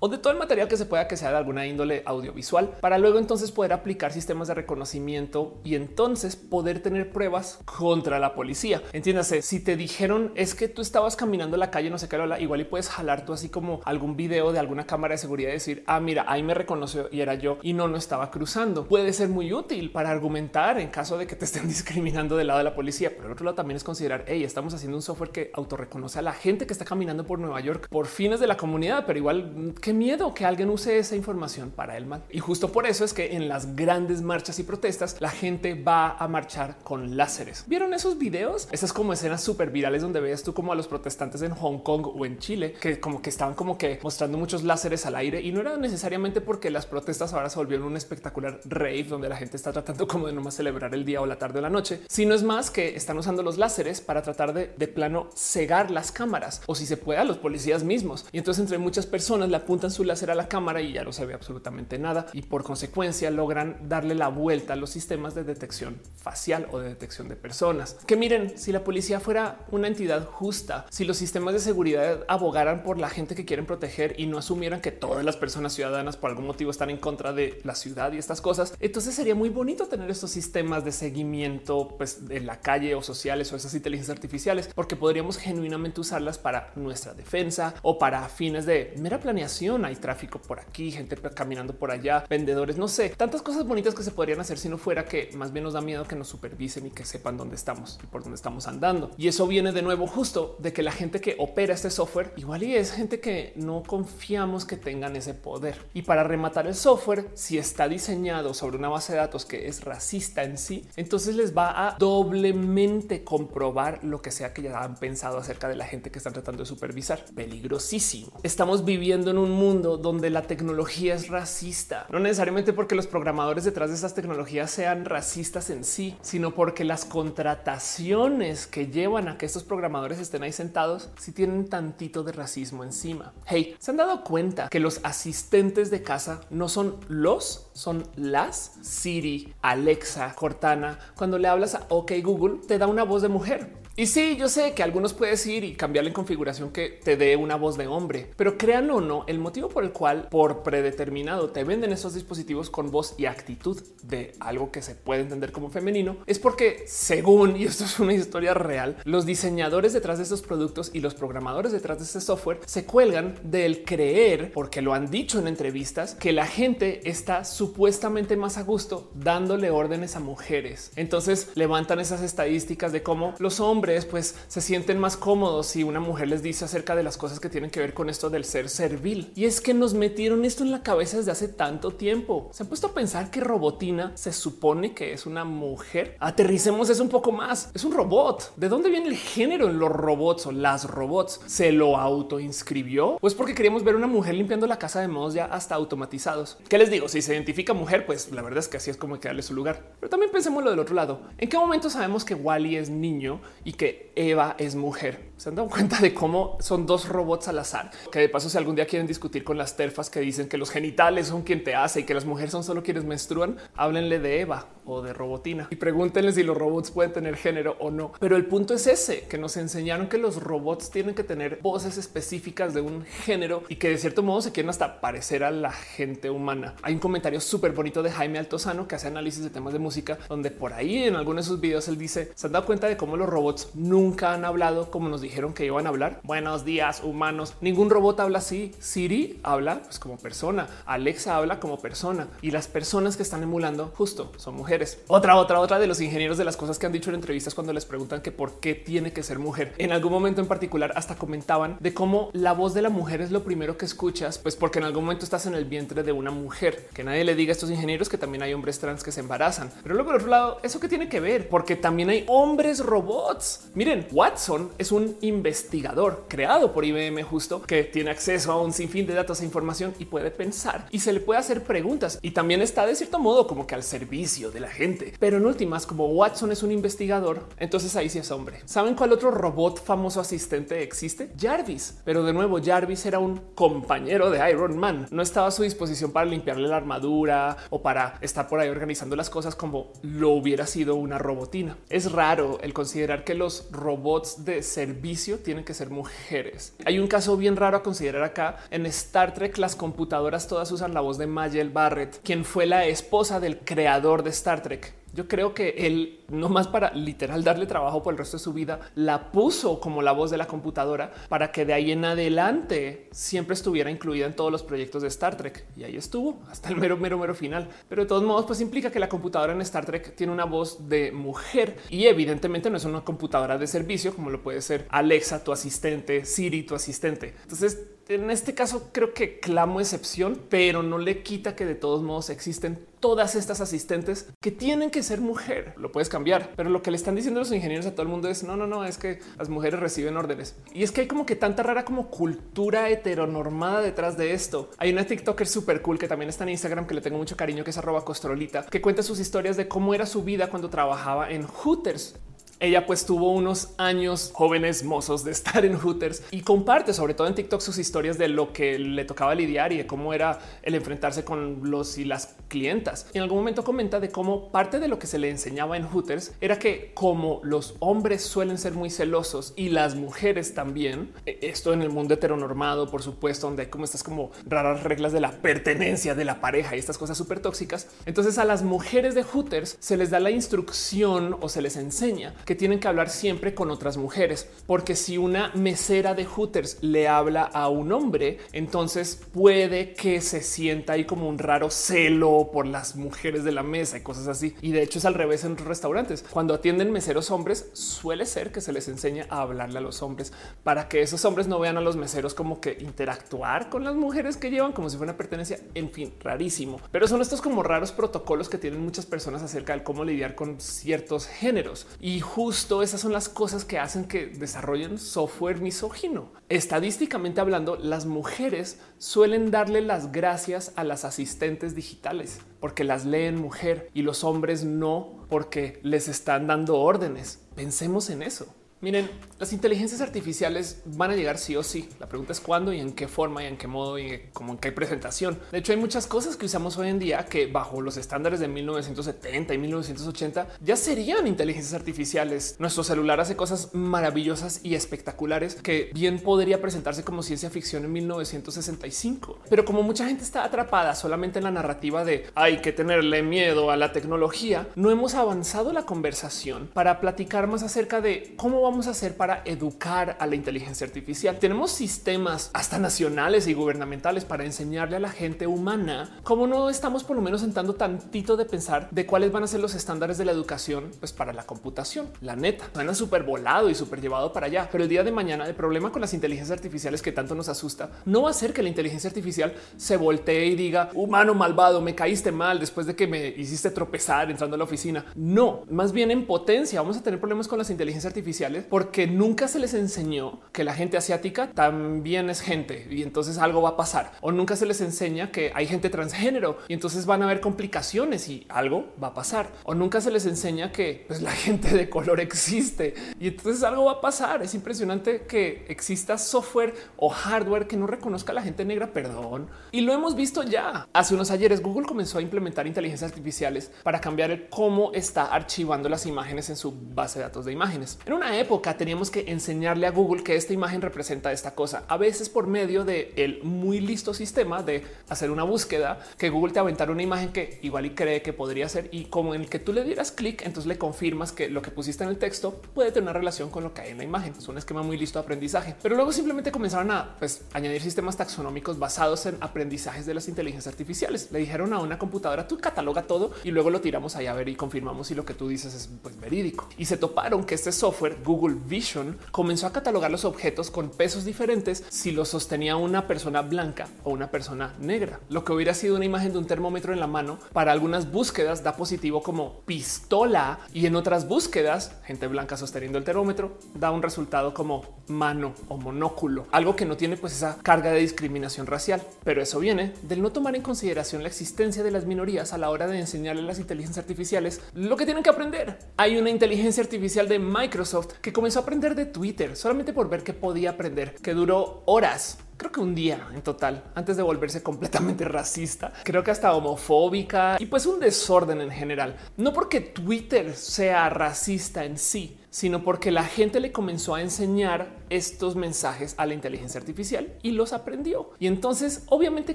o 0.00 0.08
de 0.08 0.18
todo 0.18 0.32
el 0.32 0.38
material 0.38 0.68
que 0.68 0.76
se 0.76 0.86
pueda 0.86 1.08
que 1.08 1.16
sea 1.16 1.30
de 1.30 1.36
alguna 1.36 1.66
índole 1.66 2.02
audiovisual 2.04 2.70
para 2.80 2.98
luego 2.98 3.18
entonces 3.18 3.50
poder 3.50 3.72
aplicar 3.72 4.12
sistemas 4.12 4.48
de 4.48 4.54
reconocimiento 4.54 5.58
y 5.64 5.74
entonces 5.74 6.36
poder 6.36 6.80
tener 6.80 7.10
pruebas 7.10 7.60
contra 7.64 8.18
la 8.18 8.34
policía. 8.34 8.82
Entiéndase, 8.92 9.42
si 9.42 9.60
te 9.60 9.76
dijeron 9.76 10.32
es 10.34 10.54
que 10.54 10.68
tú 10.68 10.82
estabas 10.82 11.16
caminando 11.16 11.56
la 11.56 11.70
calle, 11.70 11.90
no 11.90 11.98
sé 11.98 12.08
qué, 12.08 12.18
igual 12.40 12.60
y 12.60 12.64
puedes 12.64 12.88
jalar 12.88 13.24
tú 13.24 13.32
así 13.32 13.48
como 13.48 13.80
algún 13.84 14.16
video 14.16 14.52
de 14.52 14.58
alguna 14.58 14.86
cámara 14.86 15.14
de 15.14 15.18
seguridad 15.18 15.50
y 15.50 15.54
decir, 15.54 15.84
ah, 15.86 16.00
mira, 16.00 16.24
ahí 16.28 16.42
me 16.42 16.54
reconoció 16.54 17.08
y 17.10 17.20
era 17.20 17.34
yo 17.34 17.58
y 17.62 17.72
no, 17.72 17.88
no 17.88 17.96
estaba 17.96 18.30
cruzando. 18.30 18.84
Puede 18.84 19.12
ser 19.12 19.28
muy 19.28 19.52
útil 19.52 19.90
para 19.90 20.10
argumentar 20.10 20.78
en 20.80 20.88
caso 20.88 21.18
de 21.18 21.26
que 21.26 21.36
te 21.36 21.44
estén 21.44 21.68
discriminando 21.68 22.36
del 22.36 22.48
lado 22.48 22.58
de 22.58 22.64
la 22.64 22.74
policía. 22.74 23.10
Pero 23.10 23.26
el 23.26 23.32
otro 23.32 23.44
lado 23.44 23.56
también 23.56 23.76
es 23.76 23.84
considerar, 23.84 24.24
hey, 24.26 24.44
estamos 24.44 24.74
haciendo 24.74 24.96
un 24.96 25.02
software 25.02 25.30
que 25.30 25.50
autorreconoce 25.54 26.18
a 26.18 26.22
la 26.22 26.32
gente 26.32 26.66
que 26.66 26.72
está 26.72 26.84
caminando 26.84 27.24
por 27.24 27.38
Nueva 27.38 27.60
York 27.60 27.88
por 27.88 28.06
fines 28.06 28.40
de 28.40 28.46
la 28.46 28.56
comunidad, 28.56 29.04
pero 29.08 29.20
igual 29.20 29.72
qué 29.80 29.94
miedo 29.94 30.34
que 30.34 30.44
alguien 30.44 30.68
use 30.68 30.98
esa 30.98 31.16
información 31.16 31.70
para 31.70 31.96
el 31.96 32.04
mal. 32.04 32.24
Y 32.28 32.40
justo 32.40 32.70
por 32.70 32.86
eso 32.86 33.06
es 33.06 33.14
que 33.14 33.36
en 33.36 33.48
las 33.48 33.74
grandes 33.74 34.20
marchas 34.20 34.58
y 34.58 34.64
protestas 34.64 35.16
la 35.18 35.30
gente 35.30 35.72
va 35.82 36.10
a 36.18 36.28
marchar 36.28 36.76
con 36.84 37.16
láseres. 37.16 37.64
¿Vieron 37.66 37.94
esos 37.94 38.18
videos? 38.18 38.68
Esas 38.70 38.92
como 38.92 39.14
escenas 39.14 39.42
súper 39.42 39.70
virales 39.70 40.02
donde 40.02 40.20
ves 40.20 40.42
tú 40.42 40.52
como 40.52 40.72
a 40.72 40.74
los 40.74 40.88
protestantes 40.88 41.40
en 41.40 41.52
Hong 41.52 41.78
Kong 41.78 42.06
o 42.06 42.26
en 42.26 42.38
Chile 42.38 42.74
que 42.78 43.00
como 43.00 43.22
que 43.22 43.30
estaban 43.30 43.54
como 43.54 43.78
que 43.78 43.98
mostrando 44.02 44.36
muchos 44.36 44.62
láseres 44.62 45.06
al 45.06 45.16
aire 45.16 45.40
y 45.40 45.52
no 45.52 45.62
era 45.62 45.78
necesariamente 45.78 46.42
porque 46.42 46.68
las 46.68 46.84
protestas 46.84 47.32
ahora 47.32 47.48
se 47.48 47.58
volvieron 47.58 47.86
un 47.86 47.96
espectacular 47.96 48.60
rave 48.66 49.04
donde 49.04 49.30
la 49.30 49.36
gente 49.38 49.56
está 49.56 49.72
tratando 49.72 50.06
como 50.06 50.26
de 50.26 50.34
nomás 50.34 50.52
celebrar 50.52 50.92
el 50.92 51.06
día 51.06 51.22
o 51.22 51.26
la 51.26 51.38
tarde 51.38 51.60
o 51.60 51.62
la 51.62 51.70
noche, 51.70 52.02
sino 52.08 52.34
es 52.34 52.42
más 52.42 52.70
que 52.70 52.94
están 52.94 53.16
usando 53.16 53.42
los 53.42 53.56
láseres 53.56 54.02
para 54.02 54.20
tratar 54.20 54.52
de, 54.52 54.70
de 54.76 54.86
plano 54.86 55.30
cegar 55.34 55.90
las 55.90 56.12
cámaras 56.12 56.60
o 56.66 56.74
si 56.74 56.84
se 56.84 56.98
puede 56.98 57.20
a 57.20 57.24
los 57.24 57.38
policías 57.38 57.84
mismos. 57.84 58.26
Y 58.32 58.36
entonces 58.36 58.60
entre 58.60 58.76
muchas 58.76 58.97
personas 59.06 59.48
le 59.48 59.56
apuntan 59.56 59.90
su 59.90 60.04
láser 60.04 60.30
a 60.30 60.34
la 60.34 60.48
cámara 60.48 60.80
y 60.80 60.92
ya 60.92 61.04
no 61.04 61.12
se 61.12 61.26
ve 61.26 61.34
absolutamente 61.34 61.98
nada 61.98 62.26
y 62.32 62.42
por 62.42 62.64
consecuencia 62.64 63.30
logran 63.30 63.88
darle 63.88 64.14
la 64.14 64.28
vuelta 64.28 64.72
a 64.72 64.76
los 64.76 64.90
sistemas 64.90 65.34
de 65.34 65.44
detección 65.44 66.00
facial 66.16 66.68
o 66.72 66.78
de 66.78 66.88
detección 66.88 67.28
de 67.28 67.36
personas. 67.36 67.94
Que 68.06 68.16
miren, 68.16 68.58
si 68.58 68.72
la 68.72 68.84
policía 68.84 69.20
fuera 69.20 69.66
una 69.70 69.88
entidad 69.88 70.26
justa, 70.26 70.86
si 70.90 71.04
los 71.04 71.16
sistemas 71.16 71.54
de 71.54 71.60
seguridad 71.60 72.24
abogaran 72.28 72.82
por 72.82 72.98
la 72.98 73.08
gente 73.08 73.34
que 73.34 73.44
quieren 73.44 73.66
proteger 73.66 74.14
y 74.18 74.26
no 74.26 74.38
asumieran 74.38 74.80
que 74.80 74.92
todas 74.92 75.24
las 75.24 75.36
personas 75.36 75.72
ciudadanas 75.72 76.16
por 76.16 76.30
algún 76.30 76.46
motivo 76.46 76.70
están 76.70 76.90
en 76.90 76.98
contra 76.98 77.32
de 77.32 77.60
la 77.64 77.74
ciudad 77.74 78.12
y 78.12 78.18
estas 78.18 78.40
cosas, 78.40 78.74
entonces 78.80 79.14
sería 79.14 79.34
muy 79.34 79.48
bonito 79.48 79.86
tener 79.86 80.10
estos 80.10 80.30
sistemas 80.30 80.84
de 80.84 80.92
seguimiento 80.92 81.94
pues, 81.96 82.20
en 82.28 82.46
la 82.46 82.60
calle 82.60 82.94
o 82.94 83.02
sociales 83.02 83.52
o 83.52 83.56
esas 83.56 83.74
inteligencias 83.74 84.16
artificiales, 84.16 84.70
porque 84.74 84.96
podríamos 84.96 85.36
genuinamente 85.38 86.00
usarlas 86.00 86.38
para 86.38 86.72
nuestra 86.76 87.14
defensa 87.14 87.74
o 87.82 87.98
para 87.98 88.28
fines 88.28 88.66
de 88.66 88.87
mera 88.96 89.20
planeación. 89.20 89.84
Hay 89.84 89.96
tráfico 89.96 90.40
por 90.40 90.60
aquí, 90.60 90.90
gente 90.90 91.16
caminando 91.16 91.74
por 91.74 91.90
allá, 91.90 92.24
vendedores, 92.28 92.76
no 92.76 92.88
sé, 92.88 93.10
tantas 93.10 93.42
cosas 93.42 93.66
bonitas 93.66 93.94
que 93.94 94.02
se 94.02 94.10
podrían 94.10 94.40
hacer 94.40 94.58
si 94.58 94.68
no 94.68 94.78
fuera 94.78 95.04
que 95.04 95.30
más 95.34 95.52
bien 95.52 95.64
nos 95.64 95.74
da 95.74 95.80
miedo 95.80 96.04
que 96.04 96.16
nos 96.16 96.28
supervisen 96.28 96.86
y 96.86 96.90
que 96.90 97.04
sepan 97.04 97.36
dónde 97.36 97.56
estamos 97.56 97.98
y 98.02 98.06
por 98.06 98.22
dónde 98.22 98.36
estamos 98.36 98.66
andando. 98.66 99.10
Y 99.16 99.28
eso 99.28 99.46
viene 99.46 99.72
de 99.72 99.82
nuevo 99.82 100.06
justo 100.06 100.56
de 100.58 100.72
que 100.72 100.82
la 100.82 100.92
gente 100.92 101.20
que 101.20 101.36
opera 101.38 101.74
este 101.74 101.90
software 101.90 102.32
igual 102.36 102.62
y 102.62 102.74
es 102.74 102.92
gente 102.92 103.20
que 103.20 103.52
no 103.56 103.82
confiamos 103.82 104.64
que 104.64 104.76
tengan 104.76 105.16
ese 105.16 105.34
poder. 105.34 105.76
Y 105.94 106.02
para 106.02 106.24
rematar 106.24 106.66
el 106.66 106.74
software, 106.74 107.28
si 107.34 107.58
está 107.58 107.88
diseñado 107.88 108.54
sobre 108.54 108.76
una 108.76 108.88
base 108.88 109.12
de 109.12 109.18
datos 109.18 109.44
que 109.44 109.68
es 109.68 109.82
racista 109.84 110.42
en 110.42 110.58
sí, 110.58 110.86
entonces 110.96 111.34
les 111.34 111.56
va 111.56 111.88
a 111.88 111.96
doblemente 111.98 113.24
comprobar 113.24 114.04
lo 114.04 114.22
que 114.22 114.30
sea 114.30 114.52
que 114.52 114.62
ya 114.62 114.82
han 114.82 114.96
pensado 114.96 115.38
acerca 115.38 115.68
de 115.68 115.76
la 115.76 115.86
gente 115.86 116.10
que 116.10 116.18
están 116.18 116.32
tratando 116.32 116.62
de 116.62 116.66
supervisar. 116.66 117.24
Peligrosísimo. 117.34 118.32
Estamos 118.42 118.77
viviendo 118.84 119.30
en 119.30 119.38
un 119.38 119.50
mundo 119.50 119.96
donde 119.96 120.30
la 120.30 120.42
tecnología 120.42 121.14
es 121.14 121.28
racista, 121.28 122.06
no 122.10 122.18
necesariamente 122.18 122.72
porque 122.72 122.94
los 122.94 123.06
programadores 123.06 123.64
detrás 123.64 123.90
de 123.90 123.96
esas 123.96 124.14
tecnologías 124.14 124.70
sean 124.70 125.04
racistas 125.04 125.70
en 125.70 125.84
sí, 125.84 126.16
sino 126.22 126.54
porque 126.54 126.84
las 126.84 127.04
contrataciones 127.04 128.66
que 128.66 128.86
llevan 128.86 129.28
a 129.28 129.38
que 129.38 129.46
estos 129.46 129.64
programadores 129.64 130.18
estén 130.18 130.42
ahí 130.42 130.52
sentados 130.52 131.10
si 131.18 131.32
tienen 131.32 131.68
tantito 131.68 132.22
de 132.22 132.32
racismo 132.32 132.84
encima. 132.84 133.32
Hey, 133.46 133.76
se 133.78 133.90
han 133.90 133.96
dado 133.96 134.24
cuenta 134.24 134.68
que 134.68 134.80
los 134.80 135.00
asistentes 135.04 135.90
de 135.90 136.02
casa 136.02 136.40
no 136.50 136.68
son 136.68 136.96
los, 137.08 137.70
son 137.72 138.04
las 138.16 138.72
Siri, 138.82 139.54
Alexa, 139.62 140.34
Cortana. 140.34 140.98
Cuando 141.16 141.38
le 141.38 141.48
hablas 141.48 141.74
a 141.74 141.86
OK 141.88 142.12
Google, 142.22 142.60
te 142.66 142.78
da 142.78 142.86
una 142.86 143.04
voz 143.04 143.22
de 143.22 143.28
mujer. 143.28 143.87
Y 143.98 144.06
sí, 144.06 144.36
yo 144.38 144.48
sé 144.48 144.74
que 144.74 144.84
algunos 144.84 145.12
puedes 145.12 145.44
ir 145.48 145.64
y 145.64 145.74
cambiarle 145.74 146.10
en 146.10 146.14
configuración 146.14 146.70
que 146.70 146.88
te 146.88 147.16
dé 147.16 147.34
una 147.34 147.56
voz 147.56 147.76
de 147.76 147.88
hombre, 147.88 148.30
pero 148.36 148.56
créanlo 148.56 148.98
o 148.98 149.00
no, 149.00 149.24
el 149.26 149.40
motivo 149.40 149.68
por 149.68 149.82
el 149.82 149.90
cual 149.90 150.28
por 150.30 150.62
predeterminado 150.62 151.50
te 151.50 151.64
venden 151.64 151.90
esos 151.90 152.14
dispositivos 152.14 152.70
con 152.70 152.92
voz 152.92 153.16
y 153.18 153.26
actitud 153.26 153.82
de 154.04 154.36
algo 154.38 154.70
que 154.70 154.82
se 154.82 154.94
puede 154.94 155.22
entender 155.22 155.50
como 155.50 155.68
femenino 155.68 156.18
es 156.26 156.38
porque 156.38 156.84
según, 156.86 157.56
y 157.56 157.64
esto 157.64 157.86
es 157.86 157.98
una 157.98 158.14
historia 158.14 158.54
real, 158.54 158.98
los 159.02 159.26
diseñadores 159.26 159.94
detrás 159.94 160.18
de 160.18 160.22
estos 160.22 160.42
productos 160.42 160.92
y 160.94 161.00
los 161.00 161.16
programadores 161.16 161.72
detrás 161.72 161.98
de 161.98 162.04
este 162.04 162.20
software 162.20 162.60
se 162.66 162.84
cuelgan 162.84 163.34
del 163.42 163.82
creer, 163.82 164.52
porque 164.52 164.80
lo 164.80 164.94
han 164.94 165.10
dicho 165.10 165.40
en 165.40 165.48
entrevistas, 165.48 166.14
que 166.14 166.32
la 166.32 166.46
gente 166.46 167.10
está 167.10 167.44
supuestamente 167.44 168.36
más 168.36 168.58
a 168.58 168.62
gusto 168.62 169.10
dándole 169.16 169.72
órdenes 169.72 170.14
a 170.14 170.20
mujeres. 170.20 170.92
Entonces 170.94 171.50
levantan 171.56 171.98
esas 171.98 172.22
estadísticas 172.22 172.92
de 172.92 173.02
cómo 173.02 173.34
los 173.40 173.58
hombres 173.58 173.87
pues 174.04 174.36
se 174.48 174.60
sienten 174.60 174.98
más 174.98 175.16
cómodos 175.16 175.66
si 175.66 175.82
una 175.82 176.00
mujer 176.00 176.28
les 176.28 176.42
dice 176.42 176.64
acerca 176.64 176.94
de 176.94 177.02
las 177.02 177.16
cosas 177.16 177.40
que 177.40 177.48
tienen 177.48 177.70
que 177.70 177.80
ver 177.80 177.94
con 177.94 178.10
esto 178.10 178.30
del 178.30 178.44
ser 178.44 178.68
servil. 178.68 179.32
Y 179.34 179.44
es 179.44 179.60
que 179.60 179.74
nos 179.74 179.94
metieron 179.94 180.44
esto 180.44 180.62
en 180.62 180.70
la 180.70 180.82
cabeza 180.82 181.16
desde 181.16 181.30
hace 181.30 181.48
tanto 181.48 181.92
tiempo. 181.92 182.48
Se 182.52 182.62
han 182.62 182.68
puesto 182.68 182.88
a 182.88 182.94
pensar 182.94 183.30
que 183.30 183.40
Robotina 183.40 184.12
se 184.14 184.32
supone 184.32 184.94
que 184.94 185.12
es 185.12 185.26
una 185.26 185.44
mujer. 185.44 186.16
Aterricemos 186.20 186.90
eso 186.90 187.02
un 187.02 187.08
poco 187.08 187.32
más. 187.32 187.70
Es 187.74 187.84
un 187.84 187.92
robot. 187.92 188.52
¿De 188.56 188.68
dónde 188.68 188.90
viene 188.90 189.08
el 189.08 189.16
género 189.16 189.68
en 189.68 189.78
los 189.78 189.90
robots 189.90 190.46
o 190.46 190.52
las 190.52 190.84
robots? 190.84 191.40
¿Se 191.46 191.72
lo 191.72 191.96
autoinscribió? 191.96 193.18
Pues 193.20 193.34
porque 193.34 193.54
queríamos 193.54 193.84
ver 193.84 193.96
una 193.96 194.06
mujer 194.06 194.34
limpiando 194.34 194.66
la 194.66 194.78
casa 194.78 195.00
de 195.00 195.08
modos 195.08 195.34
ya 195.34 195.46
hasta 195.46 195.74
automatizados. 195.74 196.58
¿Qué 196.68 196.78
les 196.78 196.90
digo? 196.90 197.08
Si 197.08 197.22
se 197.22 197.32
identifica 197.34 197.72
mujer, 197.72 198.06
pues 198.06 198.30
la 198.32 198.42
verdad 198.42 198.58
es 198.58 198.68
que 198.68 198.76
así 198.76 198.90
es 198.90 198.96
como 198.96 199.14
hay 199.14 199.20
que 199.20 199.28
darle 199.28 199.42
su 199.42 199.54
lugar. 199.54 199.82
Pero 200.00 200.10
también 200.10 200.30
pensemos 200.30 200.62
lo 200.62 200.70
del 200.70 200.78
otro 200.78 200.94
lado. 200.94 201.20
¿En 201.38 201.48
qué 201.48 201.56
momento 201.56 201.90
sabemos 201.90 202.24
que 202.24 202.34
Wally 202.34 202.76
es 202.76 202.90
niño 202.90 203.40
y 203.64 203.72
que 203.78 204.12
Eva 204.16 204.56
es 204.58 204.74
mujer. 204.74 205.18
Se 205.38 205.50
han 205.50 205.54
dado 205.54 205.68
cuenta 205.68 206.00
de 206.00 206.12
cómo 206.12 206.58
son 206.58 206.84
dos 206.84 207.08
robots 207.08 207.46
al 207.46 207.60
azar. 207.60 207.92
Que 208.10 208.18
de 208.18 208.28
paso, 208.28 208.50
si 208.50 208.58
algún 208.58 208.74
día 208.74 208.86
quieren 208.86 209.06
discutir 209.06 209.44
con 209.44 209.56
las 209.56 209.76
terfas 209.76 210.10
que 210.10 210.18
dicen 210.18 210.48
que 210.48 210.58
los 210.58 210.68
genitales 210.68 211.28
son 211.28 211.42
quien 211.42 211.62
te 211.62 211.76
hace 211.76 212.00
y 212.00 212.02
que 212.02 212.12
las 212.12 212.24
mujeres 212.24 212.50
son 212.50 212.64
solo 212.64 212.82
quienes 212.82 213.04
menstruan, 213.04 213.56
háblenle 213.76 214.18
de 214.18 214.40
Eva 214.40 214.66
o 214.84 215.02
de 215.02 215.12
robotina 215.12 215.68
y 215.70 215.76
pregúntenle 215.76 216.32
si 216.32 216.42
los 216.42 216.56
robots 216.56 216.90
pueden 216.90 217.12
tener 217.12 217.36
género 217.36 217.76
o 217.78 217.90
no. 217.90 218.12
Pero 218.18 218.36
el 218.36 218.46
punto 218.46 218.74
es 218.74 218.86
ese, 218.88 219.28
que 219.28 219.38
nos 219.38 219.56
enseñaron 219.56 220.08
que 220.08 220.18
los 220.18 220.42
robots 220.42 220.90
tienen 220.90 221.14
que 221.14 221.22
tener 221.22 221.60
voces 221.62 221.98
específicas 221.98 222.74
de 222.74 222.80
un 222.80 223.04
género 223.04 223.62
y 223.68 223.76
que 223.76 223.90
de 223.90 223.98
cierto 223.98 224.22
modo 224.22 224.40
se 224.40 224.50
quieren 224.50 224.70
hasta 224.70 225.00
parecer 225.00 225.44
a 225.44 225.50
la 225.50 225.70
gente 225.70 226.30
humana. 226.30 226.74
Hay 226.82 226.94
un 226.94 227.00
comentario 227.00 227.40
súper 227.40 227.72
bonito 227.72 228.02
de 228.02 228.10
Jaime 228.10 228.38
Altozano 228.38 228.88
que 228.88 228.96
hace 228.96 229.06
análisis 229.06 229.44
de 229.44 229.50
temas 229.50 229.72
de 229.72 229.78
música, 229.78 230.18
donde 230.28 230.50
por 230.50 230.72
ahí 230.72 231.04
en 231.04 231.14
algunos 231.14 231.44
de 231.44 231.50
sus 231.50 231.60
videos 231.60 231.86
él 231.86 231.98
dice, 231.98 232.32
se 232.34 232.46
han 232.46 232.54
dado 232.54 232.66
cuenta 232.66 232.88
de 232.88 232.96
cómo 232.96 233.16
los 233.16 233.28
robots 233.28 233.70
nunca 233.74 234.32
han 234.32 234.44
hablado 234.44 234.90
como 234.90 235.08
nos 235.08 235.20
dijeron 235.28 235.52
que 235.52 235.64
iban 235.64 235.86
a 235.86 235.90
hablar. 235.90 236.20
Buenos 236.22 236.64
días, 236.64 237.02
humanos. 237.02 237.54
Ningún 237.60 237.90
robot 237.90 238.20
habla 238.20 238.38
así. 238.38 238.74
Siri 238.78 239.40
habla 239.42 239.82
pues, 239.82 239.98
como 239.98 240.18
persona. 240.18 240.68
Alexa 240.86 241.36
habla 241.36 241.60
como 241.60 241.78
persona 241.80 242.28
y 242.42 242.50
las 242.50 242.66
personas 242.66 243.16
que 243.16 243.22
están 243.22 243.42
emulando 243.42 243.92
justo 243.96 244.32
son 244.36 244.54
mujeres. 244.54 245.00
Otra, 245.06 245.36
otra, 245.36 245.60
otra 245.60 245.78
de 245.78 245.86
los 245.86 246.00
ingenieros 246.00 246.38
de 246.38 246.44
las 246.44 246.56
cosas 246.56 246.78
que 246.78 246.86
han 246.86 246.92
dicho 246.92 247.10
en 247.10 247.16
entrevistas 247.16 247.54
cuando 247.54 247.72
les 247.72 247.84
preguntan 247.84 248.20
que 248.22 248.32
por 248.32 248.60
qué 248.60 248.74
tiene 248.74 249.12
que 249.12 249.22
ser 249.22 249.38
mujer. 249.38 249.74
En 249.78 249.92
algún 249.92 250.12
momento 250.12 250.40
en 250.40 250.46
particular 250.46 250.92
hasta 250.96 251.16
comentaban 251.16 251.76
de 251.80 251.94
cómo 251.94 252.30
la 252.32 252.52
voz 252.52 252.74
de 252.74 252.82
la 252.82 252.88
mujer 252.88 253.20
es 253.20 253.30
lo 253.30 253.44
primero 253.44 253.76
que 253.76 253.84
escuchas, 253.84 254.38
pues 254.38 254.56
porque 254.56 254.78
en 254.78 254.84
algún 254.84 255.04
momento 255.04 255.24
estás 255.24 255.46
en 255.46 255.54
el 255.54 255.64
vientre 255.64 256.02
de 256.02 256.12
una 256.12 256.30
mujer. 256.30 256.88
Que 256.94 257.04
nadie 257.04 257.24
le 257.24 257.34
diga 257.34 257.50
a 257.50 257.52
estos 257.52 257.70
ingenieros 257.70 258.08
que 258.08 258.18
también 258.18 258.42
hay 258.42 258.54
hombres 258.54 258.78
trans 258.78 259.02
que 259.02 259.12
se 259.12 259.20
embarazan. 259.20 259.70
Pero 259.82 259.94
luego 259.94 260.10
por 260.10 260.20
otro 260.20 260.28
lado, 260.28 260.60
eso 260.62 260.80
que 260.80 260.88
tiene 260.88 261.08
que 261.08 261.20
ver, 261.20 261.48
porque 261.48 261.76
también 261.76 262.08
hay 262.10 262.24
hombres 262.28 262.80
robots 262.80 262.98
robots. 263.08 263.68
Miren, 263.74 264.06
Watson 264.12 264.70
es 264.78 264.92
un 264.92 265.16
investigador 265.20 266.26
creado 266.28 266.72
por 266.72 266.84
IBM 266.84 267.22
justo 267.22 267.62
que 267.62 267.84
tiene 267.84 268.10
acceso 268.10 268.52
a 268.52 268.60
un 268.60 268.72
sinfín 268.72 269.06
de 269.06 269.14
datos 269.14 269.40
e 269.40 269.44
información 269.44 269.94
y 269.98 270.04
puede 270.04 270.30
pensar 270.30 270.86
y 270.90 271.00
se 271.00 271.12
le 271.12 271.20
puede 271.20 271.40
hacer 271.40 271.62
preguntas 271.62 272.18
y 272.22 272.32
también 272.32 272.62
está 272.62 272.86
de 272.86 272.94
cierto 272.94 273.18
modo 273.18 273.46
como 273.46 273.66
que 273.66 273.74
al 273.74 273.82
servicio 273.82 274.50
de 274.50 274.60
la 274.60 274.68
gente. 274.68 275.14
Pero 275.18 275.38
en 275.38 275.46
últimas, 275.46 275.86
como 275.86 276.08
Watson 276.08 276.52
es 276.52 276.62
un 276.62 276.72
investigador, 276.72 277.48
entonces 277.58 277.94
ahí 277.96 278.08
sí 278.08 278.18
es 278.18 278.30
hombre. 278.30 278.60
¿Saben 278.64 278.94
cuál 278.94 279.12
otro 279.12 279.30
robot 279.30 279.82
famoso 279.82 280.20
asistente 280.20 280.82
existe? 280.82 281.30
Jarvis. 281.38 281.98
Pero 282.04 282.22
de 282.22 282.32
nuevo, 282.32 282.60
Jarvis 282.62 283.06
era 283.06 283.18
un 283.18 283.38
compañero 283.54 284.30
de 284.30 284.50
Iron 284.50 284.78
Man. 284.78 285.06
No 285.10 285.22
estaba 285.22 285.48
a 285.48 285.50
su 285.50 285.62
disposición 285.62 286.12
para 286.12 286.26
limpiarle 286.26 286.68
la 286.68 286.76
armadura 286.76 287.56
o 287.70 287.82
para 287.82 288.18
estar 288.20 288.48
por 288.48 288.60
ahí 288.60 288.68
organizando 288.68 289.16
las 289.16 289.30
cosas 289.30 289.54
como 289.54 289.92
lo 290.02 290.30
hubiera 290.30 290.66
sido 290.66 290.94
una 290.96 291.18
robotina. 291.18 291.76
Es 291.88 292.12
raro 292.12 292.58
el 292.62 292.72
considerar 292.72 293.24
que 293.24 293.34
los 293.34 293.68
robots 293.70 294.44
de 294.44 294.62
servicio 294.62 295.07
tienen 295.42 295.64
que 295.64 295.74
ser 295.74 295.90
mujeres. 295.90 296.74
Hay 296.84 296.98
un 296.98 297.06
caso 297.06 297.36
bien 297.36 297.56
raro 297.56 297.78
a 297.78 297.82
considerar 297.82 298.22
acá. 298.22 298.58
En 298.70 298.84
Star 298.86 299.32
Trek 299.34 299.56
las 299.58 299.74
computadoras 299.74 300.48
todas 300.48 300.70
usan 300.70 300.92
la 300.92 301.00
voz 301.00 301.18
de 301.18 301.26
Mayel 301.26 301.70
Barrett, 301.70 302.20
quien 302.22 302.44
fue 302.44 302.66
la 302.66 302.84
esposa 302.84 303.40
del 303.40 303.58
creador 303.58 304.22
de 304.22 304.30
Star 304.30 304.62
Trek. 304.62 304.94
Yo 305.14 305.28
creo 305.28 305.54
que 305.54 305.74
él, 305.86 306.20
no 306.28 306.48
más 306.48 306.68
para 306.68 306.92
literal 306.92 307.44
darle 307.44 307.66
trabajo 307.66 308.02
por 308.02 308.14
el 308.14 308.18
resto 308.18 308.36
de 308.36 308.42
su 308.42 308.52
vida, 308.52 308.80
la 308.94 309.30
puso 309.32 309.80
como 309.80 310.02
la 310.02 310.12
voz 310.12 310.30
de 310.30 310.36
la 310.36 310.46
computadora 310.46 311.12
para 311.28 311.50
que 311.52 311.64
de 311.64 311.72
ahí 311.72 311.92
en 311.92 312.04
adelante 312.04 313.08
siempre 313.10 313.54
estuviera 313.54 313.90
incluida 313.90 314.26
en 314.26 314.34
todos 314.34 314.52
los 314.52 314.62
proyectos 314.62 315.02
de 315.02 315.08
Star 315.08 315.36
Trek. 315.36 315.66
Y 315.76 315.84
ahí 315.84 315.96
estuvo 315.96 316.40
hasta 316.50 316.68
el 316.68 316.76
mero, 316.76 316.96
mero, 316.96 317.18
mero 317.18 317.34
final. 317.34 317.68
Pero 317.88 318.02
de 318.02 318.08
todos 318.08 318.22
modos, 318.22 318.46
pues 318.46 318.60
implica 318.60 318.90
que 318.90 319.00
la 319.00 319.08
computadora 319.08 319.52
en 319.52 319.60
Star 319.62 319.86
Trek 319.86 320.14
tiene 320.14 320.32
una 320.32 320.44
voz 320.44 320.88
de 320.88 321.12
mujer 321.12 321.76
y 321.90 322.06
evidentemente 322.06 322.70
no 322.70 322.76
es 322.76 322.84
una 322.84 323.02
computadora 323.02 323.58
de 323.58 323.66
servicio 323.66 324.14
como 324.14 324.30
lo 324.30 324.42
puede 324.42 324.60
ser 324.62 324.86
Alexa, 324.90 325.42
tu 325.42 325.52
asistente, 325.52 326.24
Siri, 326.24 326.62
tu 326.62 326.74
asistente. 326.74 327.34
Entonces, 327.42 327.86
en 328.08 328.30
este 328.30 328.54
caso 328.54 328.90
creo 328.92 329.12
que 329.12 329.38
clamo 329.38 329.80
excepción, 329.80 330.40
pero 330.48 330.82
no 330.82 330.98
le 330.98 331.22
quita 331.22 331.54
que 331.54 331.66
de 331.66 331.74
todos 331.74 332.02
modos 332.02 332.30
existen 332.30 332.86
todas 333.00 333.34
estas 333.34 333.60
asistentes 333.60 334.28
que 334.40 334.50
tienen 334.50 334.90
que 334.90 335.02
ser 335.02 335.20
mujer. 335.20 335.74
Lo 335.76 335.92
puedes 335.92 336.08
cambiar, 336.08 336.52
pero 336.56 336.70
lo 336.70 336.82
que 336.82 336.90
le 336.90 336.96
están 336.96 337.14
diciendo 337.14 337.40
los 337.40 337.52
ingenieros 337.52 337.86
a 337.86 337.92
todo 337.92 338.02
el 338.02 338.08
mundo 338.08 338.28
es 338.28 338.42
no, 338.42 338.56
no, 338.56 338.66
no, 338.66 338.84
es 338.84 338.98
que 338.98 339.20
las 339.36 339.48
mujeres 339.48 339.78
reciben 339.78 340.16
órdenes. 340.16 340.56
Y 340.72 340.82
es 340.82 340.90
que 340.90 341.02
hay 341.02 341.06
como 341.06 341.26
que 341.26 341.36
tanta 341.36 341.62
rara 341.62 341.84
como 341.84 342.08
cultura 342.08 342.88
heteronormada 342.88 343.82
detrás 343.82 344.16
de 344.16 344.32
esto. 344.32 344.70
Hay 344.78 344.90
una 344.90 345.04
TikToker 345.04 345.46
súper 345.46 345.82
cool 345.82 345.98
que 345.98 346.08
también 346.08 346.28
está 346.28 346.44
en 346.44 346.50
Instagram 346.50 346.86
que 346.86 346.94
le 346.94 347.00
tengo 347.00 347.18
mucho 347.18 347.36
cariño, 347.36 347.62
que 347.62 347.70
es 347.70 347.78
arroba 347.78 348.04
costrolita, 348.04 348.64
que 348.64 348.80
cuenta 348.80 349.02
sus 349.02 349.20
historias 349.20 349.56
de 349.56 349.68
cómo 349.68 349.94
era 349.94 350.06
su 350.06 350.24
vida 350.24 350.48
cuando 350.48 350.70
trabajaba 350.70 351.30
en 351.30 351.46
Hooters. 351.46 352.16
Ella 352.60 352.86
pues 352.86 353.06
tuvo 353.06 353.32
unos 353.32 353.74
años 353.78 354.32
jóvenes 354.34 354.82
mozos 354.82 355.22
de 355.22 355.30
estar 355.30 355.64
en 355.64 355.78
Hooters 355.78 356.24
y 356.32 356.40
comparte 356.40 356.92
sobre 356.92 357.14
todo 357.14 357.28
en 357.28 357.36
TikTok 357.36 357.60
sus 357.60 357.78
historias 357.78 358.18
de 358.18 358.26
lo 358.26 358.52
que 358.52 358.80
le 358.80 359.04
tocaba 359.04 359.36
lidiar 359.36 359.72
y 359.72 359.76
de 359.76 359.86
cómo 359.86 360.12
era 360.12 360.40
el 360.62 360.74
enfrentarse 360.74 361.24
con 361.24 361.70
los 361.70 361.98
y 361.98 362.04
las 362.04 362.34
clientas. 362.48 363.06
En 363.14 363.22
algún 363.22 363.38
momento 363.38 363.62
comenta 363.62 364.00
de 364.00 364.10
cómo 364.10 364.50
parte 364.50 364.80
de 364.80 364.88
lo 364.88 364.98
que 364.98 365.06
se 365.06 365.18
le 365.18 365.30
enseñaba 365.30 365.76
en 365.76 365.84
Hooters 365.84 366.32
era 366.40 366.58
que 366.58 366.90
como 366.94 367.40
los 367.44 367.76
hombres 367.78 368.22
suelen 368.22 368.58
ser 368.58 368.72
muy 368.72 368.90
celosos 368.90 369.52
y 369.54 369.68
las 369.68 369.94
mujeres 369.94 370.54
también, 370.54 371.12
e, 371.26 371.38
esto 371.42 371.72
en 371.72 371.82
el 371.82 371.90
mundo 371.90 372.14
heteronormado, 372.14 372.90
por 372.90 373.02
supuesto, 373.02 373.46
donde 373.46 373.62
hay 373.62 373.68
como 373.68 373.84
estas 373.84 374.02
como 374.02 374.32
raras 374.46 374.82
reglas 374.82 375.12
de 375.12 375.20
la 375.20 375.30
pertenencia 375.30 376.16
de 376.16 376.24
la 376.24 376.40
pareja 376.40 376.74
y 376.74 376.80
estas 376.80 376.98
cosas 376.98 377.16
súper 377.16 377.38
tóxicas. 377.38 377.86
Entonces 378.04 378.36
a 378.38 378.44
las 378.44 378.64
mujeres 378.64 379.14
de 379.14 379.22
Hooters 379.22 379.76
se 379.78 379.96
les 379.96 380.10
da 380.10 380.18
la 380.18 380.32
instrucción 380.32 381.36
o 381.40 381.48
se 381.48 381.62
les 381.62 381.76
enseña 381.76 382.34
que 382.48 382.54
tienen 382.54 382.80
que 382.80 382.88
hablar 382.88 383.10
siempre 383.10 383.52
con 383.52 383.70
otras 383.70 383.98
mujeres, 383.98 384.48
porque 384.66 384.96
si 384.96 385.18
una 385.18 385.52
mesera 385.54 386.14
de 386.14 386.24
Hooters 386.24 386.78
le 386.80 387.06
habla 387.06 387.42
a 387.42 387.68
un 387.68 387.92
hombre, 387.92 388.38
entonces 388.54 389.20
puede 389.34 389.92
que 389.92 390.22
se 390.22 390.40
sienta 390.40 390.94
ahí 390.94 391.04
como 391.04 391.28
un 391.28 391.38
raro 391.38 391.68
celo 391.68 392.48
por 392.50 392.66
las 392.66 392.96
mujeres 392.96 393.44
de 393.44 393.52
la 393.52 393.62
mesa 393.62 393.98
y 393.98 394.00
cosas 394.00 394.28
así. 394.28 394.54
Y 394.62 394.72
de 394.72 394.82
hecho 394.82 394.98
es 394.98 395.04
al 395.04 395.12
revés 395.12 395.44
en 395.44 395.58
restaurantes. 395.58 396.24
Cuando 396.30 396.54
atienden 396.54 396.90
meseros 396.90 397.30
hombres, 397.30 397.68
suele 397.74 398.24
ser 398.24 398.50
que 398.50 398.62
se 398.62 398.72
les 398.72 398.88
enseña 398.88 399.26
a 399.28 399.42
hablarle 399.42 399.76
a 399.76 399.82
los 399.82 400.00
hombres 400.00 400.32
para 400.64 400.88
que 400.88 401.02
esos 401.02 401.26
hombres 401.26 401.48
no 401.48 401.58
vean 401.58 401.76
a 401.76 401.82
los 401.82 401.96
meseros 401.96 402.32
como 402.32 402.62
que 402.62 402.78
interactuar 402.80 403.68
con 403.68 403.84
las 403.84 403.94
mujeres 403.94 404.38
que 404.38 404.50
llevan 404.50 404.72
como 404.72 404.88
si 404.88 404.96
fuera 404.96 405.12
una 405.12 405.18
pertenencia. 405.18 405.60
En 405.74 405.90
fin, 405.90 406.14
rarísimo. 406.20 406.80
Pero 406.92 407.08
son 407.08 407.20
estos 407.20 407.42
como 407.42 407.62
raros 407.62 407.92
protocolos 407.92 408.48
que 408.48 408.56
tienen 408.56 408.80
muchas 408.80 409.04
personas 409.04 409.42
acerca 409.42 409.74
de 409.74 409.82
cómo 409.82 410.02
lidiar 410.02 410.34
con 410.34 410.58
ciertos 410.62 411.26
géneros. 411.26 411.86
Y 412.00 412.20
justo 412.38 412.84
esas 412.84 413.00
son 413.00 413.12
las 413.12 413.28
cosas 413.28 413.64
que 413.64 413.80
hacen 413.80 414.04
que 414.04 414.26
desarrollen 414.26 414.98
software 414.98 415.60
misógino. 415.60 416.30
Estadísticamente 416.48 417.40
hablando, 417.40 417.74
las 417.74 418.06
mujeres 418.06 418.78
suelen 418.98 419.50
darle 419.50 419.80
las 419.80 420.12
gracias 420.12 420.72
a 420.76 420.84
las 420.84 421.04
asistentes 421.04 421.74
digitales 421.74 422.38
porque 422.60 422.84
las 422.84 423.04
leen 423.04 423.40
mujer 423.40 423.90
y 423.92 424.02
los 424.02 424.22
hombres 424.22 424.62
no 424.62 425.26
porque 425.28 425.80
les 425.82 426.06
están 426.06 426.46
dando 426.46 426.76
órdenes. 426.76 427.40
Pensemos 427.56 428.08
en 428.08 428.22
eso. 428.22 428.46
Miren, 428.80 429.10
las 429.40 429.52
inteligencias 429.52 430.00
artificiales 430.00 430.82
van 430.84 431.10
a 431.10 431.16
llegar 431.16 431.38
sí 431.38 431.56
o 431.56 431.64
sí. 431.64 431.88
La 431.98 432.08
pregunta 432.08 432.32
es 432.32 432.40
cuándo 432.40 432.72
y 432.72 432.78
en 432.78 432.92
qué 432.92 433.08
forma 433.08 433.42
y 433.42 433.46
en 433.46 433.56
qué 433.56 433.66
modo 433.66 433.98
y 433.98 434.20
como 434.32 434.52
en 434.52 434.58
qué 434.58 434.70
presentación. 434.70 435.36
De 435.50 435.58
hecho, 435.58 435.72
hay 435.72 435.78
muchas 435.78 436.06
cosas 436.06 436.36
que 436.36 436.46
usamos 436.46 436.76
hoy 436.78 436.88
en 436.88 437.00
día 437.00 437.24
que 437.24 437.46
bajo 437.46 437.80
los 437.80 437.96
estándares 437.96 438.38
de 438.38 438.46
1970 438.46 439.52
y 439.52 439.58
1980 439.58 440.48
ya 440.60 440.76
serían 440.76 441.26
inteligencias 441.26 441.74
artificiales. 441.74 442.54
Nuestro 442.60 442.84
celular 442.84 443.20
hace 443.20 443.34
cosas 443.34 443.74
maravillosas 443.74 444.60
y 444.62 444.76
espectaculares 444.76 445.56
que 445.56 445.90
bien 445.92 446.20
podría 446.20 446.60
presentarse 446.60 447.02
como 447.02 447.24
ciencia 447.24 447.50
ficción 447.50 447.84
en 447.84 447.92
1965. 447.92 449.40
Pero 449.50 449.64
como 449.64 449.82
mucha 449.82 450.06
gente 450.06 450.22
está 450.22 450.44
atrapada 450.44 450.94
solamente 450.94 451.40
en 451.40 451.44
la 451.44 451.50
narrativa 451.50 452.04
de 452.04 452.26
hay 452.36 452.58
que 452.58 452.72
tenerle 452.72 453.24
miedo 453.24 453.72
a 453.72 453.76
la 453.76 453.92
tecnología, 453.92 454.68
no 454.76 454.92
hemos 454.92 455.14
avanzado 455.14 455.72
la 455.72 455.82
conversación 455.82 456.70
para 456.72 457.00
platicar 457.00 457.48
más 457.48 457.64
acerca 457.64 458.00
de 458.00 458.34
cómo 458.36 458.67
vamos 458.70 458.86
a 458.86 458.90
hacer 458.90 459.16
para 459.16 459.40
educar 459.46 460.18
a 460.20 460.26
la 460.26 460.34
inteligencia 460.34 460.86
artificial? 460.86 461.38
Tenemos 461.38 461.70
sistemas 461.70 462.50
hasta 462.52 462.78
nacionales 462.78 463.46
y 463.46 463.54
gubernamentales 463.54 464.26
para 464.26 464.44
enseñarle 464.44 464.96
a 464.96 465.00
la 465.00 465.08
gente 465.08 465.46
humana 465.46 466.18
cómo 466.22 466.46
no 466.46 466.68
estamos 466.68 467.02
por 467.02 467.16
lo 467.16 467.22
menos 467.22 467.40
sentando 467.40 467.74
tantito 467.74 468.36
de 468.36 468.44
pensar 468.44 468.90
de 468.90 469.06
cuáles 469.06 469.32
van 469.32 469.42
a 469.42 469.46
ser 469.46 469.60
los 469.60 469.74
estándares 469.74 470.18
de 470.18 470.26
la 470.26 470.32
educación 470.32 470.90
pues 471.00 471.12
para 471.12 471.32
la 471.32 471.44
computación. 471.44 472.08
La 472.20 472.36
neta, 472.36 472.68
suena 472.74 472.94
súper 472.94 473.22
volado 473.22 473.70
y 473.70 473.74
súper 473.74 474.02
llevado 474.02 474.34
para 474.34 474.46
allá, 474.46 474.68
pero 474.70 474.84
el 474.84 474.90
día 474.90 475.02
de 475.02 475.12
mañana 475.12 475.46
el 475.46 475.54
problema 475.54 475.90
con 475.90 476.02
las 476.02 476.12
inteligencias 476.12 476.58
artificiales 476.58 477.00
que 477.00 477.12
tanto 477.12 477.34
nos 477.34 477.48
asusta 477.48 477.90
no 478.04 478.22
va 478.22 478.30
a 478.30 478.34
ser 478.34 478.52
que 478.52 478.62
la 478.62 478.68
inteligencia 478.68 479.08
artificial 479.08 479.54
se 479.78 479.96
voltee 479.96 480.44
y 480.44 480.56
diga 480.56 480.90
humano 480.92 481.32
malvado, 481.32 481.80
me 481.80 481.94
caíste 481.94 482.32
mal 482.32 482.60
después 482.60 482.86
de 482.86 482.94
que 482.94 483.06
me 483.06 483.28
hiciste 483.28 483.70
tropezar 483.70 484.30
entrando 484.30 484.56
a 484.56 484.58
la 484.58 484.64
oficina. 484.64 485.06
No, 485.14 485.64
más 485.70 485.92
bien 485.92 486.10
en 486.10 486.26
potencia 486.26 486.82
vamos 486.82 486.98
a 486.98 487.02
tener 487.02 487.18
problemas 487.18 487.48
con 487.48 487.56
las 487.56 487.70
inteligencias 487.70 488.10
artificiales 488.10 488.57
porque 488.62 489.06
nunca 489.06 489.48
se 489.48 489.58
les 489.58 489.74
enseñó 489.74 490.40
que 490.52 490.64
la 490.64 490.74
gente 490.74 490.96
asiática 490.96 491.50
también 491.54 492.30
es 492.30 492.40
gente 492.40 492.86
y 492.90 493.02
entonces 493.02 493.38
algo 493.38 493.62
va 493.62 493.70
a 493.70 493.76
pasar 493.76 494.12
o 494.20 494.32
nunca 494.32 494.56
se 494.56 494.66
les 494.66 494.80
enseña 494.80 495.30
que 495.30 495.52
hay 495.54 495.66
gente 495.66 495.90
transgénero 495.90 496.58
y 496.68 496.74
entonces 496.74 497.06
van 497.06 497.22
a 497.22 497.26
haber 497.26 497.40
complicaciones 497.40 498.28
y 498.28 498.46
algo 498.48 498.86
va 499.02 499.08
a 499.08 499.14
pasar 499.14 499.50
o 499.64 499.74
nunca 499.74 500.00
se 500.00 500.10
les 500.10 500.26
enseña 500.26 500.72
que 500.72 501.04
pues, 501.06 501.22
la 501.22 501.30
gente 501.46 501.68
de 501.68 501.88
color 501.88 502.20
existe 502.20 502.94
y 503.20 503.28
entonces 503.28 503.62
algo 503.62 503.84
va 503.86 503.92
a 503.92 504.00
pasar. 504.00 504.42
Es 504.42 504.54
impresionante 504.54 505.22
que 505.22 505.64
exista 505.68 506.18
software 506.18 506.74
o 506.96 507.08
hardware 507.08 507.66
que 507.66 507.76
no 507.76 507.86
reconozca 507.86 508.32
a 508.32 508.34
la 508.34 508.42
gente 508.42 508.64
negra, 508.64 508.92
perdón. 508.92 509.48
Y 509.72 509.80
lo 509.82 509.92
hemos 509.92 510.14
visto 510.14 510.42
ya. 510.42 510.88
Hace 510.92 511.14
unos 511.14 511.30
ayeres 511.30 511.62
Google 511.62 511.86
comenzó 511.86 512.18
a 512.18 512.22
implementar 512.22 512.66
inteligencias 512.66 513.10
artificiales 513.10 513.70
para 513.82 514.00
cambiar 514.00 514.30
el 514.30 514.48
cómo 514.48 514.92
está 514.92 515.26
archivando 515.26 515.88
las 515.88 516.06
imágenes 516.06 516.50
en 516.50 516.56
su 516.56 516.74
base 516.94 517.18
de 517.18 517.24
datos 517.24 517.44
de 517.44 517.52
imágenes. 517.52 517.98
En 518.06 518.12
una 518.12 518.36
época 518.38 518.47
teníamos 518.76 519.10
que 519.10 519.24
enseñarle 519.28 519.86
a 519.86 519.90
Google 519.90 520.22
que 520.22 520.34
esta 520.36 520.52
imagen 520.52 520.80
representa 520.80 521.32
esta 521.32 521.54
cosa, 521.54 521.84
a 521.88 521.96
veces 521.96 522.28
por 522.28 522.46
medio 522.46 522.84
de 522.84 523.12
el 523.16 523.42
muy 523.42 523.80
listo 523.80 524.14
sistema 524.14 524.62
de 524.62 524.84
hacer 525.08 525.30
una 525.30 525.42
búsqueda 525.42 526.00
que 526.16 526.30
Google 526.30 526.52
te 526.52 526.58
aventara 526.58 526.90
una 526.90 527.02
imagen 527.02 527.32
que 527.32 527.58
igual 527.62 527.86
y 527.86 527.90
cree 527.90 528.22
que 528.22 528.32
podría 528.32 528.68
ser 528.68 528.88
y 528.92 529.06
como 529.06 529.34
en 529.34 529.42
el 529.42 529.50
que 529.50 529.58
tú 529.58 529.72
le 529.72 529.84
dieras 529.84 530.12
clic, 530.12 530.42
entonces 530.42 530.66
le 530.66 530.78
confirmas 530.78 531.32
que 531.32 531.48
lo 531.48 531.62
que 531.62 531.70
pusiste 531.70 532.04
en 532.04 532.10
el 532.10 532.18
texto 532.18 532.60
puede 532.74 532.90
tener 532.90 533.04
una 533.10 533.12
relación 533.12 533.50
con 533.50 533.64
lo 533.64 533.74
que 533.74 533.82
hay 533.82 533.90
en 533.90 533.98
la 533.98 534.04
imagen. 534.04 534.34
Es 534.38 534.48
un 534.48 534.58
esquema 534.58 534.82
muy 534.82 534.96
listo 534.96 535.18
de 535.18 535.24
aprendizaje, 535.24 535.74
pero 535.82 535.94
luego 535.94 536.12
simplemente 536.12 536.50
comenzaron 536.50 536.90
a 536.90 537.16
pues, 537.18 537.42
añadir 537.52 537.82
sistemas 537.82 538.16
taxonómicos 538.16 538.78
basados 538.78 539.26
en 539.26 539.36
aprendizajes 539.40 540.06
de 540.06 540.14
las 540.14 540.28
inteligencias 540.28 540.72
artificiales. 540.72 541.30
Le 541.32 541.38
dijeron 541.40 541.72
a 541.72 541.80
una 541.80 541.98
computadora, 541.98 542.48
tú 542.48 542.58
cataloga 542.58 543.02
todo 543.02 543.32
y 543.44 543.50
luego 543.50 543.70
lo 543.70 543.80
tiramos 543.80 544.16
ahí 544.16 544.26
a 544.26 544.32
ver 544.32 544.48
y 544.48 544.56
confirmamos 544.56 545.08
si 545.08 545.14
lo 545.14 545.24
que 545.24 545.34
tú 545.34 545.48
dices 545.48 545.74
es 545.74 545.90
pues, 546.02 546.18
verídico. 546.18 546.68
Y 546.78 546.86
se 546.86 546.96
toparon 546.96 547.44
que 547.44 547.54
este 547.54 547.72
software 547.72 548.16
Google 548.24 548.37
Google 548.38 548.56
Vision 548.66 549.18
comenzó 549.32 549.66
a 549.66 549.72
catalogar 549.72 550.12
los 550.12 550.24
objetos 550.24 550.70
con 550.70 550.90
pesos 550.90 551.24
diferentes 551.24 551.82
si 551.88 552.12
los 552.12 552.28
sostenía 552.28 552.76
una 552.76 553.08
persona 553.08 553.42
blanca 553.42 553.88
o 554.04 554.10
una 554.10 554.30
persona 554.30 554.74
negra. 554.78 555.18
Lo 555.28 555.44
que 555.44 555.52
hubiera 555.52 555.74
sido 555.74 555.96
una 555.96 556.04
imagen 556.04 556.30
de 556.30 556.38
un 556.38 556.46
termómetro 556.46 556.92
en 556.92 557.00
la 557.00 557.08
mano 557.08 557.38
para 557.52 557.72
algunas 557.72 558.12
búsquedas 558.12 558.62
da 558.62 558.76
positivo 558.76 559.24
como 559.24 559.62
pistola 559.62 560.60
y 560.72 560.86
en 560.86 560.94
otras 560.94 561.26
búsquedas 561.26 561.96
gente 562.04 562.28
blanca 562.28 562.56
sosteniendo 562.56 562.96
el 562.96 563.04
termómetro 563.04 563.58
da 563.74 563.90
un 563.90 564.02
resultado 564.02 564.54
como 564.54 565.02
mano 565.08 565.54
o 565.66 565.76
monóculo, 565.76 566.46
algo 566.52 566.76
que 566.76 566.86
no 566.86 566.96
tiene 566.96 567.16
pues 567.16 567.32
esa 567.32 567.58
carga 567.62 567.90
de 567.90 567.98
discriminación 567.98 568.68
racial. 568.68 569.02
Pero 569.24 569.42
eso 569.42 569.58
viene 569.58 569.94
del 570.02 570.22
no 570.22 570.30
tomar 570.30 570.54
en 570.54 570.62
consideración 570.62 571.22
la 571.22 571.28
existencia 571.28 571.82
de 571.82 571.90
las 571.90 572.04
minorías 572.04 572.52
a 572.52 572.58
la 572.58 572.70
hora 572.70 572.86
de 572.86 573.00
enseñarle 573.00 573.42
a 573.42 573.46
las 573.46 573.58
inteligencias 573.58 573.98
artificiales 574.04 574.60
lo 574.74 574.96
que 574.96 575.06
tienen 575.06 575.24
que 575.24 575.30
aprender. 575.30 575.78
Hay 575.96 576.18
una 576.18 576.30
inteligencia 576.30 576.84
artificial 576.84 577.26
de 577.26 577.40
Microsoft 577.40 578.12
que 578.22 578.27
comenzó 578.32 578.60
a 578.60 578.62
aprender 578.62 578.94
de 578.94 579.06
Twitter 579.06 579.56
solamente 579.56 579.92
por 579.92 580.08
ver 580.08 580.22
que 580.22 580.32
podía 580.32 580.70
aprender, 580.70 581.14
que 581.16 581.34
duró 581.34 581.82
horas 581.86 582.38
creo 582.58 582.72
que 582.72 582.80
un 582.80 582.94
día 582.94 583.28
en 583.32 583.40
total 583.40 583.84
antes 583.94 584.16
de 584.16 584.22
volverse 584.22 584.62
completamente 584.62 585.24
racista, 585.24 585.92
creo 586.02 586.22
que 586.22 586.32
hasta 586.32 586.52
homofóbica 586.52 587.56
y 587.58 587.66
pues 587.66 587.86
un 587.86 588.00
desorden 588.00 588.60
en 588.60 588.70
general. 588.70 589.16
No 589.36 589.52
porque 589.52 589.80
Twitter 589.80 590.54
sea 590.54 591.08
racista 591.08 591.84
en 591.84 591.96
sí, 591.96 592.36
sino 592.50 592.82
porque 592.82 593.10
la 593.10 593.24
gente 593.24 593.60
le 593.60 593.72
comenzó 593.72 594.16
a 594.16 594.20
enseñar 594.20 594.97
estos 595.10 595.56
mensajes 595.56 596.14
a 596.16 596.26
la 596.26 596.34
inteligencia 596.34 596.80
artificial 596.80 597.34
y 597.42 597.52
los 597.52 597.72
aprendió. 597.72 598.30
Y 598.38 598.46
entonces 598.46 599.04
obviamente 599.08 599.54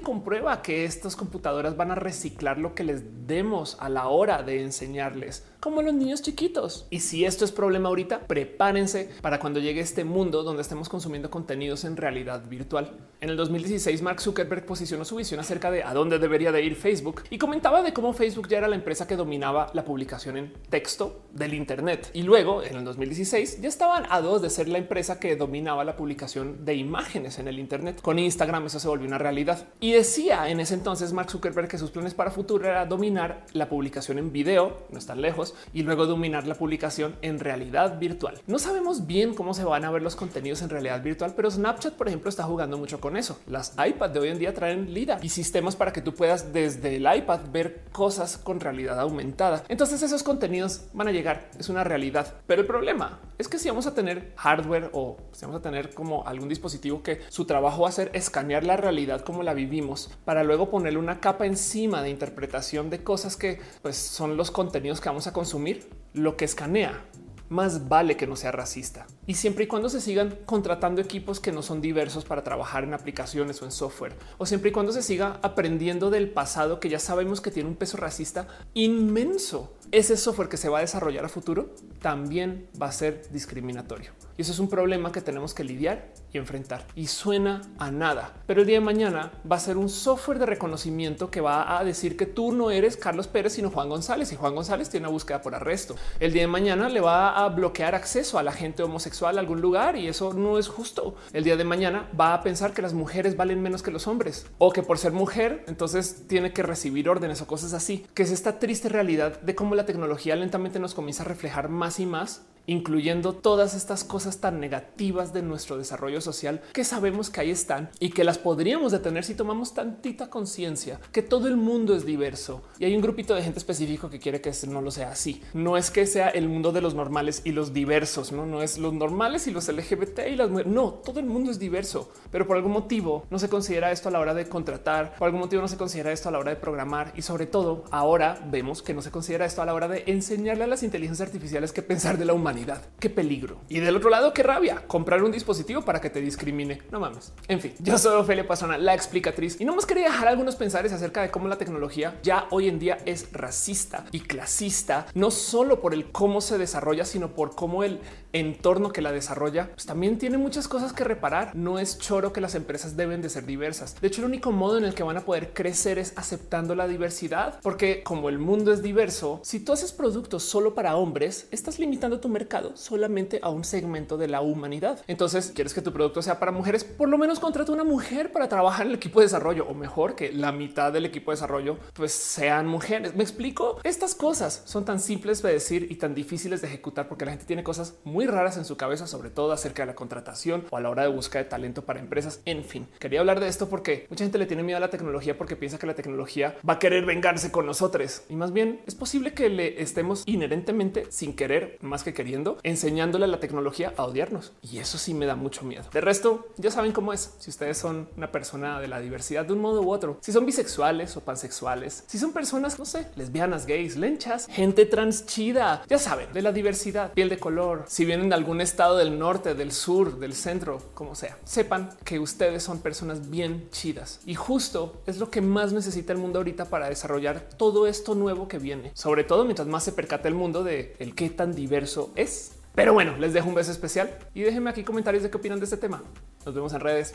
comprueba 0.00 0.62
que 0.62 0.84
estas 0.84 1.16
computadoras 1.16 1.76
van 1.76 1.90
a 1.90 1.94
reciclar 1.94 2.58
lo 2.58 2.74
que 2.74 2.84
les 2.84 3.26
demos 3.26 3.76
a 3.80 3.88
la 3.88 4.08
hora 4.08 4.42
de 4.42 4.62
enseñarles, 4.62 5.44
como 5.60 5.82
los 5.82 5.94
niños 5.94 6.22
chiquitos. 6.22 6.86
Y 6.90 7.00
si 7.00 7.24
esto 7.24 7.44
es 7.44 7.52
problema 7.52 7.88
ahorita, 7.88 8.26
prepárense 8.26 9.10
para 9.22 9.38
cuando 9.38 9.60
llegue 9.60 9.80
este 9.80 10.04
mundo 10.04 10.42
donde 10.42 10.62
estemos 10.62 10.88
consumiendo 10.88 11.30
contenidos 11.30 11.84
en 11.84 11.96
realidad 11.96 12.46
virtual. 12.48 12.92
En 13.20 13.30
el 13.30 13.36
2016, 13.36 14.02
Mark 14.02 14.20
Zuckerberg 14.20 14.66
posicionó 14.66 15.04
su 15.04 15.16
visión 15.16 15.40
acerca 15.40 15.70
de 15.70 15.82
a 15.82 15.94
dónde 15.94 16.18
debería 16.18 16.52
de 16.52 16.62
ir 16.62 16.76
Facebook 16.76 17.22
y 17.30 17.38
comentaba 17.38 17.82
de 17.82 17.92
cómo 17.94 18.12
Facebook 18.12 18.48
ya 18.48 18.58
era 18.58 18.68
la 18.68 18.76
empresa 18.76 19.06
que 19.06 19.16
dominaba 19.16 19.70
la 19.72 19.84
publicación 19.84 20.36
en 20.36 20.52
texto 20.68 21.22
del 21.32 21.54
Internet. 21.54 22.10
Y 22.12 22.22
luego, 22.22 22.62
en 22.62 22.76
el 22.76 22.84
2016, 22.84 23.60
ya 23.60 23.68
estaban 23.68 24.04
a 24.10 24.20
dos 24.20 24.42
de 24.42 24.50
ser 24.50 24.68
la 24.68 24.78
empresa 24.78 25.18
que 25.18 25.36
dominaba 25.44 25.84
la 25.84 25.94
publicación 25.94 26.64
de 26.64 26.74
imágenes 26.74 27.38
en 27.38 27.48
el 27.48 27.58
Internet. 27.58 28.00
Con 28.00 28.18
Instagram 28.18 28.64
eso 28.66 28.80
se 28.80 28.88
volvió 28.88 29.06
una 29.06 29.18
realidad. 29.18 29.68
Y 29.78 29.92
decía 29.92 30.48
en 30.48 30.58
ese 30.58 30.72
entonces 30.72 31.12
Mark 31.12 31.30
Zuckerberg 31.30 31.68
que 31.68 31.76
sus 31.76 31.90
planes 31.90 32.14
para 32.14 32.30
futuro 32.30 32.66
era 32.66 32.86
dominar 32.86 33.44
la 33.52 33.68
publicación 33.68 34.18
en 34.18 34.32
video, 34.32 34.86
no 34.90 34.98
están 34.98 35.20
lejos, 35.20 35.54
y 35.74 35.82
luego 35.82 36.06
dominar 36.06 36.46
la 36.46 36.54
publicación 36.54 37.16
en 37.20 37.38
realidad 37.38 37.98
virtual. 37.98 38.40
No 38.46 38.58
sabemos 38.58 39.06
bien 39.06 39.34
cómo 39.34 39.52
se 39.52 39.64
van 39.64 39.84
a 39.84 39.90
ver 39.90 40.00
los 40.00 40.16
contenidos 40.16 40.62
en 40.62 40.70
realidad 40.70 41.02
virtual, 41.02 41.34
pero 41.36 41.50
Snapchat, 41.50 41.94
por 41.94 42.08
ejemplo, 42.08 42.30
está 42.30 42.44
jugando 42.44 42.78
mucho 42.78 43.00
con 43.00 43.18
eso. 43.18 43.38
Las 43.46 43.74
iPad 43.74 44.10
de 44.10 44.20
hoy 44.20 44.28
en 44.28 44.38
día 44.38 44.54
traen 44.54 44.94
LIDAR 44.94 45.22
y 45.22 45.28
sistemas 45.28 45.76
para 45.76 45.92
que 45.92 46.00
tú 46.00 46.14
puedas 46.14 46.54
desde 46.54 46.96
el 46.96 47.06
iPad 47.16 47.40
ver 47.52 47.84
cosas 47.92 48.38
con 48.38 48.60
realidad 48.60 48.98
aumentada. 48.98 49.62
Entonces 49.68 50.02
esos 50.02 50.22
contenidos 50.22 50.86
van 50.94 51.08
a 51.08 51.12
llegar, 51.12 51.50
es 51.58 51.68
una 51.68 51.84
realidad. 51.84 52.34
Pero 52.46 52.62
el 52.62 52.66
problema 52.66 53.20
es 53.36 53.48
que 53.48 53.58
si 53.58 53.68
vamos 53.68 53.86
a 53.86 53.94
tener 53.94 54.32
hardware 54.36 54.90
o 54.92 55.16
si 55.34 55.44
vamos 55.44 55.58
a 55.58 55.62
tener 55.62 55.92
como 55.94 56.26
algún 56.26 56.48
dispositivo 56.48 57.02
que 57.02 57.20
su 57.28 57.44
trabajo 57.44 57.82
va 57.82 57.88
a 57.88 57.92
ser 57.92 58.10
escanear 58.14 58.64
la 58.64 58.76
realidad 58.76 59.22
como 59.22 59.42
la 59.42 59.54
vivimos 59.54 60.10
para 60.24 60.44
luego 60.44 60.70
ponerle 60.70 60.98
una 60.98 61.20
capa 61.20 61.46
encima 61.46 62.02
de 62.02 62.10
interpretación 62.10 62.90
de 62.90 63.02
cosas 63.02 63.36
que 63.36 63.60
pues, 63.82 63.96
son 63.96 64.36
los 64.36 64.50
contenidos 64.50 65.00
que 65.00 65.08
vamos 65.08 65.26
a 65.26 65.32
consumir, 65.32 65.88
lo 66.12 66.36
que 66.36 66.44
escanea 66.44 67.04
más 67.48 67.88
vale 67.88 68.16
que 68.16 68.26
no 68.26 68.36
sea 68.36 68.52
racista. 68.52 69.06
Y 69.26 69.34
siempre 69.34 69.64
y 69.64 69.66
cuando 69.66 69.88
se 69.88 70.00
sigan 70.00 70.38
contratando 70.46 71.00
equipos 71.00 71.40
que 71.40 71.52
no 71.52 71.62
son 71.62 71.80
diversos 71.80 72.24
para 72.24 72.42
trabajar 72.42 72.84
en 72.84 72.94
aplicaciones 72.94 73.60
o 73.62 73.64
en 73.64 73.70
software, 73.70 74.16
o 74.38 74.46
siempre 74.46 74.70
y 74.70 74.72
cuando 74.72 74.92
se 74.92 75.02
siga 75.02 75.38
aprendiendo 75.42 76.10
del 76.10 76.30
pasado 76.30 76.80
que 76.80 76.88
ya 76.88 76.98
sabemos 76.98 77.40
que 77.40 77.50
tiene 77.50 77.68
un 77.68 77.76
peso 77.76 77.96
racista 77.96 78.48
inmenso, 78.74 79.74
ese 79.92 80.16
software 80.16 80.48
que 80.48 80.56
se 80.56 80.68
va 80.68 80.78
a 80.78 80.82
desarrollar 80.82 81.24
a 81.24 81.28
futuro 81.28 81.74
también 82.00 82.68
va 82.80 82.86
a 82.88 82.92
ser 82.92 83.30
discriminatorio. 83.30 84.12
Y 84.36 84.42
eso 84.42 84.52
es 84.52 84.58
un 84.58 84.68
problema 84.68 85.12
que 85.12 85.20
tenemos 85.20 85.54
que 85.54 85.64
lidiar 85.64 86.08
y 86.32 86.38
enfrentar. 86.38 86.84
Y 86.96 87.06
suena 87.06 87.62
a 87.78 87.90
nada, 87.90 88.32
pero 88.46 88.62
el 88.62 88.66
día 88.66 88.78
de 88.80 88.84
mañana 88.84 89.30
va 89.50 89.56
a 89.56 89.60
ser 89.60 89.76
un 89.76 89.88
software 89.88 90.38
de 90.40 90.46
reconocimiento 90.46 91.30
que 91.30 91.40
va 91.40 91.78
a 91.78 91.84
decir 91.84 92.16
que 92.16 92.26
tú 92.26 92.52
no 92.52 92.70
eres 92.70 92.96
Carlos 92.96 93.28
Pérez, 93.28 93.52
sino 93.52 93.70
Juan 93.70 93.88
González 93.88 94.32
y 94.32 94.36
Juan 94.36 94.54
González 94.54 94.90
tiene 94.90 95.06
una 95.06 95.12
búsqueda 95.12 95.40
por 95.40 95.54
arresto. 95.54 95.94
El 96.18 96.32
día 96.32 96.42
de 96.42 96.48
mañana 96.48 96.88
le 96.88 97.00
va 97.00 97.44
a 97.44 97.48
bloquear 97.48 97.94
acceso 97.94 98.38
a 98.38 98.42
la 98.42 98.52
gente 98.52 98.82
homosexual 98.82 99.36
a 99.36 99.40
algún 99.40 99.60
lugar 99.60 99.96
y 99.96 100.08
eso 100.08 100.32
no 100.32 100.58
es 100.58 100.68
justo. 100.68 101.14
El 101.32 101.44
día 101.44 101.56
de 101.56 101.64
mañana 101.64 102.08
va 102.18 102.34
a 102.34 102.42
pensar 102.42 102.72
que 102.72 102.82
las 102.82 102.94
mujeres 102.94 103.36
valen 103.36 103.62
menos 103.62 103.82
que 103.82 103.92
los 103.92 104.08
hombres 104.08 104.46
o 104.58 104.72
que 104.72 104.82
por 104.82 104.98
ser 104.98 105.12
mujer 105.12 105.64
entonces 105.68 106.26
tiene 106.26 106.52
que 106.52 106.62
recibir 106.62 107.08
órdenes 107.08 107.40
o 107.40 107.46
cosas 107.46 107.72
así, 107.72 108.06
que 108.14 108.24
es 108.24 108.32
esta 108.32 108.58
triste 108.58 108.88
realidad 108.88 109.40
de 109.40 109.54
cómo 109.54 109.74
la 109.74 109.86
tecnología 109.86 110.34
lentamente 110.34 110.78
nos 110.78 110.94
comienza 110.94 111.22
a 111.22 111.26
reflejar 111.26 111.68
más 111.68 112.00
y 112.00 112.06
más 112.06 112.42
incluyendo 112.66 113.34
todas 113.34 113.74
estas 113.74 114.04
cosas 114.04 114.23
tan 114.40 114.58
negativas 114.58 115.32
de 115.32 115.42
nuestro 115.42 115.76
desarrollo 115.76 116.20
social 116.20 116.62
que 116.72 116.82
sabemos 116.82 117.30
que 117.30 117.40
ahí 117.40 117.50
están 117.50 117.90
y 118.00 118.10
que 118.10 118.24
las 118.24 118.38
podríamos 118.38 118.90
detener 118.90 119.24
si 119.24 119.34
tomamos 119.34 119.74
tantita 119.74 120.30
conciencia 120.30 120.98
que 121.12 121.22
todo 121.22 121.46
el 121.46 121.56
mundo 121.56 121.94
es 121.94 122.04
diverso 122.04 122.62
y 122.78 122.86
hay 122.86 122.96
un 122.96 123.02
grupito 123.02 123.34
de 123.34 123.42
gente 123.42 123.58
específico 123.58 124.10
que 124.10 124.18
quiere 124.18 124.40
que 124.40 124.52
no 124.68 124.80
lo 124.80 124.90
sea 124.90 125.10
así. 125.10 125.42
No 125.52 125.76
es 125.76 125.90
que 125.90 126.06
sea 126.06 126.28
el 126.28 126.48
mundo 126.48 126.72
de 126.72 126.80
los 126.80 126.94
normales 126.94 127.42
y 127.44 127.52
los 127.52 127.72
diversos, 127.72 128.32
no, 128.32 128.46
no 128.46 128.62
es 128.62 128.78
los 128.78 128.94
normales 128.94 129.46
y 129.46 129.50
los 129.50 129.68
LGBT 129.68 130.20
y 130.30 130.36
las. 130.36 130.50
No, 130.50 130.94
todo 131.04 131.20
el 131.20 131.26
mundo 131.26 131.50
es 131.50 131.58
diverso, 131.58 132.10
pero 132.30 132.46
por 132.46 132.56
algún 132.56 132.72
motivo 132.72 133.26
no 133.30 133.38
se 133.38 133.48
considera 133.48 133.92
esto 133.92 134.08
a 134.08 134.12
la 134.12 134.20
hora 134.20 134.34
de 134.34 134.48
contratar, 134.48 135.16
por 135.18 135.26
algún 135.26 135.40
motivo 135.40 135.60
no 135.60 135.68
se 135.68 135.76
considera 135.76 136.12
esto 136.12 136.28
a 136.28 136.32
la 136.32 136.38
hora 136.38 136.50
de 136.50 136.56
programar 136.56 137.12
y 137.16 137.22
sobre 137.22 137.46
todo 137.46 137.84
ahora 137.90 138.38
vemos 138.50 138.82
que 138.82 138.94
no 138.94 139.02
se 139.02 139.10
considera 139.10 139.44
esto 139.44 139.60
a 139.62 139.66
la 139.66 139.74
hora 139.74 139.88
de 139.88 140.04
enseñarle 140.06 140.64
a 140.64 140.68
las 140.68 140.82
inteligencias 140.82 141.28
artificiales 141.28 141.72
que 141.72 141.82
pensar 141.82 142.16
de 142.16 142.24
la 142.24 142.32
humanidad 142.32 142.54
Qué 142.98 143.10
peligro. 143.10 143.58
Y 143.68 143.80
del 143.80 143.96
otro 143.96 144.10
lado, 144.10 144.13
qué 144.32 144.42
rabia 144.42 144.82
comprar 144.86 145.22
un 145.24 145.32
dispositivo 145.32 145.82
para 145.82 146.00
que 146.00 146.08
te 146.08 146.20
discrimine. 146.20 146.82
No 146.90 147.00
mames. 147.00 147.32
En 147.48 147.60
fin, 147.60 147.74
yo 147.80 147.98
soy 147.98 148.20
Ophelia 148.20 148.46
Pasona, 148.46 148.78
la 148.78 148.94
explicatriz, 148.94 149.60
y 149.60 149.64
no 149.64 149.74
más 149.74 149.86
quería 149.86 150.04
dejar 150.04 150.28
algunos 150.28 150.54
pensares 150.54 150.92
acerca 150.92 151.22
de 151.22 151.30
cómo 151.30 151.48
la 151.48 151.58
tecnología 151.58 152.18
ya 152.22 152.46
hoy 152.50 152.68
en 152.68 152.78
día 152.78 152.98
es 153.06 153.32
racista 153.32 154.04
y 154.12 154.20
clasista, 154.20 155.06
no 155.14 155.30
solo 155.30 155.80
por 155.80 155.94
el 155.94 156.12
cómo 156.12 156.40
se 156.40 156.58
desarrolla, 156.58 157.04
sino 157.04 157.34
por 157.34 157.56
cómo 157.56 157.82
el 157.82 158.00
entorno 158.32 158.92
que 158.92 159.00
la 159.00 159.12
desarrolla 159.12 159.70
pues 159.72 159.86
también 159.86 160.18
tiene 160.18 160.38
muchas 160.38 160.68
cosas 160.68 160.92
que 160.92 161.04
reparar. 161.04 161.54
No 161.54 161.78
es 161.78 161.98
choro 161.98 162.32
que 162.32 162.40
las 162.40 162.54
empresas 162.54 162.96
deben 162.96 163.20
de 163.20 163.30
ser 163.30 163.46
diversas. 163.46 164.00
De 164.00 164.08
hecho, 164.08 164.20
el 164.20 164.28
único 164.28 164.52
modo 164.52 164.78
en 164.78 164.84
el 164.84 164.94
que 164.94 165.02
van 165.02 165.16
a 165.16 165.24
poder 165.24 165.52
crecer 165.52 165.98
es 165.98 166.12
aceptando 166.16 166.74
la 166.74 166.86
diversidad, 166.86 167.58
porque 167.62 168.02
como 168.02 168.28
el 168.28 168.38
mundo 168.38 168.72
es 168.72 168.82
diverso, 168.82 169.40
si 169.42 169.60
tú 169.60 169.72
haces 169.72 169.92
productos 169.92 170.44
solo 170.44 170.74
para 170.74 170.96
hombres, 170.96 171.48
estás 171.50 171.78
limitando 171.78 172.20
tu 172.20 172.28
mercado 172.28 172.76
solamente 172.76 173.40
a 173.42 173.50
un 173.50 173.64
segmento 173.64 174.03
de 174.04 174.28
la 174.28 174.42
humanidad. 174.42 175.00
Entonces, 175.06 175.52
quieres 175.54 175.72
que 175.72 175.80
tu 175.80 175.92
producto 175.92 176.20
sea 176.20 176.38
para 176.38 176.52
mujeres, 176.52 176.84
por 176.84 177.08
lo 177.08 177.16
menos 177.16 177.40
contrata 177.40 177.72
una 177.72 177.84
mujer 177.84 178.30
para 178.32 178.48
trabajar 178.48 178.84
en 178.84 178.92
el 178.92 178.96
equipo 178.96 179.20
de 179.20 179.26
desarrollo 179.26 179.66
o 179.66 179.74
mejor 179.74 180.14
que 180.14 180.30
la 180.32 180.52
mitad 180.52 180.92
del 180.92 181.06
equipo 181.06 181.30
de 181.30 181.36
desarrollo 181.36 181.78
pues 181.94 182.12
sean 182.12 182.66
mujeres. 182.66 183.14
Me 183.14 183.22
explico. 183.22 183.80
Estas 183.82 184.14
cosas 184.14 184.62
son 184.66 184.84
tan 184.84 185.00
simples 185.00 185.42
de 185.42 185.52
decir 185.52 185.86
y 185.90 185.96
tan 185.96 186.14
difíciles 186.14 186.60
de 186.60 186.68
ejecutar 186.68 187.08
porque 187.08 187.24
la 187.24 187.30
gente 187.30 187.46
tiene 187.46 187.64
cosas 187.64 187.94
muy 188.04 188.26
raras 188.26 188.58
en 188.58 188.66
su 188.66 188.76
cabeza, 188.76 189.06
sobre 189.06 189.30
todo 189.30 189.52
acerca 189.52 189.82
de 189.82 189.86
la 189.86 189.94
contratación 189.94 190.64
o 190.70 190.76
a 190.76 190.80
la 190.80 190.90
hora 190.90 191.02
de 191.02 191.08
buscar 191.08 191.42
de 191.42 191.48
talento 191.48 191.84
para 191.84 192.00
empresas. 192.00 192.40
En 192.44 192.64
fin, 192.64 192.86
quería 192.98 193.20
hablar 193.20 193.40
de 193.40 193.48
esto 193.48 193.68
porque 193.70 194.06
mucha 194.10 194.24
gente 194.24 194.38
le 194.38 194.46
tiene 194.46 194.62
miedo 194.62 194.76
a 194.76 194.80
la 194.80 194.90
tecnología 194.90 195.38
porque 195.38 195.56
piensa 195.56 195.78
que 195.78 195.86
la 195.86 195.94
tecnología 195.94 196.56
va 196.68 196.74
a 196.74 196.78
querer 196.78 197.06
vengarse 197.06 197.50
con 197.50 197.64
nosotros 197.64 197.94
y 198.28 198.34
más 198.34 198.52
bien 198.52 198.80
es 198.86 198.94
posible 198.94 199.34
que 199.34 199.48
le 199.48 199.80
estemos 199.80 200.24
inherentemente 200.26 201.06
sin 201.10 201.36
querer 201.36 201.78
más 201.80 202.02
que 202.02 202.12
queriendo 202.12 202.58
enseñándole 202.62 203.24
a 203.26 203.28
la 203.28 203.38
tecnología 203.38 203.93
a 203.96 204.04
odiarnos. 204.04 204.52
Y 204.62 204.78
eso 204.78 204.98
sí 204.98 205.14
me 205.14 205.26
da 205.26 205.36
mucho 205.36 205.64
miedo. 205.64 205.84
De 205.92 206.00
resto, 206.00 206.48
ya 206.56 206.70
saben 206.70 206.92
cómo 206.92 207.12
es. 207.12 207.34
Si 207.38 207.50
ustedes 207.50 207.78
son 207.78 208.08
una 208.16 208.30
persona 208.30 208.80
de 208.80 208.88
la 208.88 209.00
diversidad 209.00 209.44
de 209.44 209.52
un 209.52 209.60
modo 209.60 209.82
u 209.82 209.90
otro, 209.90 210.18
si 210.20 210.32
son 210.32 210.46
bisexuales 210.46 211.16
o 211.16 211.20
pansexuales, 211.20 212.04
si 212.06 212.18
son 212.18 212.32
personas, 212.32 212.78
no 212.78 212.84
sé, 212.84 213.08
lesbianas, 213.16 213.66
gays, 213.66 213.96
lenchas, 213.96 214.46
gente 214.50 214.86
trans 214.86 215.26
chida, 215.26 215.82
ya 215.88 215.98
saben, 215.98 216.32
de 216.32 216.42
la 216.42 216.52
diversidad, 216.52 217.12
piel 217.12 217.28
de 217.28 217.38
color, 217.38 217.84
si 217.88 218.04
vienen 218.04 218.28
de 218.28 218.34
algún 218.34 218.60
estado 218.60 218.96
del 218.96 219.18
norte, 219.18 219.54
del 219.54 219.72
sur, 219.72 220.18
del 220.18 220.34
centro, 220.34 220.80
como 220.94 221.14
sea, 221.14 221.38
sepan 221.44 221.90
que 222.04 222.18
ustedes 222.18 222.62
son 222.62 222.80
personas 222.80 223.30
bien 223.30 223.68
chidas. 223.70 224.20
Y 224.26 224.34
justo 224.34 225.02
es 225.06 225.18
lo 225.18 225.30
que 225.30 225.40
más 225.40 225.72
necesita 225.72 226.12
el 226.12 226.18
mundo 226.18 226.38
ahorita 226.38 226.66
para 226.66 226.88
desarrollar 226.88 227.48
todo 227.56 227.86
esto 227.86 228.14
nuevo 228.14 228.48
que 228.48 228.58
viene. 228.58 228.92
Sobre 228.94 229.24
todo 229.24 229.44
mientras 229.44 229.68
más 229.68 229.84
se 229.84 229.92
percata 229.92 230.28
el 230.28 230.34
mundo 230.34 230.64
de 230.64 230.96
el 230.98 231.14
qué 231.14 231.30
tan 231.30 231.54
diverso 231.54 232.10
es 232.16 232.52
pero 232.74 232.92
bueno, 232.92 233.16
les 233.18 233.32
dejo 233.32 233.48
un 233.48 233.54
beso 233.54 233.70
especial 233.70 234.10
y 234.34 234.42
déjenme 234.42 234.70
aquí 234.70 234.82
comentarios 234.82 235.22
de 235.22 235.30
qué 235.30 235.36
opinan 235.36 235.58
de 235.58 235.64
este 235.64 235.76
tema. 235.76 236.02
Nos 236.44 236.54
vemos 236.54 236.72
en 236.72 236.80
redes. 236.80 237.14